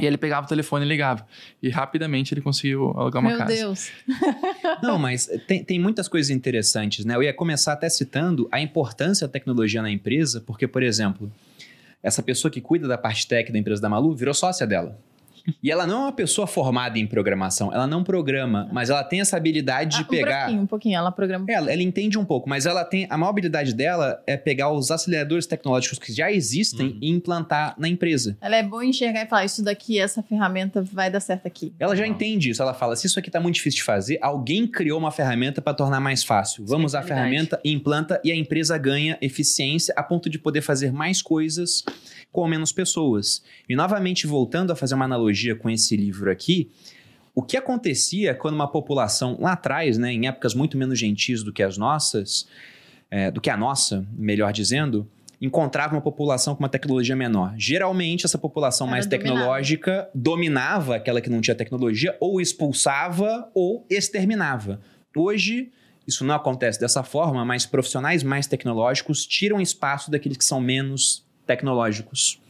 [0.00, 1.26] E ele pegava o telefone e ligava.
[1.62, 3.54] E rapidamente ele conseguiu alugar uma Meu casa.
[3.54, 3.90] Deus.
[4.82, 7.16] Não, mas tem, tem muitas coisas interessantes, né?
[7.16, 11.30] Eu ia começar até citando a importância da tecnologia na empresa, porque, por exemplo,
[12.02, 14.98] essa pessoa que cuida da parte técnica da empresa da Malu virou sócia dela.
[15.62, 19.20] E ela não é uma pessoa formada em programação, ela não programa, mas ela tem
[19.20, 20.36] essa habilidade de Ah, pegar.
[20.36, 20.96] Um pouquinho, um pouquinho.
[20.96, 21.44] Ela programa.
[21.48, 23.06] Ela, ela entende um pouco, mas ela tem.
[23.10, 26.98] A maior habilidade dela é pegar os aceleradores tecnológicos que já existem Uhum.
[27.02, 28.36] e implantar na empresa.
[28.40, 31.72] Ela é boa em enxergar e falar: Isso daqui, essa ferramenta vai dar certo aqui.
[31.78, 32.10] Ela já Uhum.
[32.10, 32.62] entende isso.
[32.62, 35.74] Ela fala: se isso aqui tá muito difícil de fazer, alguém criou uma ferramenta para
[35.74, 36.64] tornar mais fácil.
[36.66, 37.20] Vamos usar a verdade.
[37.30, 41.82] ferramenta, implanta e a empresa ganha eficiência a ponto de poder fazer mais coisas
[42.32, 43.42] com menos pessoas.
[43.68, 46.70] E novamente, voltando a fazer uma analogia com esse livro aqui.
[47.34, 51.52] O que acontecia quando uma população lá atrás, né, em épocas muito menos gentis do
[51.52, 52.48] que as nossas,
[53.10, 55.08] é, do que a nossa, melhor dizendo,
[55.40, 57.54] encontrava uma população com uma tecnologia menor.
[57.56, 63.86] Geralmente, essa população Era mais tecnológica dominava aquela que não tinha tecnologia, ou expulsava ou
[63.88, 64.80] exterminava.
[65.16, 65.70] Hoje,
[66.06, 71.27] isso não acontece dessa forma, mas profissionais mais tecnológicos tiram espaço daqueles que são menos
[71.48, 72.40] tecnológicos.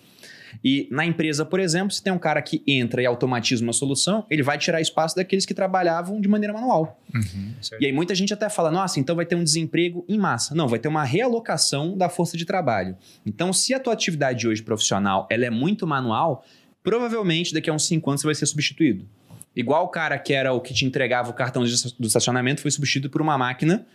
[0.64, 4.26] E na empresa, por exemplo, se tem um cara que entra e automatiza uma solução,
[4.30, 7.00] ele vai tirar espaço daqueles que trabalhavam de maneira manual.
[7.14, 7.54] Uhum.
[7.78, 10.54] E aí muita gente até fala, nossa, então vai ter um desemprego em massa.
[10.54, 12.96] Não, vai ter uma realocação da força de trabalho.
[13.24, 16.44] Então, se a tua atividade hoje profissional ela é muito manual,
[16.82, 19.06] provavelmente daqui a uns 5 anos você vai ser substituído.
[19.54, 22.70] Igual o cara que era o que te entregava o cartão de- do estacionamento foi
[22.70, 23.86] substituído por uma máquina.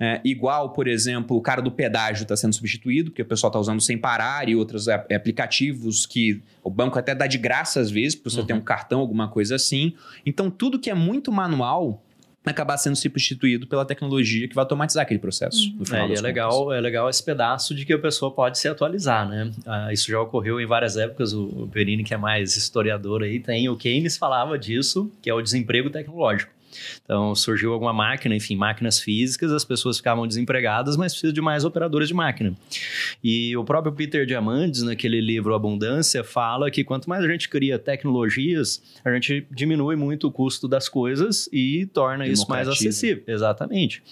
[0.00, 3.58] É, igual, por exemplo, o cara do pedágio está sendo substituído, porque o pessoal está
[3.58, 7.90] usando sem parar e outros a- aplicativos que o banco até dá de graça às
[7.90, 8.46] vezes, para você Uhum.
[8.46, 9.92] ter um cartão, alguma coisa assim.
[10.24, 12.02] Então, tudo que é muito manual
[12.46, 15.70] acabar sendo substituído pela tecnologia que vai automatizar aquele processo.
[15.84, 18.66] Final É, e é legal, é legal esse pedaço de que a pessoa pode se
[18.66, 19.50] atualizar, né?
[19.66, 21.34] Ah, isso já ocorreu em várias épocas.
[21.34, 25.34] O, o Perini, que é mais historiador aí, tem o Keynes falava disso, que é
[25.34, 26.50] o desemprego tecnológico.
[27.04, 31.64] Então surgiu alguma máquina, enfim, máquinas físicas, as pessoas ficavam desempregadas, mas precisam de mais
[31.64, 32.54] operadores de máquina.
[33.22, 37.78] E o próprio Peter Diamandis, naquele livro Abundância, fala que quanto mais a gente cria
[37.78, 43.22] tecnologias, a gente diminui muito o custo das coisas e torna isso mais acessível.
[43.26, 44.02] Exatamente.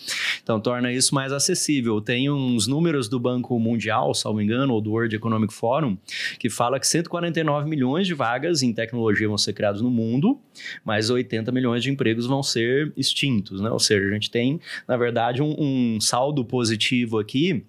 [0.47, 2.01] Então torna isso mais acessível.
[2.01, 5.99] Tem uns números do Banco Mundial, salvo engano, ou do World Economic Forum,
[6.39, 10.39] que fala que 149 milhões de vagas em tecnologia vão ser criadas no mundo,
[10.85, 13.71] mas 80 milhões de empregos vão ser extintos, né?
[13.71, 17.65] Ou seja, a gente tem, na verdade, um, um saldo positivo aqui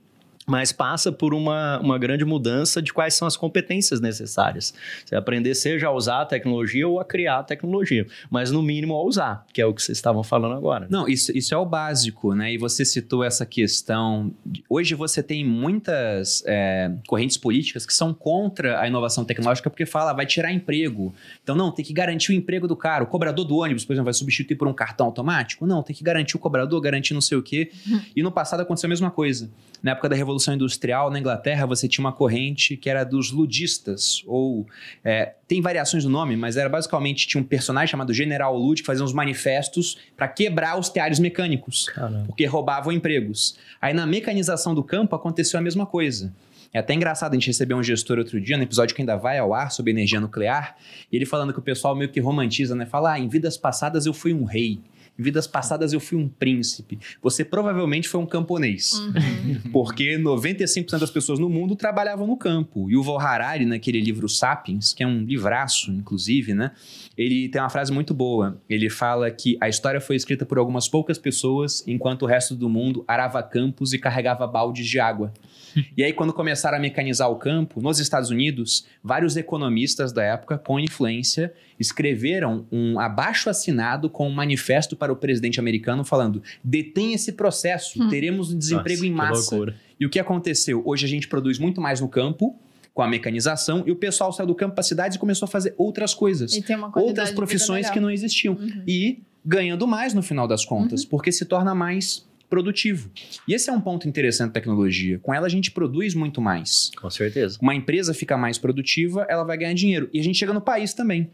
[0.50, 4.74] mas passa por uma, uma grande mudança de quais são as competências necessárias.
[5.06, 8.94] Você aprender seja a usar a tecnologia ou a criar a tecnologia, mas no mínimo
[8.96, 10.88] a usar, que é o que vocês estavam falando agora.
[10.90, 12.54] Não, isso, isso é o básico, né?
[12.54, 14.32] E você citou essa questão.
[14.46, 19.86] de- Hoje você tem muitas é, correntes políticas que são contra a inovação tecnológica porque
[19.86, 21.14] fala, vai tirar emprego.
[21.44, 23.04] Então, não, tem que garantir o emprego do cara.
[23.04, 25.68] O cobrador do ônibus, por exemplo, vai substituir por um cartão automático?
[25.68, 27.70] Não, tem que garantir o cobrador, garantir não sei o quê.
[28.16, 29.50] E no passado aconteceu a mesma coisa.
[29.84, 34.24] Na época da Revolução Industrial, na Inglaterra, você tinha uma corrente que era dos ludistas,
[34.26, 34.66] ou
[35.04, 38.86] é, tem variações do nome, mas era basicamente tinha um personagem chamado General Lud que
[38.86, 42.26] fazia uns manifestos para quebrar os teares mecânicos, Caramba.
[42.28, 43.58] porque roubavam empregos.
[43.82, 46.34] Aí na mecanização do campo aconteceu a mesma coisa.
[46.74, 49.38] É até engraçado, a gente recebeu um gestor outro dia, no episódio que ainda vai
[49.38, 50.76] ao ar, sobre energia nuclear,
[51.12, 52.86] e ele falando que o pessoal meio que romantiza, né?
[52.86, 54.80] Fala, ah, em vidas passadas eu fui um rei.
[55.18, 57.00] Em vidas passadas eu fui um príncipe.
[57.22, 58.94] Você provavelmente foi um camponês.
[58.94, 59.72] Uhum.
[59.74, 62.90] Porque 95% das pessoas no mundo trabalhavam no campo.
[62.90, 66.72] E o Yuval Harari, naquele livro Sapiens, que é um livraço, inclusive, né?
[67.18, 68.62] Ele tem uma frase muito boa.
[68.70, 72.70] Ele fala que a história foi escrita por algumas poucas pessoas, enquanto o resto do
[72.70, 75.34] mundo arava campos e carregava baldes de água.
[75.96, 80.58] E aí, quando começaram a mecanizar o campo, nos Estados Unidos, vários economistas da época,
[80.58, 87.14] com influência, escreveram um abaixo assinado com um manifesto para o presidente americano falando: detém
[87.14, 88.10] esse processo, Hum.
[88.10, 89.76] teremos um desemprego Nossa, em massa.
[90.00, 90.82] E o que aconteceu?
[90.86, 92.60] Hoje a gente produz muito mais no campo,
[92.94, 95.74] com a mecanização, e o pessoal saiu do campo para cidades e começou a fazer
[95.78, 96.54] outras coisas.
[96.54, 98.56] E tem uma qualidade Outras profissões que não existiam.
[98.56, 98.84] Uhum.
[98.88, 103.12] E ganhando mais no final das contas, porque se torna mais produtivo.
[103.48, 105.20] E esse é um ponto interessante da tecnologia.
[105.20, 106.92] Com ela a gente produz muito mais.
[107.00, 107.58] Com certeza.
[107.62, 110.10] Uma empresa fica mais produtiva, ela vai ganhar dinheiro.
[110.14, 111.30] E a gente chega no país também.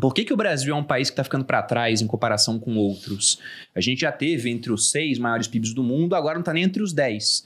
[0.00, 2.58] Por que, que o Brasil é um país que está ficando para trás em comparação
[2.58, 3.40] com outros?
[3.74, 6.62] A gente já teve entre os seis maiores PIBs do mundo, agora não está nem
[6.62, 7.44] entre os dez.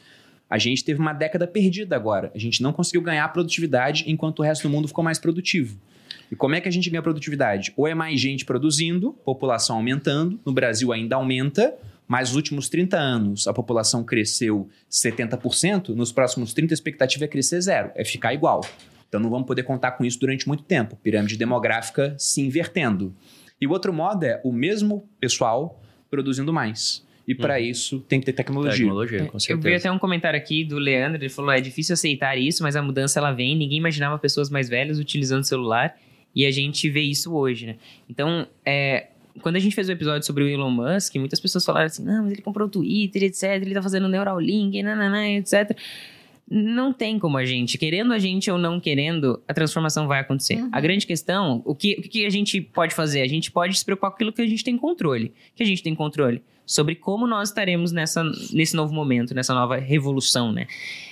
[0.51, 2.31] A gente teve uma década perdida agora.
[2.35, 5.79] A gente não conseguiu ganhar produtividade enquanto o resto do mundo ficou mais produtivo.
[6.31, 7.73] E como é que a gente ganha produtividade?
[7.77, 11.75] Ou é mais gente produzindo, população aumentando, no Brasil ainda aumenta,
[12.07, 17.29] mas nos últimos 30 anos a população cresceu 70%, nos próximos 30 a expectativa é
[17.29, 18.61] crescer zero, é ficar igual.
[19.09, 20.97] Então não vamos poder contar com isso durante muito tempo.
[20.97, 23.15] Pirâmide demográfica se invertendo.
[23.61, 27.07] E o outro modo é o mesmo pessoal produzindo mais.
[27.27, 28.79] E para isso tem que ter tecnologia.
[28.79, 29.77] Tecnologia, com Eu vi certeza.
[29.77, 33.21] até um comentário aqui do Leandro, ele falou, é difícil aceitar isso, mas a mudança
[33.21, 35.97] ela vem, ninguém imaginava pessoas mais velhas utilizando celular,
[36.35, 37.77] e a gente vê isso hoje, né?
[38.09, 39.09] Então, é,
[39.41, 42.25] quando a gente fez o episódio sobre o Elon Musk, muitas pessoas falaram assim, não,
[42.25, 45.77] mas ele comprou o Twitter, etc, ele tá fazendo Neuralink, nananã, etc.
[46.51, 50.57] Não tem como a gente, querendo a gente ou não querendo, a transformação vai acontecer.
[50.57, 50.69] Uhum.
[50.71, 53.23] A grande questão, o que, o que a gente pode fazer?
[53.23, 55.33] A gente pode se preocupar com aquilo que a gente tem controle.
[55.55, 56.43] Que a gente tem controle
[56.73, 60.67] sobre como nós estaremos nessa, nesse novo momento, nessa nova revolução, né?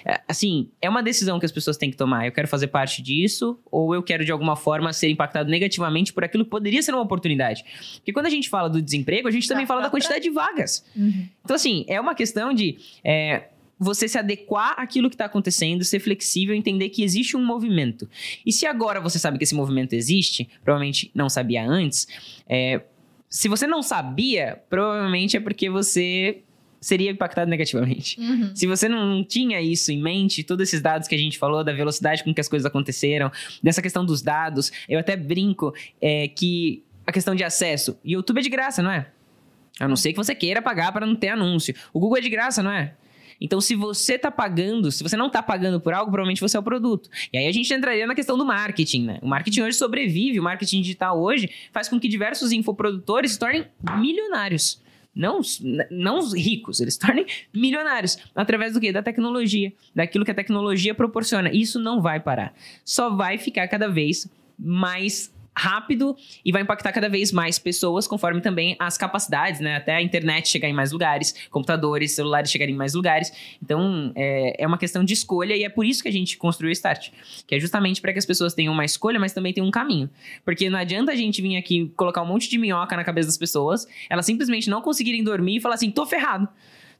[0.05, 2.25] É, Assim, é uma decisão que as pessoas têm que tomar.
[2.25, 6.25] Eu quero fazer parte disso ou eu quero, de alguma forma, ser impactado negativamente por
[6.25, 7.65] aquilo que poderia ser uma oportunidade.
[7.97, 10.85] Porque quando a gente fala do desemprego, a gente também fala da quantidade de vagas.
[10.97, 11.27] Uhum.
[11.45, 13.49] Então, assim, é uma questão de é,
[13.81, 18.09] você se adequar àquilo que está acontecendo, ser flexível, entender que existe um movimento.
[18.47, 22.07] E se agora você sabe que esse movimento existe, provavelmente não sabia antes,
[22.49, 22.83] é,
[23.31, 26.43] se você não sabia, provavelmente é porque você
[26.81, 28.19] seria impactado negativamente.
[28.19, 28.51] Uhum.
[28.57, 31.73] Se você não tinha isso em mente, todos esses dados que a gente falou, da
[31.73, 33.31] velocidade com que as coisas aconteceram,
[33.63, 38.43] dessa questão dos dados, eu até brinco é, que a questão de acesso, YouTube é
[38.43, 39.07] de graça, não é?
[39.79, 41.75] A não ser que você queira pagar para não ter anúncio.
[41.93, 42.95] O Google é de graça, não é?
[43.41, 46.61] Então, se você tá pagando, se você não tá pagando por algo, provavelmente você é
[46.61, 47.09] o produto.
[47.33, 49.19] E aí a gente entraria na questão do marketing, né?
[49.23, 53.67] O marketing hoje sobrevive, o marketing digital hoje faz com que diversos infoprodutores se tornem
[53.99, 54.83] milionários.
[55.15, 55.41] Não,
[55.91, 58.17] não os ricos, eles tornem milionários.
[58.35, 58.93] Através do quê?
[58.93, 59.73] Da tecnologia.
[59.95, 61.51] Daquilo que a tecnologia proporciona.
[61.53, 62.55] Isso não vai parar.
[62.85, 68.41] Só vai ficar cada vez mais rápido e vai impactar cada vez mais pessoas conforme
[68.41, 69.77] também as capacidades, né?
[69.77, 73.33] Até a internet chegar em mais lugares, computadores, celulares chegarem em mais lugares.
[73.63, 76.71] Então, é, é uma questão de escolha e é por isso que a gente construiu
[76.71, 77.11] o Start.
[77.47, 80.09] Que é justamente para que as pessoas tenham uma escolha, mas também tenham um caminho.
[80.45, 83.37] Porque não adianta a gente vir aqui colocar um monte de minhoca na cabeça das
[83.37, 86.49] pessoas, elas simplesmente não conseguirem dormir e falar assim, tô ferrado.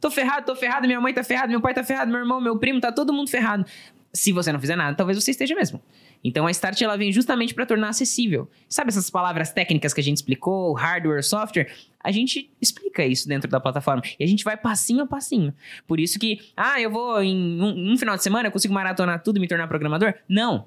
[0.01, 2.59] Tô ferrado, tô ferrado, minha mãe tá ferrada, meu pai tá ferrado, meu irmão, meu
[2.59, 3.67] primo, tá todo mundo ferrado.
[4.13, 5.81] Se você não fizer nada, talvez você esteja mesmo.
[6.23, 8.49] Então a Start ela vem justamente para tornar acessível.
[8.69, 11.73] Sabe essas palavras técnicas que a gente explicou, hardware, software?
[12.03, 15.55] A gente explica isso dentro da plataforma e a gente vai passinho a passinho.
[15.87, 19.23] Por isso que, ah, eu vou em um, um final de semana eu consigo maratonar
[19.23, 20.15] tudo e me tornar programador?
[20.29, 20.67] Não.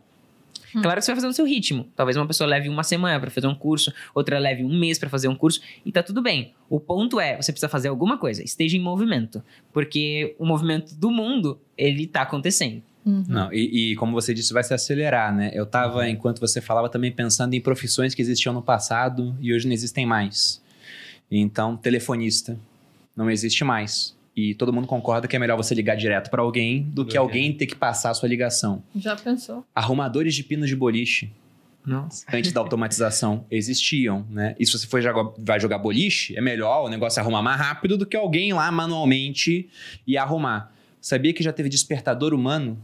[0.82, 1.88] Claro que você vai fazer no seu ritmo.
[1.96, 5.10] Talvez uma pessoa leve uma semana para fazer um curso, outra leve um mês para
[5.10, 6.54] fazer um curso, e tá tudo bem.
[6.70, 11.12] O ponto é, você precisa fazer alguma coisa, esteja em movimento, porque o movimento do
[11.12, 12.82] mundo, ele tá acontecendo.
[13.06, 13.26] Uhum.
[13.28, 15.52] Não, e, e como você disse, vai se acelerar, né?
[15.54, 19.66] Eu tava, enquanto você falava, também pensando em profissões que existiam no passado e hoje
[19.68, 20.62] não existem mais.
[21.30, 22.58] Então, telefonista
[23.16, 24.16] não existe mais.
[24.36, 27.54] E todo mundo concorda que é melhor você ligar direto para alguém do que alguém
[27.54, 28.84] ter que passar a sua ligação.
[28.96, 29.64] Já pensou?
[29.76, 31.32] Arrumadores de pinos de boliche,
[31.86, 32.26] Nossa.
[32.34, 34.56] antes da automatização, existiam, né?
[34.60, 37.96] E se você for jogar, vai jogar boliche, é melhor o negócio arrumar mais rápido
[37.96, 39.70] do que alguém lá manualmente
[40.08, 40.74] e arrumar.
[41.00, 42.82] Sabia que já teve despertador humano?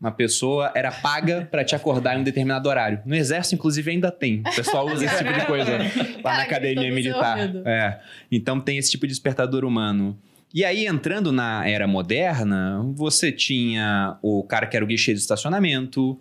[0.00, 3.00] Uma pessoa era paga para te acordar em um determinado horário.
[3.04, 4.40] No exército, inclusive, ainda tem.
[4.40, 5.78] O pessoal usa esse tipo de coisa
[6.22, 7.38] lá na academia militar.
[7.64, 8.00] É.
[8.30, 10.18] Então tem esse tipo de despertador humano.
[10.54, 15.20] E aí, entrando na era moderna, você tinha o cara que era o guichê de
[15.20, 16.18] estacionamento,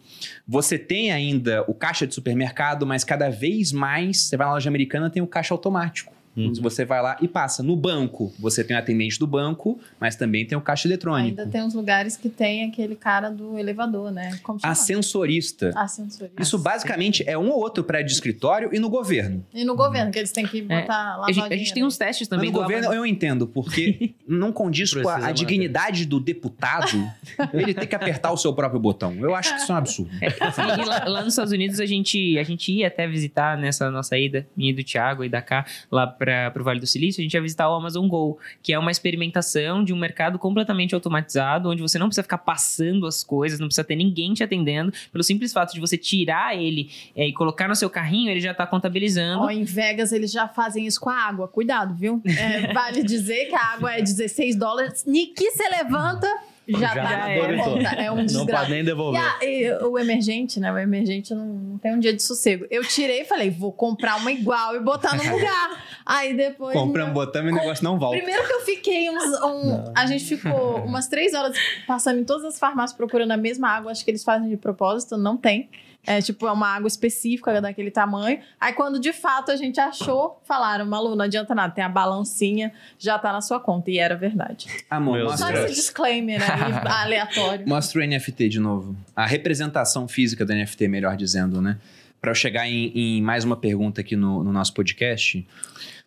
[0.48, 4.70] você tem ainda o caixa de supermercado, mas cada vez mais, você vai na loja
[4.70, 6.15] americana, tem o caixa automático.
[6.36, 6.54] Uhum.
[6.62, 7.64] Você vai lá e passa.
[7.64, 11.40] No banco, você tem o atendente do banco, mas também tem o caixa eletrônico.
[11.40, 14.38] Ainda tem uns lugares que tem aquele cara do elevador, né?
[14.44, 14.72] Como chama?
[14.72, 15.72] Ascensorista.
[15.76, 16.42] Ascensorista.
[16.42, 19.46] Isso basicamente é um ou outro prédio de escritório e no governo.
[19.54, 21.98] E no governo, que eles têm que botar lá A gente, a gente tem uns
[21.98, 26.06] testes Mas também no do governo eu entendo, porque não condiz com a, a dignidade
[26.06, 27.10] do deputado
[27.54, 29.14] ele ter que apertar o seu próprio botão.
[29.16, 30.12] Eu acho que isso é um absurdo.
[30.22, 34.18] E lá, lá nos Estados Unidos a gente, a gente ia até visitar nessa nossa
[34.18, 36.08] ida, minha e do Thiago e da Cá, lá
[36.52, 38.92] para o Vale do Silício, a gente ia visitar o Amazon Go, que é uma
[38.92, 43.68] experimentação de um mercado completamente automatizado, onde você não precisa ficar passando as coisas, não
[43.68, 47.68] precisa ter ninguém te atendendo, pelo simples fato de você tirar ele é, e colocar
[47.68, 49.50] no seu carrinho, ele já está contabilizando.
[49.50, 51.48] Em Vegas eles já fazem isso com a água.
[51.48, 52.22] Cuidado, viu?
[52.26, 55.06] É, vale dizer que a água é 16 dólares.
[55.06, 56.28] Niki você levanta,
[56.68, 57.90] já, Já tá na conta.
[57.96, 58.58] É um Não desgraça.
[58.60, 59.22] pode nem E, devolver.
[59.22, 60.72] a- e o emergente, né?
[60.72, 62.66] O emergente não, não tem um dia de sossego.
[62.72, 65.84] Eu tirei e falei, vou comprar uma igual e botar no lugar.
[66.06, 66.74] Aí depois.
[66.78, 68.18] Compramos, botamos e o negócio não volta.
[68.18, 69.24] Primeiro que eu fiquei uns.
[69.42, 71.56] um- a gente ficou umas três horas
[71.88, 73.92] passando em todas as farmácias procurando a mesma água.
[73.92, 75.70] Acho que eles fazem de propósito, não tem.
[76.06, 78.40] É tipo, é uma água específica daquele tamanho.
[78.60, 82.72] Aí, quando de fato a gente achou, falaram, Malu, não adianta nada, tem a balancinha,
[83.00, 83.90] já tá na sua conta.
[83.92, 84.68] E era verdade.
[84.90, 86.74] Amor, Meu Só mostra, esse disclaimer aí,
[87.04, 87.68] aleatório.
[87.68, 88.96] mostra o NFT de novo.
[89.16, 91.78] A representação física do NFT, melhor dizendo, né?
[92.22, 95.46] Para eu chegar em, em mais uma pergunta aqui no, no nosso podcast.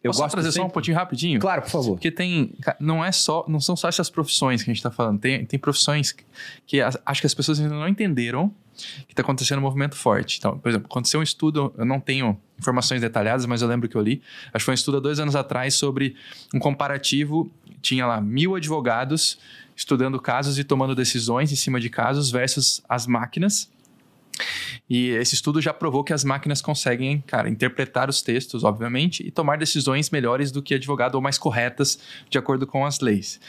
[0.03, 1.41] Eu Posso gosto trazer só um sempre- pontinho rapidinho?
[1.41, 1.93] Claro, por favor.
[1.95, 2.53] Porque tem.
[2.79, 3.45] Não é só.
[3.49, 5.19] Não são só essas profissões que a gente tá falando.
[5.19, 6.25] Tem, tem profissões que,
[6.67, 8.53] que as- acho que as pessoas ainda não entenderam
[9.09, 10.39] que está acontecendo um movimento forte.
[10.39, 13.97] Então, por exemplo, aconteceu um estudo, eu não tenho informações detalhadas, mas eu lembro que
[13.97, 14.23] eu li.
[14.55, 16.15] Acho que foi um estudo há dois anos atrás sobre
[16.55, 17.51] um comparativo.
[17.83, 19.37] Tinha lá mil advogados
[19.75, 23.69] estudando casos e tomando decisões em cima de casos versus as máquinas.
[24.89, 29.31] E esse estudo já provou que as máquinas conseguem, cara, interpretar os textos, obviamente, e
[29.31, 31.99] tomar decisões melhores do que advogado ou mais corretas
[32.31, 33.41] de acordo com as leis.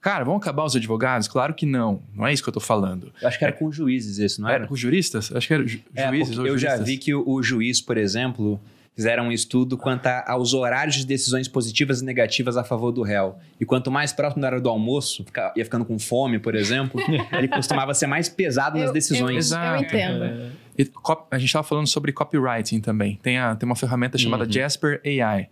[0.00, 1.26] Cara, vão acabar os advogados?
[1.26, 2.00] Claro que não.
[2.14, 3.12] Não é isso que eu tô falando.
[3.20, 4.66] Eu acho que era com juízes esse, não Era era?
[4.68, 5.34] com juristas?
[5.34, 6.86] Acho que era ju É, juízes ou eu já juristas.
[6.88, 8.60] vi que o, o juiz, por exemplo,
[8.96, 13.02] fizeram um estudo quanto a- aos horários de decisões positivas e negativas a favor do
[13.02, 13.36] réu.
[13.60, 16.98] E quanto mais próximo da hora do almoço, fica- ia ficando com fome, por exemplo,
[17.32, 19.30] ele costumava ser mais pesado nas Eu- decisões.
[19.52, 19.84] Eu, Exato.
[19.84, 20.52] entendo.
[20.78, 23.18] E cop- a gente estava falando sobre copywriting também.
[23.22, 24.52] Tem, a, tem uma ferramenta chamada Uhum.
[24.52, 25.48] Jasper AI,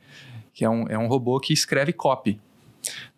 [0.54, 2.40] que é um, é um robô que escreve copy.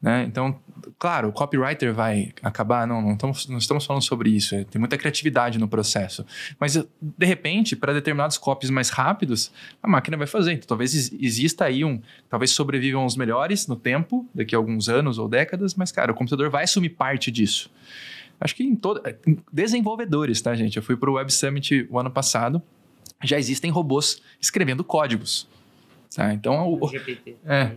[0.01, 0.25] Né?
[0.25, 0.59] Então,
[0.99, 2.87] claro, o copywriter vai acabar.
[2.87, 4.55] Não, não estamos, não estamos falando sobre isso.
[4.55, 6.25] é, Tem muita criatividade no processo.
[6.59, 9.51] Mas, de repente, para determinados copies mais rápidos,
[9.83, 10.53] a máquina vai fazer.
[10.53, 12.01] Então, talvez ex- exista aí um.
[12.29, 16.15] Talvez sobrevivam os melhores no tempo, daqui a alguns anos ou décadas, mas, cara, o
[16.15, 17.71] computador vai assumir parte disso.
[18.41, 19.01] Acho que em todo.
[19.27, 20.77] em Desenvolvedores, tá, gente?
[20.77, 22.63] Eu fui para o Web Summit o ano passado.
[23.25, 25.49] Já existem robôs escrevendo códigos.
[26.15, 26.33] Tá?
[26.35, 27.35] Então, o- GPT.
[27.47, 27.73] É.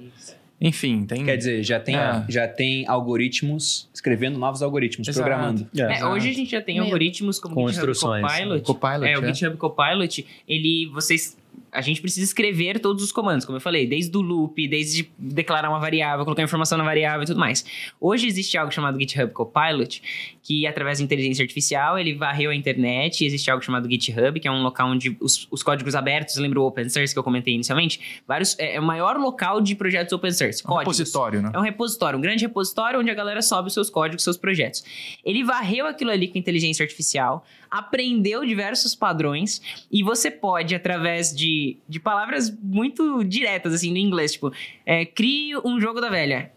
[0.61, 1.23] enfim, tem.
[1.23, 2.25] Quer dizer, já tem, É.
[2.27, 5.27] já tem algoritmos escrevendo novos algoritmos, Exato.
[5.27, 5.67] programando.
[5.77, 8.23] É, hoje a gente já tem algoritmos como Com o GitHub instruções.
[8.23, 8.61] Copilot.
[8.65, 9.33] Copilot, é, o é.
[9.33, 11.37] GitHub Copilot, ele, vocês,
[11.71, 15.69] a gente precisa escrever todos os comandos, como eu falei, desde o loop, desde declarar
[15.69, 17.65] uma variável, colocar informação na variável e tudo mais.
[17.99, 20.01] Hoje existe algo chamado GitHub Copilot,
[20.43, 24.51] que através de inteligência artificial, ele varreu a internet, existe algo chamado GitHub, que é
[24.51, 28.21] um local onde os, os códigos abertos, lembra o open source que eu comentei inicialmente?
[28.27, 30.97] Vários, é, é o maior local de projetos open source, Um códigos.
[30.97, 31.51] repositório, né?
[31.53, 34.83] É um repositório, um grande repositório onde a galera sobe os seus códigos, seus projetos.
[35.23, 41.58] Ele varreu aquilo ali com inteligência artificial, aprendeu diversos padrões e você pode, através de,
[41.87, 44.33] de, palavras muito diretas, assim, no inglês.
[44.33, 44.51] Tipo,
[44.85, 46.51] é, crie um jogo da velha.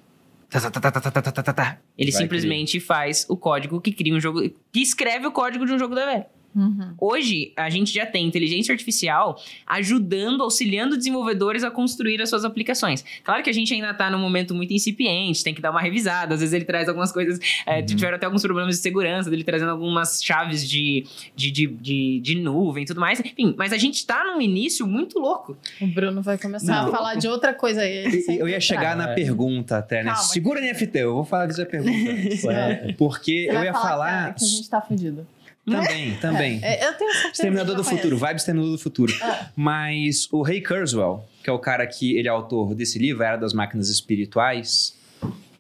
[1.97, 4.43] Ele simplesmente faz o código que cria um jogo.
[4.71, 6.27] que escreve o código de um jogo da velha.
[6.55, 6.95] Uhum.
[7.01, 13.05] Hoje, a gente já tem inteligência artificial ajudando, auxiliando desenvolvedores a construir as suas aplicações.
[13.25, 16.35] Claro que a gente ainda está num momento muito incipiente, tem que dar uma revisada.
[16.35, 17.87] Às vezes ele traz algumas coisas, é, Uhum.
[17.87, 21.05] tiveram até alguns problemas de segurança, dele trazendo algumas chaves de,
[21.35, 23.19] de, de, de, de nuvem e tudo mais.
[23.21, 25.57] Enfim, mas a gente está num início muito louco.
[25.81, 26.89] O Bruno vai começar Não.
[26.89, 28.25] a falar de outra coisa aí.
[28.29, 30.11] Eu ia chegar na pergunta até, né?
[30.11, 30.23] Calma.
[30.25, 31.93] Segura NFT, eu vou falar dizer a pergunta.
[32.99, 34.35] Porque Você eu ia falar falar.
[34.35, 35.27] que, que a gente tá fudido.
[35.65, 36.61] Também, também.
[36.63, 37.33] É, eu tenho certeza.
[37.33, 39.15] Exterminador do Futuro, Vibe Exterminador do Futuro.
[39.23, 39.49] Ah.
[39.55, 43.37] Mas o Ray Kurzweil, que é o cara que ele é autor desse livro, Era
[43.37, 44.99] das Máquinas Espirituais,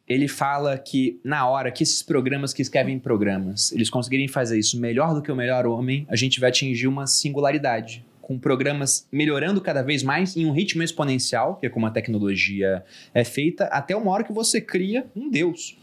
[0.08, 4.78] ele fala que na hora que esses programas que escrevem programas, eles conseguirem fazer isso
[4.78, 8.04] melhor do que o melhor homem, a gente vai atingir uma singularidade.
[8.22, 12.82] com programas melhorando cada vez mais em um ritmo exponencial, que é como a tecnologia
[13.12, 15.76] é feita, até uma hora que você cria um Deus.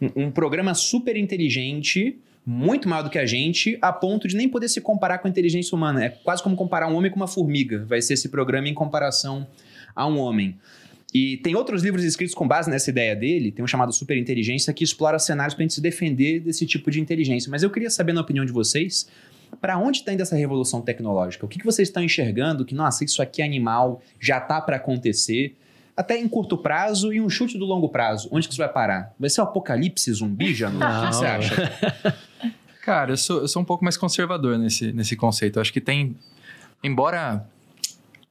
[0.00, 2.18] Um, um programa super inteligente,
[2.50, 5.30] muito maior do que a gente, a ponto de nem poder se comparar com a
[5.30, 6.06] inteligência humana.
[6.06, 7.84] É quase como comparar um homem com uma formiga.
[7.86, 9.46] Vai ser esse programa em comparação
[9.94, 10.56] a um homem.
[11.12, 14.82] E tem outros livros escritos com base nessa ideia dele, tem um chamado Superinteligência, que
[14.82, 17.50] explora cenários para a gente se defender desse tipo de inteligência.
[17.50, 19.06] Mas eu queria saber, na opinião de vocês,
[19.60, 21.44] para onde está indo essa revolução tecnológica?
[21.44, 24.76] O que, que vocês estão enxergando que, nossa, isso aqui é animal, já está para
[24.76, 25.54] acontecer?
[25.98, 28.28] Até em curto prazo e um chute do longo prazo.
[28.30, 29.12] Onde que isso vai parar?
[29.18, 30.78] Vai ser o apocalipse zumbi, Janu?
[30.78, 32.16] O que você acha?
[32.86, 35.56] Cara, eu sou, eu sou um pouco mais conservador nesse, nesse conceito.
[35.56, 36.16] Eu acho que tem.
[36.84, 37.44] Embora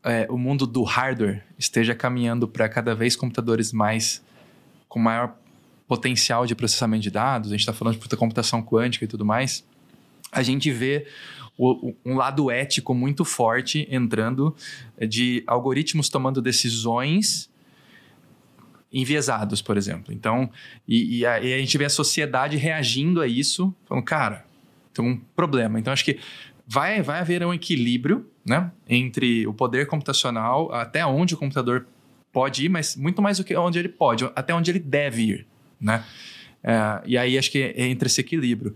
[0.02, 4.24] é, o mundo do hardware esteja caminhando para cada vez computadores mais
[4.88, 5.36] com maior
[5.90, 9.66] potencial de processamento de dados, a gente está falando de computação quântica e tudo mais,
[10.32, 11.06] a gente vê
[11.58, 14.56] o, um lado ético muito forte entrando
[15.10, 17.50] de algoritmos tomando decisões
[18.92, 20.14] enviesados, por exemplo.
[20.14, 20.50] Então,
[20.88, 24.46] e, e, a, e, a, gente vê a sociedade reagindo a isso, falando, cara,
[24.94, 25.80] tem um problema.
[25.80, 26.20] Então, acho que
[26.68, 31.86] vai, vai haver um equilíbrio né, entre o poder computacional, até onde o computador
[32.32, 35.48] pode ir, mas muito mais do que onde ele pode, até onde ele deve ir.
[35.80, 36.04] Né?
[36.64, 38.76] É, e aí acho que entre esse equilíbrio.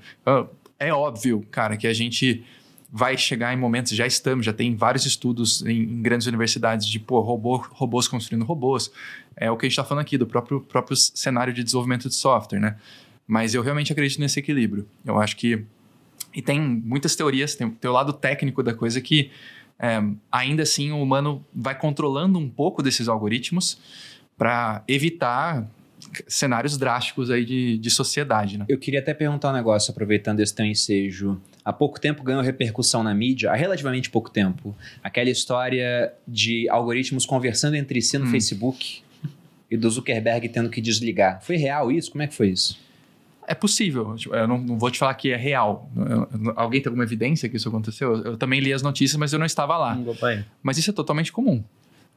[0.79, 2.43] É óbvio, cara, que a gente
[2.91, 6.99] vai chegar em momentos, já estamos, já tem vários estudos em, em grandes universidades de
[6.99, 8.91] pô, robô, robôs construindo robôs.
[9.35, 12.15] É o que a gente está falando aqui, do próprio, próprio cenário de desenvolvimento de
[12.15, 12.75] software, né?
[13.25, 14.85] Mas eu realmente acredito nesse equilíbrio.
[15.05, 15.63] Eu acho que.
[16.33, 19.31] E tem muitas teorias, tem, tem o lado técnico da coisa que
[19.79, 20.01] é,
[20.31, 23.79] ainda assim o humano vai controlando um pouco desses algoritmos
[24.37, 25.67] para evitar
[26.27, 28.65] cenários drásticos aí de, de sociedade, né?
[28.67, 31.39] Eu queria até perguntar um negócio, aproveitando esse teu ensejo.
[31.63, 37.25] Há pouco tempo ganhou repercussão na mídia, há relativamente pouco tempo, aquela história de algoritmos
[37.25, 38.31] conversando entre si no hum.
[38.31, 39.01] Facebook
[39.69, 41.41] e do Zuckerberg tendo que desligar.
[41.41, 42.11] Foi real isso?
[42.11, 42.77] Como é que foi isso?
[43.47, 44.15] É possível.
[44.15, 45.89] Tipo, eu não, não, vou te falar que é real.
[45.95, 48.15] Eu, alguém tem alguma evidência que isso aconteceu?
[48.15, 49.95] Eu, eu, também li as notícias, mas eu não estava lá.
[49.95, 50.05] Hum,
[50.61, 51.63] mas isso é totalmente comum.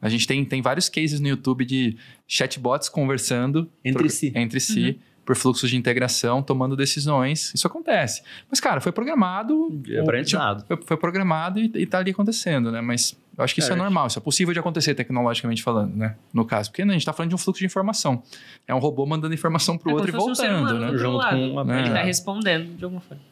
[0.01, 1.97] A gente tem, tem vários cases no YouTube de
[2.27, 4.31] chatbots conversando entre por, si.
[4.35, 4.89] Entre si.
[4.89, 5.15] Uhum.
[5.25, 7.51] Por fluxos de integração, tomando decisões.
[7.55, 8.21] Isso acontece.
[8.47, 9.81] Mas, cara, foi programado.
[9.89, 10.63] É aprendizado.
[10.67, 12.79] Foi, foi programado e, está ali acontecendo, né?
[12.79, 15.95] Mas eu acho que isso é, é normal, isso é possível de acontecer tecnologicamente falando,
[15.95, 16.15] né?
[16.31, 18.21] No caso, porque né, a gente está falando de um fluxo de informação.
[18.67, 20.95] É um robô mandando informação para o é outro e voltando, né?
[20.95, 21.63] Junto com uma...
[21.63, 21.79] Né?
[21.79, 23.23] Ele está respondendo de alguma forma.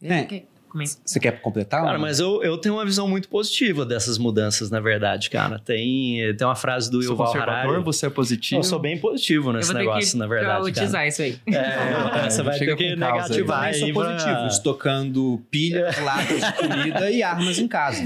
[0.00, 0.44] É.
[1.04, 1.82] Você quer completar?
[1.82, 5.58] Cara, mas eu, eu tenho uma visão muito positiva dessas mudanças, na verdade, cara.
[5.58, 7.82] Tem, tem uma frase do Yuval Harari.
[7.82, 8.60] você é positivo?
[8.60, 10.56] Eu sou bem positivo nesse negócio, na verdade.
[10.56, 10.72] Eu vou
[11.06, 11.38] isso aí.
[11.46, 13.68] É, você vai ter que negativar.
[13.68, 18.02] Eu sou positivo, estocando pilha, latas de comida e armas em casa.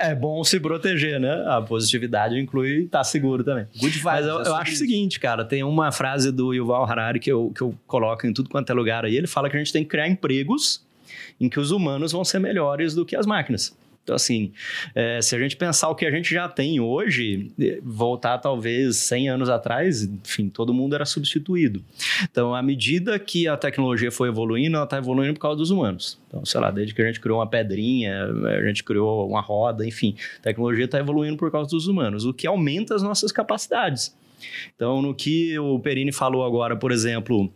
[0.00, 1.44] É bom se proteger, né?
[1.46, 3.66] A positividade inclui estar tá seguro também.
[3.76, 4.04] Good vibes.
[4.04, 7.52] Mas eu, eu acho o seguinte, cara, tem uma frase do Yuval Harari que eu,
[7.54, 9.16] que eu coloco em tudo quanto é lugar aí.
[9.16, 10.82] Ele fala que a gente tem que criar empregos
[11.40, 13.76] em que os humanos vão ser melhores do que as máquinas.
[14.02, 14.52] Então, assim,
[14.94, 17.52] é, se a gente pensar o que a gente já tem hoje,
[17.82, 21.84] voltar talvez 100 anos atrás, enfim, todo mundo era substituído.
[22.24, 26.18] Então, à medida que a tecnologia foi evoluindo, ela está evoluindo por causa dos humanos.
[26.26, 29.86] Então, sei lá, desde que a gente criou uma pedrinha, a gente criou uma roda,
[29.86, 34.16] enfim, a tecnologia está evoluindo por causa dos humanos, o que aumenta as nossas capacidades.
[34.74, 37.52] Então, no que o Perini falou agora, por exemplo,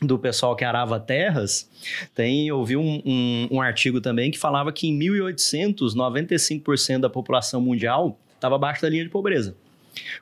[0.00, 1.68] do pessoal que arava terras,
[2.14, 7.10] tem, eu vi um, um, um artigo também que falava que em 1800, 95% da
[7.10, 9.56] população mundial estava abaixo da linha de pobreza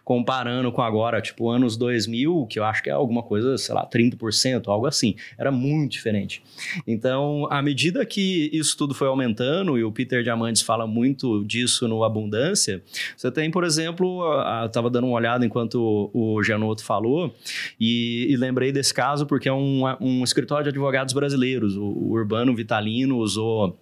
[0.05, 3.87] comparando com agora, tipo, anos 2000, que eu acho que é alguma coisa, sei lá,
[3.87, 5.15] 30%, algo assim.
[5.39, 6.43] Era muito diferente.
[6.87, 11.89] Então, à medida que isso tudo foi aumentando, e o Peter Diamandis fala muito disso
[11.89, 12.83] no Abundância,
[13.17, 14.23] você tem, por exemplo,
[14.61, 17.35] eu estava dando uma olhada enquanto o Janotto falou,
[17.81, 22.13] e, e, lembrei desse caso porque é um, um escritório de advogados brasileiros, o, o
[22.13, 23.77] Urbano Vitalino usou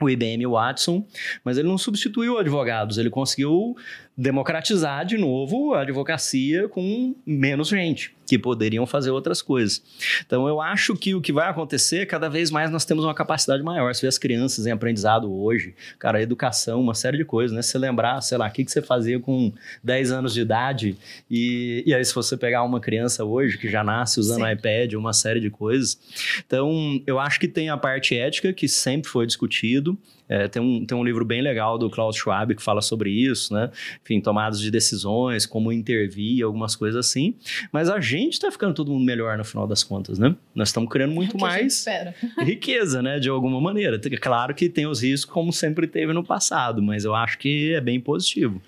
[0.00, 1.06] o IBM Watson,
[1.44, 3.76] mas ele não substituiu advogados, ele conseguiu
[4.16, 9.82] democratizar de novo a advocacia com menos gente que poderiam fazer outras coisas.
[10.26, 13.62] Então eu acho que o que vai acontecer, cada vez mais nós temos uma capacidade
[13.62, 13.94] maior.
[13.94, 17.62] Você vê as crianças em aprendizado hoje, cara, educação, uma série de coisas, né?
[17.62, 19.52] Se você lembrar, sei lá, o que, que você fazia com
[19.84, 20.96] 10 anos de idade
[21.30, 24.52] e, e aí se você pegar uma criança hoje que já nasce usando Sim.
[24.52, 25.98] iPad, uma série de coisas.
[26.44, 29.96] Então eu acho que tem a parte ética que sempre foi discutido,
[30.28, 33.54] É, tem, um, tem um livro bem legal do Klaus Schwab que fala sobre isso,
[33.54, 33.70] né?
[34.02, 37.34] Enfim, tomadas de decisões, como intervir, algumas coisas assim.
[37.70, 40.34] Mas a gente está ficando todo mundo melhor no final das contas, né?
[40.54, 41.84] Nós estamos criando muito É mais
[42.40, 43.18] riqueza, né?
[43.18, 44.00] De alguma maneira.
[44.20, 47.80] Claro que tem os riscos, como sempre teve no passado, mas eu acho que é
[47.80, 48.60] bem positivo.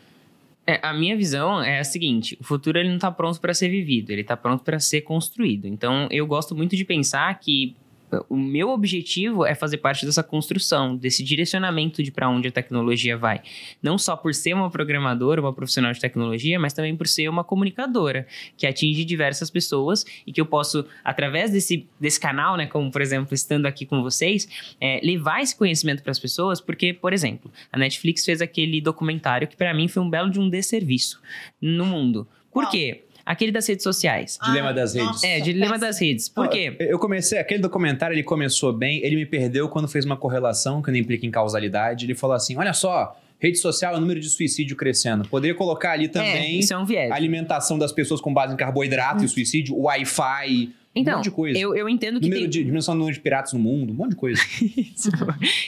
[0.69, 3.71] É, a minha visão é a seguinte: o futuro ele não está pronto para ser
[3.71, 5.67] vivido, ele está pronto para ser construído.
[5.67, 7.75] Então, eu gosto muito de pensar que
[8.29, 13.17] o meu objetivo é fazer parte dessa construção, desse direcionamento de para onde a tecnologia
[13.17, 13.41] vai.
[13.83, 17.45] Não só por ser uma programadora, uma profissional de tecnologia, mas também por ser uma
[17.45, 18.27] comunicadora
[18.57, 23.03] que atinge diversas pessoas e que eu posso, através desse, desse canal, né, como por
[23.03, 24.49] exemplo, estando aqui com vocês,
[24.81, 29.47] é, levar esse conhecimento para as pessoas, porque, por exemplo, a Netflix fez aquele documentário
[29.49, 31.21] que para mim foi um belo de um desserviço
[31.61, 32.27] no mundo.
[32.53, 32.73] Por Qual?
[32.73, 33.05] quê?
[33.29, 34.39] Aquele das redes sociais.
[34.43, 35.07] Dilema das redes.
[35.09, 36.29] nossa, É, dilema das redes.
[36.29, 36.75] Por quê?
[36.81, 40.91] Eu comecei, aquele documentário, ele começou bem, ele me perdeu quando fez uma correlação que
[40.91, 42.07] não implica em causalidade.
[42.07, 45.29] Ele falou assim: olha só, rede social é o número de suicídio crescendo.
[45.29, 47.11] Poderia colocar ali É, também isso é um viés.
[47.11, 51.31] a alimentação das pessoas com base em carboidrato e suicídio, Wi-Fi, um Então, monte de
[51.31, 51.59] coisa.
[51.59, 52.51] eu, eu entendo que Número tem...
[52.51, 54.43] de, diminuição do número de piratas no mundo, um monte de coisa.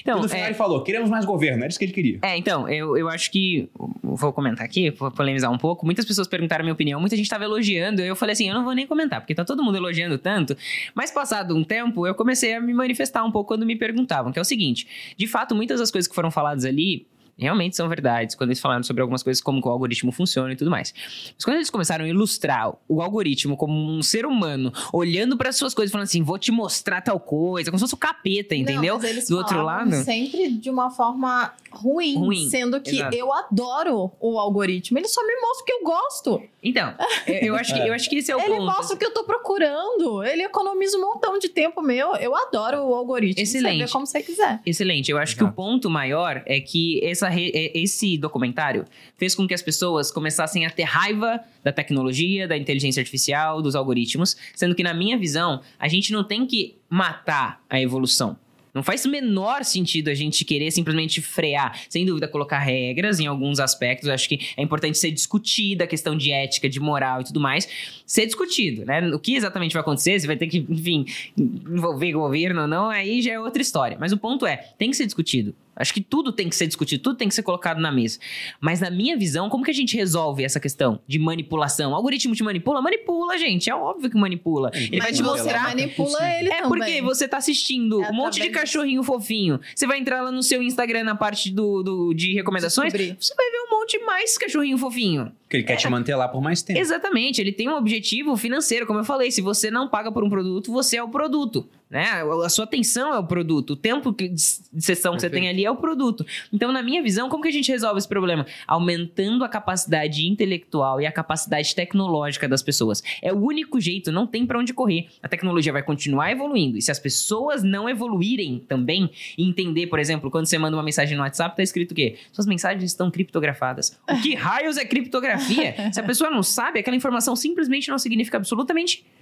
[0.03, 2.19] Então, e no final é, ele falou: queremos mais governo, era isso que ele queria.
[2.23, 3.69] É, então, eu, eu acho que.
[4.03, 5.85] Vou comentar aqui, vou polemizar um pouco.
[5.87, 8.01] Muitas pessoas perguntaram a minha opinião, muita gente tava elogiando.
[8.03, 10.57] Eu falei assim: eu não vou nem comentar, porque tá todo mundo elogiando tanto.
[10.95, 14.39] Mas passado um tempo, eu comecei a me manifestar um pouco quando me perguntavam, que
[14.39, 14.87] é o seguinte:
[15.17, 17.07] de fato, muitas das coisas que foram faladas ali.
[17.41, 20.57] Realmente são verdades, quando eles falaram sobre algumas coisas, como que o algoritmo funciona e
[20.57, 20.93] tudo mais.
[21.35, 25.73] Mas quando eles começaram a ilustrar o algoritmo como um ser humano, olhando para suas
[25.75, 28.93] coisas, falando assim, vou te mostrar tal coisa, como se fosse o capeta, entendeu?
[28.95, 33.17] Não, mas eles Do outro lado- sempre de uma forma ruim, Ruim, sendo que exato.
[33.17, 34.99] eu adoro o algoritmo.
[34.99, 36.43] Ele só me mostra o que eu gosto.
[36.63, 36.95] Então,
[37.27, 38.67] eu acho que, eu acho que esse é o ele ponto.
[38.67, 40.23] mostra o que eu tô procurando.
[40.25, 42.15] Ele economiza um montão de tempo meu.
[42.17, 43.35] Eu adoro o algoritmo.
[43.47, 43.85] Você Excelente.
[43.87, 44.61] vê como você quiser.
[44.67, 45.11] Excelente.
[45.11, 48.85] Eu acho que o ponto maior é que essa re- é- esse documentário
[49.17, 53.75] fez com que as pessoas começassem a ter raiva da tecnologia, da inteligência artificial, dos
[53.75, 58.37] algoritmos, sendo que, na minha visão, a gente não tem que matar a evolução.
[58.75, 61.81] Não faz menor sentido a gente querer simplesmente frear.
[61.89, 64.09] Sem dúvida, colocar regras em alguns aspectos.
[64.09, 67.69] Acho que é importante ser discutida a questão de ética, de moral e tudo mais.
[68.07, 69.09] Ser discutido, né?
[69.09, 71.05] O que exatamente vai acontecer, se vai ter que, enfim,
[71.37, 73.97] envolver governo ou não, aí já é outra história.
[73.99, 75.55] Mas o ponto é, tem que ser discutido.
[75.81, 78.19] Acho que tudo tem que ser discutido, tudo tem que ser colocado na mesa.
[78.61, 81.93] Mas na minha visão, como que a gente resolve essa questão de manipulação?
[81.93, 82.83] O algoritmo te manipula?
[82.83, 83.71] Manipula, gente.
[83.71, 84.71] É óbvio que manipula.
[84.75, 86.69] Ele vai Mas te você mostrar manipula ele é também.
[86.79, 89.59] porque você tá assistindo É um monte de cachorrinho fofinho.
[89.75, 92.93] Você vai entrar lá no seu Instagram na parte do, do- de recomendações.
[92.93, 93.17] Descobrir.
[93.21, 95.33] Você vai ver um monte mais cachorrinho fofinho.
[95.43, 96.79] Porque ele quer te manter lá por mais tempo.
[96.79, 99.31] Exatamente, ele tem um objetivo financeiro, como eu falei.
[99.31, 101.67] Se você não paga por um produto, você é o produto.
[101.91, 102.05] Né?
[102.45, 103.71] A sua atenção é o produto.
[103.71, 104.41] O tempo que- de
[104.79, 106.25] sessão que você tem ali é o produto.
[106.53, 108.47] Então, na minha visão, como que a gente resolve esse problema?
[108.65, 113.03] Aumentando a capacidade intelectual e a capacidade tecnológica das pessoas.
[113.21, 115.09] É o único jeito, não tem pra onde correr.
[115.21, 116.79] A tecnologia vai continuar evoluindo.
[116.79, 120.85] E se as pessoas não evoluírem também e entender, por exemplo, quando você manda uma
[120.85, 122.17] mensagem no WhatsApp, tá escrito o quê?
[122.33, 123.99] Suas mensagens estão criptografadas.
[124.09, 125.75] O que raios é criptografia?
[125.93, 129.20] se a pessoa não sabe, aquela informação simplesmente não significa absolutamente nada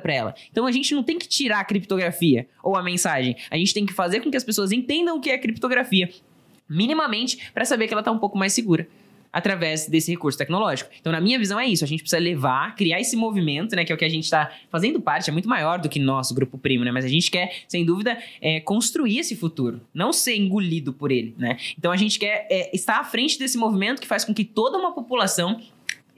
[0.00, 0.34] pra ela.
[0.50, 3.36] Então a gente não tem que tirar a criptografia ou a mensagem.
[3.50, 6.08] A gente tem que fazer com que as pessoas entendam o que é criptografia,
[6.68, 8.86] minimamente, pra saber que ela tá um pouco mais segura.
[9.30, 10.90] Através desse recurso tecnológico.
[10.98, 11.84] Então, na minha visão, é isso.
[11.84, 13.84] A gente precisa levar, criar esse movimento, né?
[13.84, 16.34] Que é o que a gente está fazendo parte, é muito maior do que nosso
[16.34, 16.90] grupo primo, né?
[16.90, 21.34] Mas a gente quer, sem dúvida, é, construir esse futuro, não ser engolido por ele,
[21.36, 21.58] né?
[21.78, 24.78] Então a gente quer é, estar à frente desse movimento que faz com que toda
[24.78, 25.60] uma população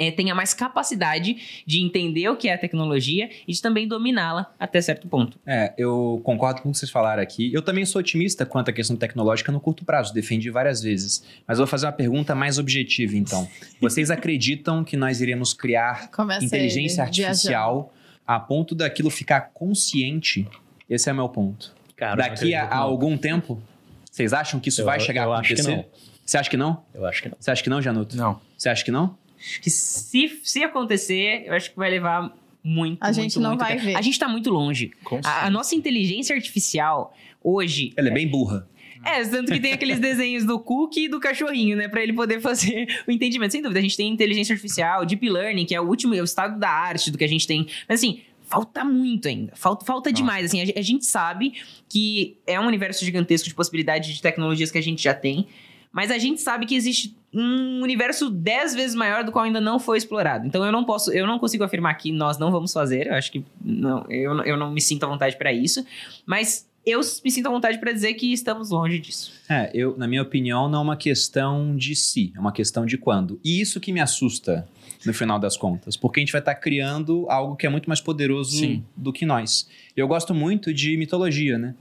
[0.01, 4.53] é, tenha mais capacidade de entender o que é a tecnologia e de também dominá-la
[4.59, 5.39] até certo ponto.
[5.47, 7.53] É, eu concordo com o que vocês falaram aqui.
[7.53, 11.23] Eu também sou otimista quanto à questão tecnológica no curto prazo, defendi várias vezes.
[11.47, 13.47] Mas eu vou fazer uma pergunta mais objetiva, então.
[13.81, 17.29] Vocês acreditam que nós iremos criar Começa inteligência ele viajando.
[17.29, 17.95] artificial
[18.27, 20.49] a ponto daquilo ficar consciente?
[20.89, 21.75] Esse é o meu ponto.
[21.95, 23.63] Cara, Daqui a, a algum tempo,
[24.11, 25.77] vocês acham que isso Eu- vai chegar eu a acho que acontecer?
[25.77, 25.85] não.
[26.25, 26.83] Você acha que não?
[26.95, 27.37] Eu acho que não.
[27.41, 28.17] Você acha que não, Januto?
[28.17, 28.41] Não.
[28.57, 29.19] Você acha que não?
[29.41, 33.51] Acho que se, se acontecer, eu acho que vai levar muito, A gente muito, não
[33.51, 33.85] muito vai tempo.
[33.87, 33.97] ver.
[33.97, 34.93] A gente tá muito longe.
[35.25, 38.69] A, a nossa inteligência artificial hoje Ela é bem burra.
[39.05, 41.89] É, tanto que tem aqueles desenhos do cookie e do cachorrinho, né?
[41.89, 43.53] Pra ele poder fazer o entendimento.
[43.53, 46.25] Sem dúvida, a gente tem inteligência artificial, deep learning, que é o último, é o
[46.25, 47.67] estado da arte do que a gente tem.
[47.89, 49.53] Mas assim, falta muito ainda.
[49.57, 50.45] Falta, falta demais.
[50.47, 51.55] Assim, a, a gente sabe
[51.89, 55.47] que é um universo gigantesco de possibilidades de tecnologias que a gente já tem.
[55.93, 59.79] Mas a gente sabe que existe um universo dez vezes maior do qual ainda não
[59.79, 60.47] foi explorado.
[60.47, 63.07] Então eu não posso, eu não consigo afirmar que nós não vamos fazer.
[63.09, 65.85] Eu acho que não, eu, não- eu não me sinto à vontade para isso.
[66.27, 69.33] Mas eu me sinto à vontade para dizer que estamos longe disso.
[69.49, 72.97] É, eu, na minha opinião, não é uma questão de si, é uma questão de
[72.97, 73.39] quando.
[73.45, 74.67] E isso que me assusta
[75.05, 78.01] no final das contas, porque a gente vai estar criando algo que é muito mais
[78.01, 78.85] poderoso Sim.
[78.97, 79.69] do que nós.
[79.97, 81.75] Eu gosto muito de mitologia, né?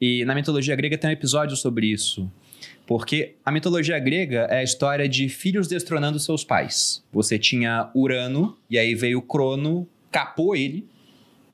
[0.00, 2.30] E na mitologia grega tem um episódio sobre isso.
[2.88, 7.04] Porque a mitologia grega é a história de filhos destronando seus pais.
[7.12, 10.88] Você tinha Urano, e aí veio Crono, capou ele,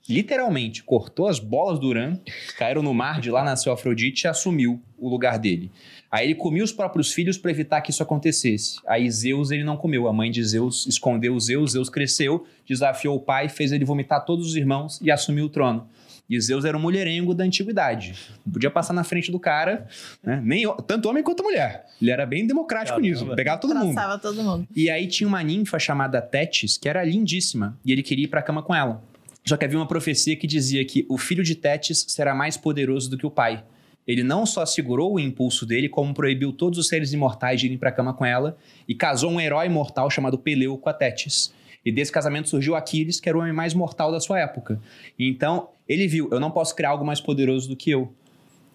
[0.09, 2.20] literalmente cortou as bolas do Urano,
[2.56, 5.73] caíram no mar, de lá nasceu Afrodite e assumiu o lugar dele.
[6.09, 8.77] Aí ele comia os próprios filhos para evitar que isso acontecesse.
[8.86, 13.20] Aí Zeus ele não comeu, a mãe de Zeus escondeu Zeus, Zeus cresceu, desafiou o
[13.20, 15.89] pai, fez ele vomitar todos os irmãos e assumiu o trono.
[16.29, 18.15] E Zeus era um mulherengo da antiguidade.
[18.45, 19.87] Não podia passar na frente do cara,
[20.23, 20.41] né?
[20.43, 21.85] Nem, tanto homem quanto mulher.
[22.01, 23.09] Ele era bem democrático Caramba.
[23.09, 23.93] nisso, pegava todo mundo.
[23.93, 24.67] Traçava todo mundo.
[24.75, 28.43] E aí tinha uma ninfa chamada Tétis, que era lindíssima, e ele queria ir pra
[28.43, 29.03] cama com ela.
[29.45, 33.11] Só que havia uma profecia que dizia que o filho de Tétis será mais poderoso
[33.11, 33.63] do que o pai.
[34.07, 37.79] Ele não só segurou o impulso dele, como proibiu todos os seres imortais de irem
[37.79, 38.57] pra cama com ela
[38.89, 41.53] e casou um herói mortal chamado Peleu com a Tétis.
[41.85, 44.81] E desse casamento surgiu Aquiles, que era o homem mais mortal da sua época.
[45.19, 48.12] Então, ele viu, eu não posso criar algo mais poderoso do que eu.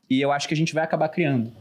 [0.09, 1.51] E eu acho que a gente vai acabar criando.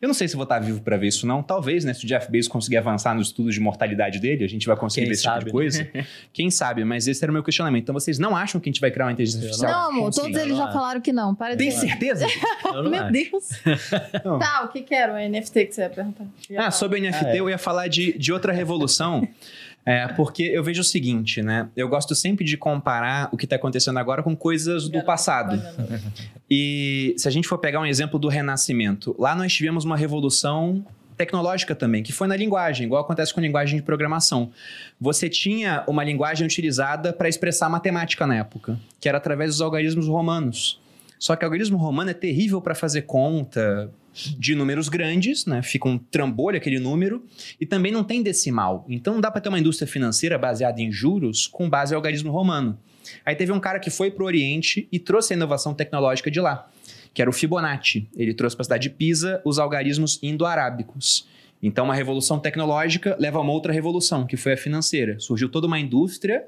[0.00, 1.42] Eu não sei se vou estar vivo para ver isso, não.
[1.42, 1.92] Talvez, né?
[1.92, 5.06] Se o Jeff Bezos conseguir avançar nos estudos de mortalidade dele, a gente vai conseguir
[5.06, 5.50] Quem ver esse tipo de né?
[5.50, 5.88] coisa.
[6.32, 7.82] Quem sabe, mas esse era o meu questionamento.
[7.82, 9.72] Então vocês não acham que a gente vai criar uma inteligência artificial?
[9.72, 11.34] Não, amor, todos eles já falaram que não.
[11.34, 11.88] Para de Tem dizer.
[11.88, 12.26] certeza?
[12.88, 13.12] Meu acho.
[13.12, 13.48] Deus.
[14.24, 14.38] Não.
[14.38, 16.26] Tá, o que que era o NFT que você ia perguntar?
[16.56, 17.40] Ah, sobre o NFT, Ah, é.
[17.40, 19.26] eu ia falar de, de outra revolução.
[19.88, 21.66] É, porque eu vejo o seguinte, né?
[21.74, 25.58] Eu gosto sempre de comparar o que está acontecendo agora com coisas do passado.
[26.50, 30.84] E se a gente for pegar um exemplo do Renascimento, lá nós tivemos uma revolução
[31.16, 34.50] tecnológica também, que foi na linguagem, igual acontece com a linguagem de programação.
[35.00, 40.06] Você tinha uma linguagem utilizada para expressar matemática na época, que era através dos algarismos
[40.06, 40.78] romanos.
[41.18, 43.90] Só que o algarismo romano é terrível para fazer conta
[44.38, 45.62] de números grandes, né?
[45.62, 47.24] Fica um trambolho aquele número,
[47.60, 48.84] e também não tem decimal.
[48.88, 52.30] Então não dá para ter uma indústria financeira baseada em juros com base em algarismo
[52.30, 52.78] romano.
[53.24, 56.40] Aí teve um cara que foi para o Oriente e trouxe a inovação tecnológica de
[56.40, 56.68] lá,
[57.14, 58.08] que era o Fibonacci.
[58.16, 61.26] Ele trouxe para a cidade de Pisa os algarismos indo-arábicos.
[61.62, 65.18] Então, uma revolução tecnológica leva a uma outra revolução, que foi a financeira.
[65.18, 66.44] Surgiu toda uma indústria.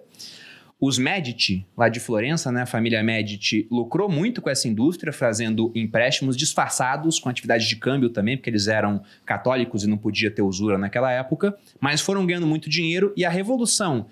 [0.80, 5.70] Os Medici, lá de Florença, né, a família Medici, lucrou muito com essa indústria, fazendo
[5.74, 10.40] empréstimos disfarçados, com atividade de câmbio também, porque eles eram católicos e não podia ter
[10.40, 14.06] usura naquela época, mas foram ganhando muito dinheiro e a revolução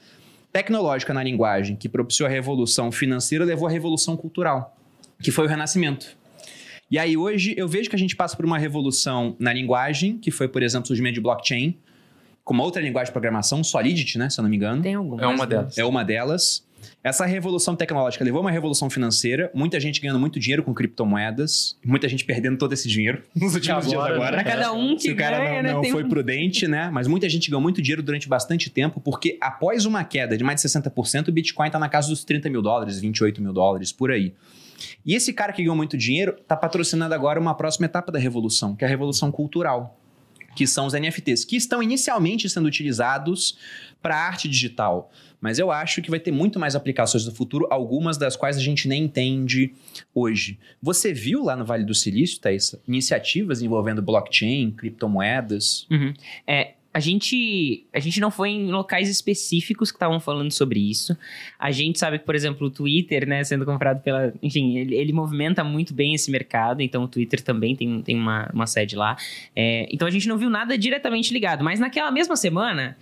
[0.52, 4.76] tecnológica na linguagem, que propiciou a revolução financeira, levou à revolução cultural,
[5.22, 6.18] que foi o Renascimento.
[6.90, 10.30] E aí hoje eu vejo que a gente passa por uma revolução na linguagem, que
[10.30, 11.78] foi, por exemplo, o surgimento de blockchain,
[12.48, 14.82] com uma outra linguagem de programação, Solidity, né, se eu não me engano.
[14.82, 15.22] Tem algumas.
[15.22, 15.78] É uma delas.
[15.78, 16.66] É uma delas.
[17.04, 21.76] Essa revolução tecnológica levou a uma revolução financeira, muita gente ganhando muito dinheiro com criptomoedas,
[21.84, 24.32] muita gente perdendo todo esse dinheiro nos últimos dias Agora, agora.
[24.36, 25.72] Pra cada um que Se o cara ganha, não, né?
[25.74, 26.88] não foi um- prudente, né?
[26.92, 30.60] Mas muita gente ganhou muito dinheiro durante bastante tempo, porque após uma queda de mais
[30.62, 34.10] de 60%, o Bitcoin tá na casa dos 30 mil dólares, 28 mil dólares, por
[34.10, 34.32] aí.
[35.04, 38.74] E esse cara que ganhou muito dinheiro tá patrocinando agora uma próxima etapa da revolução,
[38.76, 39.98] que é a revolução cultural,
[40.54, 43.56] que são os NFTs, que estão inicialmente sendo utilizados
[44.02, 45.10] para arte digital.
[45.40, 48.60] Mas eu acho que vai ter muito mais aplicações no futuro, algumas das quais a
[48.60, 49.72] gente nem entende
[50.14, 50.58] hoje.
[50.82, 55.86] Você viu lá no Vale do Silício, Thaís, iniciativas envolvendo blockchain, criptomoedas?
[55.90, 56.12] Uhum.
[56.46, 61.16] É, a gente, a gente não foi em locais específicos que estavam falando sobre isso.
[61.56, 64.34] A gente sabe que, por exemplo, o Twitter, né, sendo comprado pela.
[64.42, 68.50] Enfim, ele, ele movimenta muito bem esse mercado, então o Twitter também tem, tem uma,
[68.52, 69.16] uma sede lá.
[69.54, 72.96] É, então a gente não viu nada diretamente ligado, mas naquela mesma semana.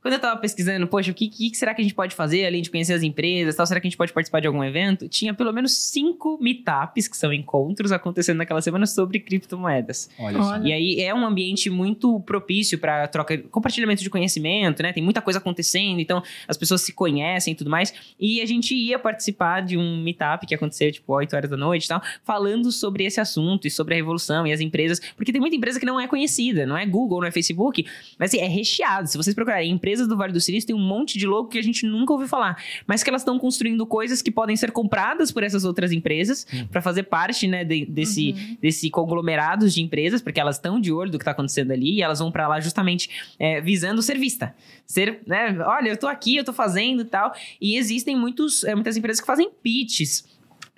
[0.00, 2.62] Quando eu tava pesquisando, poxa, o que, que será que a gente pode fazer além
[2.62, 3.66] de conhecer as empresas tal?
[3.66, 5.08] Será que a gente pode participar de algum evento?
[5.08, 10.08] Tinha pelo menos cinco meetups, que são encontros, acontecendo naquela semana sobre criptomoedas.
[10.18, 10.68] Olha, Olha.
[10.68, 14.92] E aí é um ambiente muito propício para troca, compartilhamento de conhecimento, né?
[14.92, 17.92] Tem muita coisa acontecendo, então as pessoas se conhecem e tudo mais.
[18.20, 21.86] E a gente ia participar de um meetup que aconteceu tipo 8 horas da noite
[21.86, 25.40] e tal, falando sobre esse assunto e sobre a revolução e as empresas, porque tem
[25.40, 27.84] muita empresa que não é conhecida, não é Google, não é Facebook,
[28.16, 29.08] mas assim, é recheado.
[29.08, 31.62] Se vocês procurarem empresas do Vale do Silício, tem um monte de logo que a
[31.62, 35.42] gente nunca ouviu falar, mas que elas estão construindo coisas que podem ser compradas por
[35.42, 38.56] essas outras empresas para fazer parte, né, de- desse Uhum.
[38.60, 42.02] desse conglomerados de empresas, porque elas estão de olho do que está acontecendo ali e
[42.02, 43.08] elas vão para lá justamente
[43.38, 44.54] é, visando ser vista.
[44.84, 47.32] Ser, né, olha, eu tô aqui, eu tô fazendo e tal.
[47.60, 50.26] E existem muitos, é, muitas empresas que fazem pitches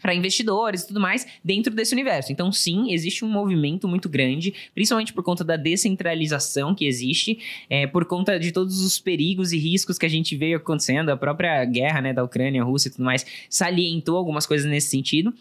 [0.01, 2.33] para investidores e tudo mais dentro desse universo.
[2.33, 7.87] Então, sim, existe um movimento muito grande, principalmente por conta da descentralização que existe, é,
[7.87, 11.65] por conta de todos os perigos e riscos que a gente veio acontecendo, a própria
[11.65, 15.33] guerra né, da Ucrânia, Rússia e tudo mais salientou algumas coisas nesse sentido.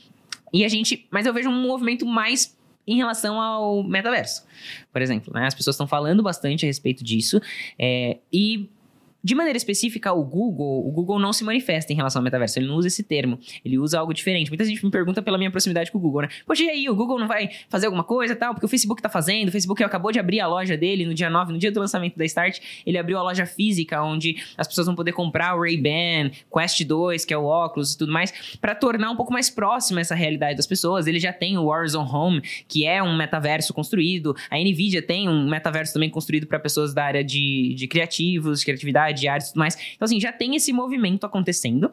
[0.52, 2.58] E a gente, mas eu vejo um movimento mais
[2.88, 4.44] em relação ao metaverso,
[4.92, 5.46] por exemplo, né?
[5.46, 7.40] As pessoas estão falando bastante a respeito disso
[7.78, 8.68] é, e
[9.24, 12.68] de maneira específica, o Google, o Google não se manifesta em relação ao metaverso, ele
[12.68, 14.50] não usa esse termo, ele usa algo diferente.
[14.50, 16.30] Muita gente me pergunta pela minha proximidade com o Google, né?
[16.46, 18.54] Poxa, e aí, o Google não vai fazer alguma coisa tal?
[18.54, 21.30] Porque o Facebook tá fazendo, o Facebook acabou de abrir a loja dele no dia
[21.30, 24.88] 9, no dia do lançamento da Start, ele abriu a loja física, onde as pessoas
[24.88, 28.74] vão poder comprar o Ray-Ban, Quest 2, que é o óculos e tudo mais, para
[28.74, 31.08] tornar um pouco mais próxima essa realidade das pessoas.
[31.08, 35.50] Ele já tem o Warzone Home, que é um metaverso construído, a NVIDIA tem um
[35.50, 39.52] metaverso também construído para pessoas da área de, de criativos, de criatividade, de artes e
[39.52, 39.78] tudo mais.
[39.96, 41.92] Então, assim, já tem esse movimento acontecendo.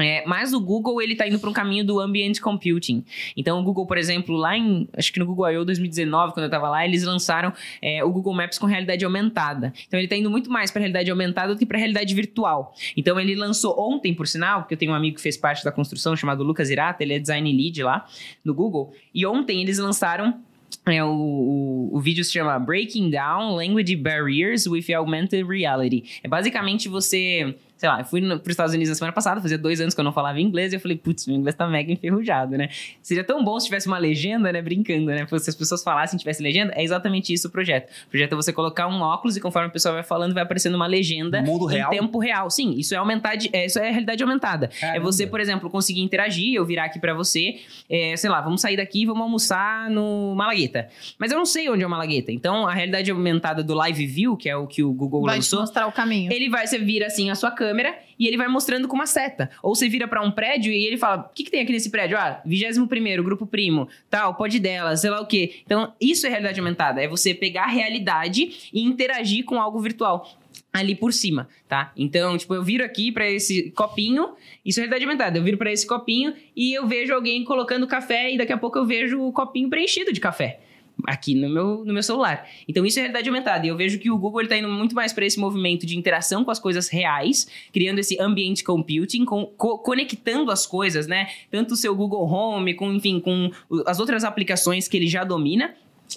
[0.00, 3.04] É, mas o Google, ele tá indo para um caminho do ambient computing.
[3.36, 5.64] Então, o Google, por exemplo, lá em, acho que no Google I.O.
[5.64, 9.72] 2019, quando eu tava lá, eles lançaram é, o Google Maps com realidade aumentada.
[9.86, 12.74] Então, ele tá indo muito mais para realidade aumentada do que para realidade virtual.
[12.96, 15.72] Então, ele lançou ontem, por sinal, porque eu tenho um amigo que fez parte da
[15.72, 18.06] construção, chamado Lucas Irata, ele é design lead lá
[18.44, 18.94] no Google.
[19.14, 20.40] E ontem eles lançaram
[20.86, 26.20] é, o, o, o, vídeo se chama Breaking Down Language Barriers with Augmented Reality.
[26.22, 29.56] É basicamente você sei lá, eu fui para os Estados Unidos na semana passada, fazia
[29.56, 31.90] dois anos que eu não falava inglês, e eu falei, putz, meu inglês tá mega
[31.90, 32.68] enferrujado, né?
[33.00, 34.60] Seria tão bom se tivesse uma legenda, né?
[34.60, 35.26] Brincando, né?
[35.38, 37.90] Se as pessoas falassem tivesse legenda, é exatamente isso o projeto.
[38.06, 40.74] O projeto é você colocar um óculos e conforme a pessoa vai falando, vai aparecendo
[40.74, 41.90] uma legenda no mundo em real?
[41.90, 42.50] tempo real.
[42.50, 44.68] Sim, isso é aumentar, de, é, isso é realidade aumentada.
[44.78, 44.98] Caramba.
[44.98, 48.60] É você, por exemplo, conseguir interagir, eu virar aqui para você, é, sei lá, vamos
[48.60, 50.88] sair daqui e vamos almoçar no Malagueta.
[51.18, 52.30] Mas eu não sei onde é o Malagueta.
[52.30, 55.38] Então, a realidade aumentada do Live View, que é o que o Google Vai te
[55.38, 56.30] lançou, mostrar o caminho.
[56.30, 57.69] ele vai, você vira assim a sua câmera
[58.18, 59.50] e ele vai mostrando com uma seta.
[59.62, 61.90] Ou você vira pra um prédio e ele fala: o que, que tem aqui nesse
[61.90, 62.18] prédio?
[62.18, 62.86] Ah, 21,
[63.22, 65.60] grupo primo, tal, pode dela, sei lá o quê.
[65.64, 67.02] Então, isso é realidade aumentada.
[67.02, 70.28] É você pegar a realidade e interagir com algo virtual
[70.72, 71.92] ali por cima, tá?
[71.96, 74.34] Então, tipo, eu viro aqui pra esse copinho,
[74.64, 75.38] isso é realidade aumentada.
[75.38, 78.78] Eu viro pra esse copinho e eu vejo alguém colocando café e daqui a pouco
[78.78, 80.60] eu vejo o copinho preenchido de café
[81.06, 82.46] aqui no meu, no meu celular.
[82.68, 83.66] Então isso é realidade aumentada.
[83.66, 86.44] E eu vejo que o Google está indo muito mais para esse movimento de interação
[86.44, 91.28] com as coisas reais, criando esse ambiente computing, com, co conectando as coisas, né?
[91.50, 93.50] Tanto o seu Google Home, com, enfim, com
[93.86, 95.74] as outras aplicações que ele já domina,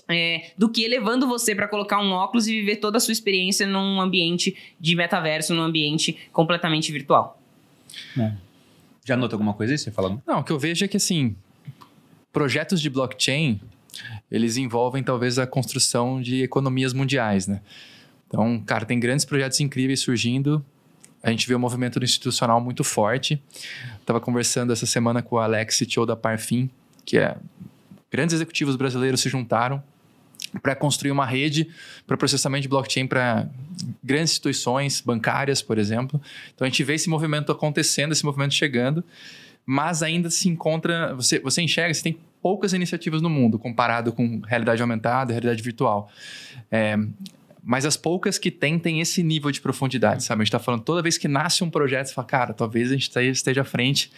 [0.09, 3.67] é, do que levando você para colocar um óculos e viver toda a sua experiência
[3.67, 7.39] num ambiente de metaverso, num ambiente completamente virtual.
[8.19, 8.33] É.
[9.05, 9.77] Já notou alguma coisa aí?
[9.77, 10.21] Você falando?
[10.25, 11.35] Não, o que eu vejo é que, assim,
[12.31, 13.59] projetos de blockchain,
[14.31, 17.61] eles envolvem talvez a construção de economias mundiais, né?
[18.27, 20.65] Então, cara, tem grandes projetos incríveis surgindo.
[21.21, 23.41] A gente vê um movimento institucional muito forte.
[23.99, 26.69] Estava conversando essa semana com o Alex, CTO da Parfim,
[27.05, 27.37] que é
[28.11, 29.81] grandes executivos brasileiros se juntaram
[30.61, 31.67] para construir uma rede
[32.05, 33.47] para processamento de blockchain para
[34.03, 36.21] grandes instituições bancárias, por exemplo.
[36.53, 39.03] Então a gente vê esse movimento acontecendo, esse movimento chegando,
[39.65, 44.41] mas ainda se encontra, você, você enxerga, você tem poucas iniciativas no mundo comparado com
[44.45, 46.11] realidade aumentada, realidade virtual.
[46.69, 46.97] É,
[47.63, 50.41] mas as poucas que tem, tem esse nível de profundidade, sabe?
[50.41, 52.95] A gente está falando, toda vez que nasce um projeto, você fala, cara, talvez a
[52.95, 54.11] gente esteja à frente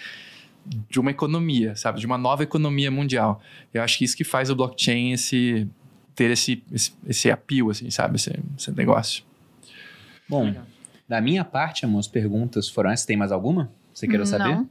[0.89, 1.99] de uma economia, sabe?
[1.99, 3.39] De uma nova economia mundial.
[3.71, 5.67] Eu acho que isso que faz o blockchain esse,
[6.15, 8.15] ter esse, esse, esse apio, assim, sabe?
[8.15, 9.23] Esse, esse negócio.
[10.27, 10.51] Bom,
[11.07, 13.05] da minha parte, amor, as perguntas foram essas.
[13.05, 13.71] Tem mais alguma?
[13.93, 14.55] Você queira saber?
[14.55, 14.69] Não.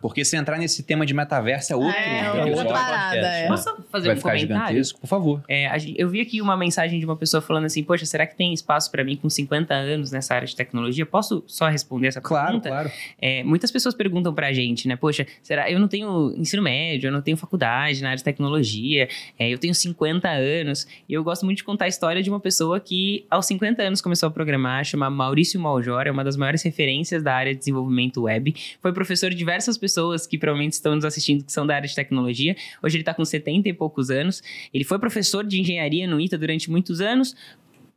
[0.00, 2.52] Porque se entrar nesse tema de metaverso é outro É, episódio.
[2.56, 3.46] outra parada, é.
[3.48, 4.38] Posso fazer Vai um ficar comentário?
[4.66, 5.42] gigantesco, por favor.
[5.48, 8.26] É, a gente- eu vi aqui uma mensagem de uma pessoa falando assim: Poxa, será
[8.26, 11.04] que tem espaço para mim com 50 anos nessa área de tecnologia?
[11.06, 12.68] Posso só responder essa Claro, pergunta?
[12.68, 12.90] claro.
[13.20, 14.96] É, muitas pessoas perguntam pra gente, né?
[14.96, 15.70] Poxa, será?
[15.70, 19.08] Eu não tenho ensino médio, eu não tenho faculdade na área de tecnologia,
[19.38, 20.86] é, eu tenho 50 anos.
[21.08, 24.00] E eu gosto muito de contar a história de uma pessoa que, aos 50 anos,
[24.00, 28.22] começou a programar, chama Maurício Maljor, é uma das maiores referências da área de desenvolvimento
[28.22, 28.54] web.
[28.82, 29.85] Foi professor de diversas pessoas
[30.26, 32.56] que provavelmente estão nos assistindo que são da área de tecnologia.
[32.82, 34.42] Hoje ele tá com 70 e poucos anos.
[34.72, 37.36] Ele foi professor de engenharia no ITA durante muitos anos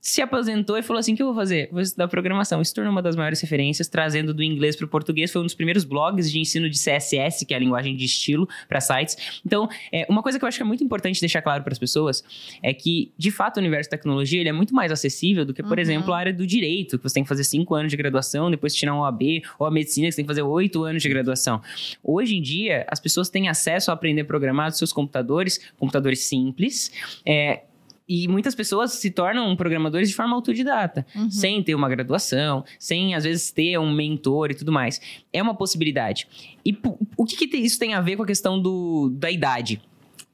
[0.01, 1.69] se aposentou e falou assim: o que eu vou fazer?
[1.71, 2.63] Vou estudar programação.
[2.63, 5.31] Se tornou uma das maiores referências, trazendo do inglês para o português.
[5.31, 8.47] Foi um dos primeiros blogs de ensino de CSS, que é a linguagem de estilo,
[8.67, 9.41] para sites.
[9.45, 11.79] Então, é, uma coisa que eu acho que é muito importante deixar claro para as
[11.79, 12.23] pessoas
[12.63, 15.61] é que, de fato, o universo da tecnologia ele é muito mais acessível do que,
[15.61, 15.81] por Uhum.
[15.81, 18.73] exemplo, a área do direito, que você tem que fazer cinco anos de graduação, depois
[18.73, 21.61] tirar um OAB, ou a medicina, que você tem que fazer oito anos de graduação.
[22.03, 26.19] Hoje em dia, as pessoas têm acesso a aprender a programar dos seus computadores, computadores
[26.25, 26.91] simples,
[27.25, 27.63] é,
[28.09, 31.29] e muitas pessoas se tornam programadores de forma autodidata, Uhum.
[31.29, 34.99] sem ter uma graduação, sem às vezes ter um mentor e tudo mais.
[35.31, 36.27] É uma possibilidade.
[36.65, 36.75] E
[37.15, 39.79] o que, que isso tem a ver com a questão do, da idade?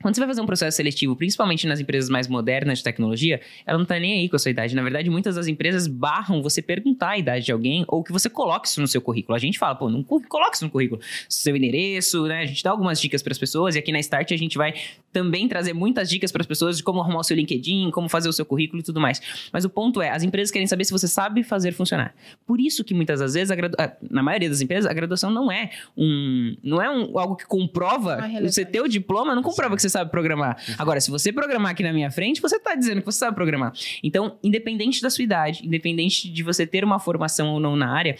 [0.02, 3.78] Quando você vai fazer um processo seletivo, principalmente nas empresas mais modernas de tecnologia, ela
[3.78, 4.76] não tá nem aí com a sua idade.
[4.76, 8.30] Na verdade, muitas das empresas barram você perguntar a idade de alguém ou que você
[8.30, 9.36] coloque isso no seu currículo.
[9.36, 11.02] A gente fala, pô, não coloque isso no currículo.
[11.30, 12.42] Seu endereço, né?
[12.42, 14.74] A gente dá algumas dicas para as pessoas e aqui na Start a gente vai
[15.12, 18.28] também trazer muitas dicas para as pessoas de como arrumar o seu LinkedIn, como fazer
[18.28, 19.22] o seu currículo e tudo mais.
[19.52, 22.14] Mas o ponto é, as empresas querem saber se você sabe fazer funcionar.
[22.46, 23.76] Por isso que muitas das vezes, gradu...
[24.12, 28.20] Na maioria das empresas, a graduação não é um, não é um, algo que comprova,
[28.42, 30.58] você ter o diploma não comprova que você sabe programar.
[30.78, 33.74] Agora, se você programar aqui na minha frente, você está dizendo que você sabe programar.
[34.04, 38.18] Então, independente da sua idade, independente de você ter uma formação ou não na área,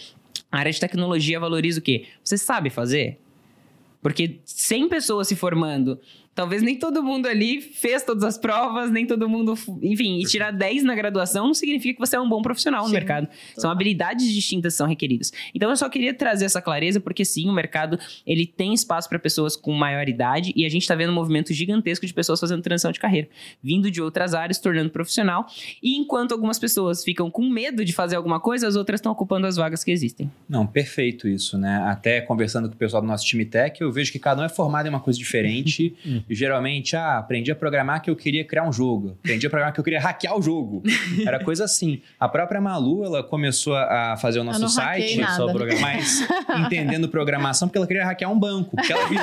[0.50, 2.06] a área de tecnologia valoriza o quê?
[2.22, 3.18] Você sabe fazer?
[4.00, 5.98] Porque 100 pessoas se formando
[6.36, 9.54] Talvez nem todo mundo ali fez todas as provas, nem todo mundo.
[9.82, 12.88] Enfim, e tirar 10 na graduação não significa que você é um bom profissional sim,
[12.88, 13.26] no mercado.
[13.56, 15.32] São habilidades distintas que são requeridas.
[15.54, 19.18] Então eu só queria trazer essa clareza, porque sim, o mercado ele tem espaço para
[19.18, 22.60] pessoas com maior idade e a gente está vendo um movimento gigantesco de pessoas fazendo
[22.60, 23.30] transição de carreira,
[23.62, 25.46] vindo de outras áreas, tornando profissional.
[25.82, 29.46] E enquanto algumas pessoas ficam com medo de fazer alguma coisa, as outras estão ocupando
[29.46, 30.30] as vagas que existem.
[30.46, 31.82] Não, perfeito isso, né?
[31.86, 34.50] Até conversando com o pessoal do nosso time tech, eu vejo que cada um é
[34.50, 35.96] formado em uma coisa diferente.
[36.28, 39.16] E geralmente, ah, aprendi a programar que eu queria criar um jogo.
[39.20, 40.82] Aprendi a programar que eu queria hackear o jogo.
[41.26, 42.00] Era coisa assim.
[42.18, 45.20] A própria Malu, ela começou a fazer o nosso site,
[45.80, 46.26] mas
[46.66, 48.76] entendendo programação, porque ela queria hackear um banco.
[48.76, 49.18] Porque ela viu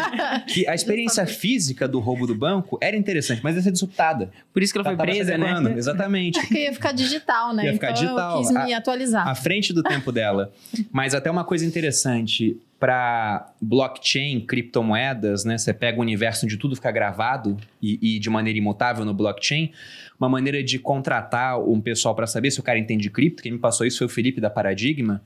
[0.47, 4.31] que a experiência física do roubo do banco era interessante, mas ia ser disruptada.
[4.53, 5.73] Por isso que ela foi presa, né?
[5.75, 6.39] Exatamente.
[6.39, 7.65] Porque ia ficar digital, né?
[7.65, 8.31] Ia ficar então digital.
[8.31, 9.27] eu quis me atualizar.
[9.27, 10.51] À frente do tempo dela.
[10.91, 15.57] Mas até uma coisa interessante para blockchain, criptomoedas, né?
[15.57, 19.71] Você pega o universo onde tudo fica gravado e, e de maneira imutável no blockchain.
[20.19, 23.41] Uma maneira de contratar um pessoal para saber se o cara entende cripto.
[23.41, 25.21] Quem me passou isso foi o Felipe da Paradigma.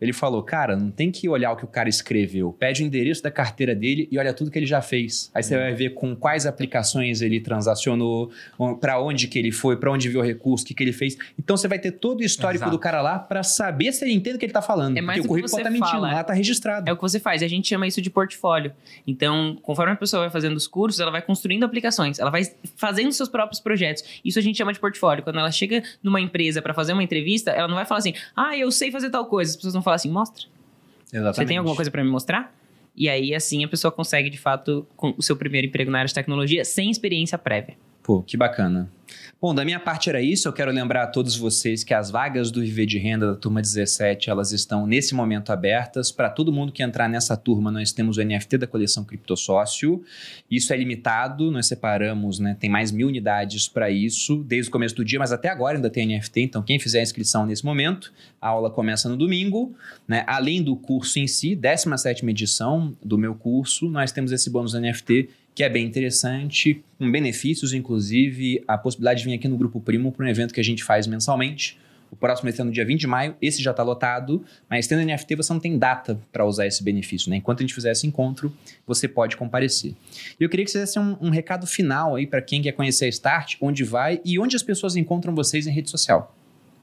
[0.00, 2.52] Ele falou, cara, não tem que olhar o que o cara escreveu.
[2.58, 5.30] Pede o endereço da carteira dele e olha tudo que ele já fez.
[5.34, 8.30] Aí você vai ver com quais aplicações ele transacionou,
[8.80, 11.16] para onde que ele foi, para onde viu o recurso, o que, que ele fez.
[11.38, 12.70] Então você vai ter todo o histórico Exato.
[12.70, 14.96] do cara lá para saber se ele entende o que ele tá falando.
[14.96, 16.88] É mais Porque o currículo tá mentindo, lá tá registrado.
[16.88, 17.42] É o que você faz.
[17.42, 18.72] A gente chama isso de portfólio.
[19.06, 22.42] Então, conforme a pessoa vai fazendo os cursos, ela vai construindo aplicações, ela vai
[22.76, 24.04] fazendo seus próprios projetos.
[24.24, 25.22] Isso a gente chama de portfólio.
[25.22, 28.56] Quando ela chega numa empresa para fazer uma entrevista, ela não vai falar assim: "Ah,
[28.56, 29.50] eu sei fazer tal coisa".
[29.50, 30.46] As pessoas vão falar assim, mostra.
[31.12, 31.36] Exatamente.
[31.36, 32.54] Você tem alguma coisa para me mostrar?
[32.96, 34.86] E aí, assim, a pessoa consegue, de fato,
[35.16, 37.76] o seu primeiro emprego na área de tecnologia sem experiência prévia.
[38.02, 38.90] Pô, que bacana.
[39.40, 40.46] Bom, da minha parte era isso.
[40.46, 43.62] Eu quero lembrar a todos vocês que as vagas do Viver de Renda da turma
[43.62, 46.12] 17, elas estão nesse momento abertas.
[46.12, 50.02] Para todo mundo que entrar nessa turma, nós temos o NFT da coleção Criptosócio.
[50.50, 52.54] Isso é limitado, nós separamos, né?
[52.60, 55.88] Tem mais mil unidades para isso, desde o começo do dia, mas até agora ainda
[55.88, 56.42] tem NFT.
[56.42, 59.74] Então, quem fizer a inscrição nesse momento, a aula começa no domingo.
[60.06, 60.22] Né?
[60.26, 65.30] Além do curso em si, 17 edição do meu curso, nós temos esse bônus NFT
[65.54, 70.12] que é bem interessante, com benefícios, inclusive a possibilidade de vir aqui no Grupo Primo
[70.12, 71.78] para um evento que a gente faz mensalmente.
[72.10, 75.04] O próximo vai ser no dia 20 de maio, esse já está lotado, mas tendo
[75.04, 77.30] NFT você não tem data para usar esse benefício.
[77.30, 77.36] Né?
[77.36, 78.52] Enquanto a gente fizer esse encontro,
[78.84, 79.94] você pode comparecer.
[80.38, 83.04] E eu queria que você desse um, um recado final aí para quem quer conhecer
[83.04, 86.36] a Start, onde vai e onde as pessoas encontram vocês em rede social.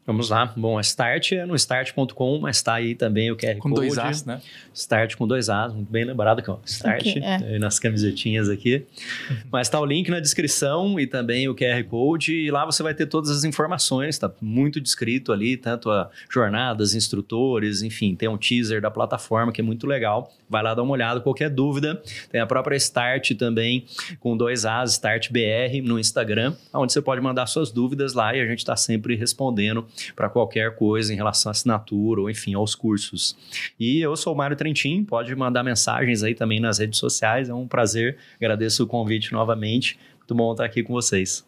[0.07, 0.53] Vamos lá.
[0.55, 3.75] Bom, a Start é no start.com, mas está aí também o QR com Code.
[3.75, 4.41] Com dois As, né?
[4.73, 7.59] Start com dois As, muito bem lembrado que é Start, okay, é.
[7.59, 8.85] nas camisetinhas aqui.
[9.51, 12.93] mas está o link na descrição e também o QR Code, e lá você vai
[12.93, 18.37] ter todas as informações, está muito descrito ali, tanto a jornadas, instrutores, enfim, tem um
[18.37, 20.31] teaser da plataforma que é muito legal.
[20.49, 22.01] Vai lá dar uma olhada, qualquer dúvida.
[22.31, 23.85] Tem a própria Start também,
[24.21, 28.39] com dois As, Start BR, no Instagram, onde você pode mandar suas dúvidas lá e
[28.39, 32.75] a gente está sempre respondendo para qualquer coisa em relação à assinatura ou, enfim, aos
[32.75, 33.37] cursos.
[33.79, 37.53] E eu sou o Mário Trentin, pode mandar mensagens aí também nas redes sociais, é
[37.53, 41.45] um prazer, agradeço o convite novamente, muito bom estar aqui com vocês.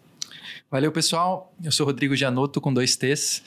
[0.72, 1.54] Valeu, pessoal.
[1.64, 3.44] Eu sou Rodrigo Gianotto, com dois T's.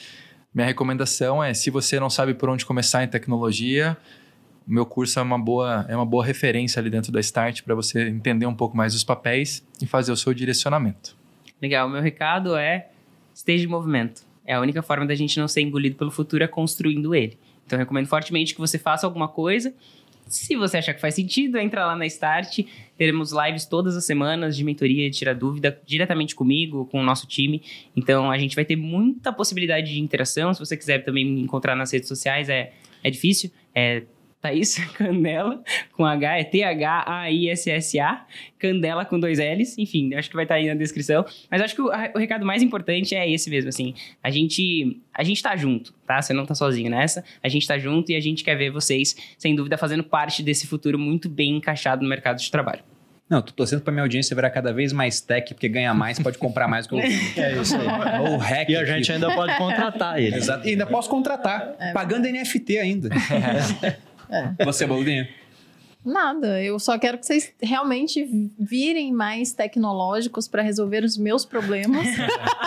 [0.53, 3.97] Minha recomendação é, se você não sabe por onde começar em tecnologia,
[4.67, 7.75] o meu curso é uma boa, é uma boa referência ali dentro da Start para
[7.75, 11.15] você entender um pouco mais os papéis e fazer o seu direcionamento.
[11.61, 12.89] Legal, meu recado é
[13.33, 14.21] esteja em movimento.
[14.45, 17.37] É a única forma da gente não ser engolido pelo futuro é construindo ele.
[17.65, 19.73] Então, recomendo fortemente que você faça alguma coisa.
[20.27, 22.59] Se você achar que faz sentido, entra lá na Start.
[22.97, 27.27] Teremos lives todas as semanas de mentoria, de tirar dúvida diretamente comigo, com o nosso
[27.27, 27.61] time.
[27.95, 30.53] Então, a gente vai ter muita possibilidade de interação.
[30.53, 33.51] Se você quiser também me encontrar nas redes sociais, é, é difícil.
[33.75, 34.03] É
[34.43, 35.63] Thaís Candela,
[35.93, 38.25] com H, é T-H-A-I-S-S-A,
[38.59, 41.25] Candela com dois L's, enfim, acho que vai estar aí na descrição.
[41.49, 45.23] Mas acho que o, o, recado mais importante é esse mesmo, assim, a gente, a
[45.23, 46.21] gente tá junto, tá?
[46.21, 49.15] Você não tá sozinho nessa, a gente tá junto e a gente quer ver vocês,
[49.37, 52.83] sem dúvida, fazendo parte desse futuro muito bem encaixado no mercado de trabalho.
[53.29, 56.37] Não, tô torcendo pra minha audiência virar cada vez mais tech, porque ganha mais, pode
[56.37, 56.99] comprar mais que eu
[57.41, 58.19] É isso aí.
[58.29, 58.69] Ou hack.
[58.69, 60.35] E a gente ainda pode contratar ele.
[60.35, 60.67] Exato.
[60.67, 63.09] E ainda posso contratar, pagando NFT ainda.
[64.63, 65.27] Você, Boldinho?
[66.05, 68.27] Nada, eu só quero que vocês realmente
[68.59, 72.05] virem mais tecnológicos para resolver os meus problemas.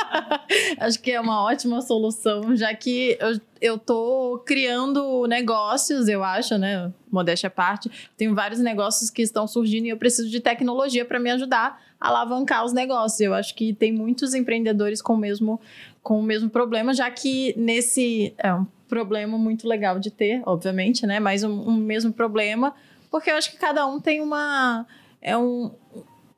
[0.80, 6.56] Acho que é uma ótima solução, já que eu, eu tô criando negócios, eu acho,
[6.56, 6.90] né?
[7.10, 7.90] Modéstia à parte.
[8.16, 12.08] Tenho vários negócios que estão surgindo e eu preciso de tecnologia para me ajudar a
[12.08, 13.20] alavancar os negócios.
[13.20, 15.60] Eu acho que tem muitos empreendedores com o mesmo,
[16.02, 18.34] com o mesmo problema, já que nesse.
[18.38, 21.20] É um problema muito legal de ter, obviamente, né?
[21.20, 22.74] Mas um, um mesmo problema
[23.10, 24.86] porque eu acho que cada um tem uma.
[25.22, 25.70] É um,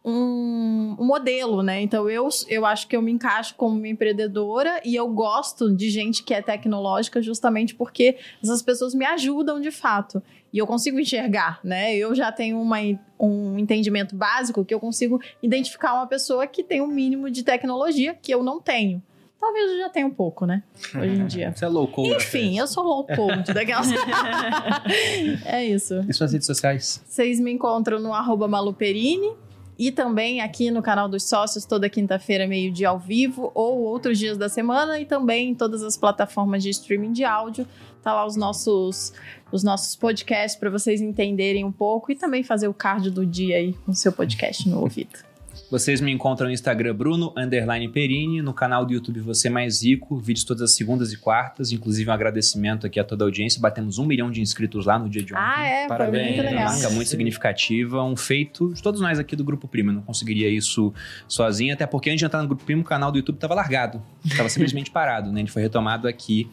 [0.05, 1.83] um, um, modelo, né?
[1.83, 6.23] Então eu, eu acho que eu me encaixo como empreendedora e eu gosto de gente
[6.23, 10.23] que é tecnológica justamente porque essas pessoas me ajudam de fato.
[10.53, 11.95] E eu consigo enxergar, né?
[11.95, 12.79] Eu já tenho uma,
[13.19, 18.15] um entendimento básico que eu consigo identificar uma pessoa que tem um mínimo de tecnologia
[18.15, 19.03] que eu não tenho.
[19.40, 20.62] Talvez eu já tenha um pouco, né?
[20.94, 21.52] Hoje em dia.
[21.56, 22.10] Você é low code.
[22.10, 23.89] Enfim, eu sou low code daquelas.
[25.47, 26.05] é isso.
[26.09, 27.02] E suas redes sociais?
[27.06, 29.32] Vocês me encontram no arroba maluperini
[29.78, 34.36] e também aqui no canal dos sócios toda quinta-feira, meio-dia ao vivo, ou outros dias
[34.36, 37.65] da semana, e também em todas as plataformas de streaming de áudio.
[38.02, 39.12] Tá lá os nossos,
[39.52, 43.56] os nossos podcasts para vocês entenderem um pouco e também fazer o card do dia
[43.56, 45.28] aí com o seu podcast no ouvido.
[45.70, 50.16] Vocês me encontram no Instagram Bruno Underline Perini, no canal do YouTube Você Mais Rico,
[50.16, 53.61] vídeos todas as segundas e quartas, inclusive um agradecimento aqui a toda a audiência.
[53.61, 55.45] Batemos um milhão de inscritos lá no dia de ontem.
[55.45, 55.86] Ah, é?
[55.86, 56.73] Parabéns, foi muito uma legal.
[56.73, 59.90] marca muito significativa, um feito de todos nós aqui do Grupo Primo.
[59.90, 60.90] Eu não conseguiria isso
[61.28, 64.03] sozinho, até porque antes de entrar no Grupo Primo, o canal do YouTube estava largado,
[64.24, 65.40] estava simplesmente parado, né?
[65.40, 66.49] Ele foi retomado aqui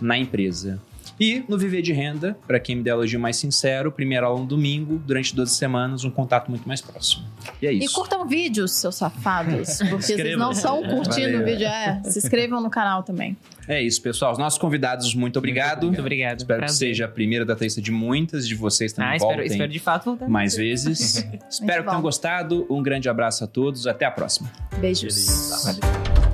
[0.00, 0.80] na empresa.
[1.18, 4.46] E no Viver de Renda, para quem me der elogio mais sincero, primeira aula no
[4.46, 7.24] domingo, durante 12 semanas, um contato muito mais próximo.
[7.62, 7.94] E é E isso.
[7.94, 9.78] curtam vídeos, seus safados.
[9.88, 10.58] Porque vocês não Inscrevam-se.
[10.60, 11.42] estão curtindo Valeu.
[11.42, 11.66] o vídeo.
[11.66, 13.36] É, se inscrevam no canal também.
[13.66, 14.32] É isso, pessoal.
[14.32, 15.86] Os nossos convidados, muito obrigado.
[15.86, 16.40] Muito obrigado.
[16.40, 16.88] Espero que Prazer.
[16.88, 20.04] seja a primeira da lista de muitas, de vocês também Ah, espero, espero de fato
[20.04, 20.28] voltar.
[20.28, 21.24] mais vezes.
[21.48, 22.02] Espero que tenham bom.
[22.02, 22.66] gostado.
[22.68, 23.86] Um grande abraço a todos.
[23.86, 24.50] Até a próxima.
[24.80, 25.14] Beijos.
[25.14, 26.33] Beleza.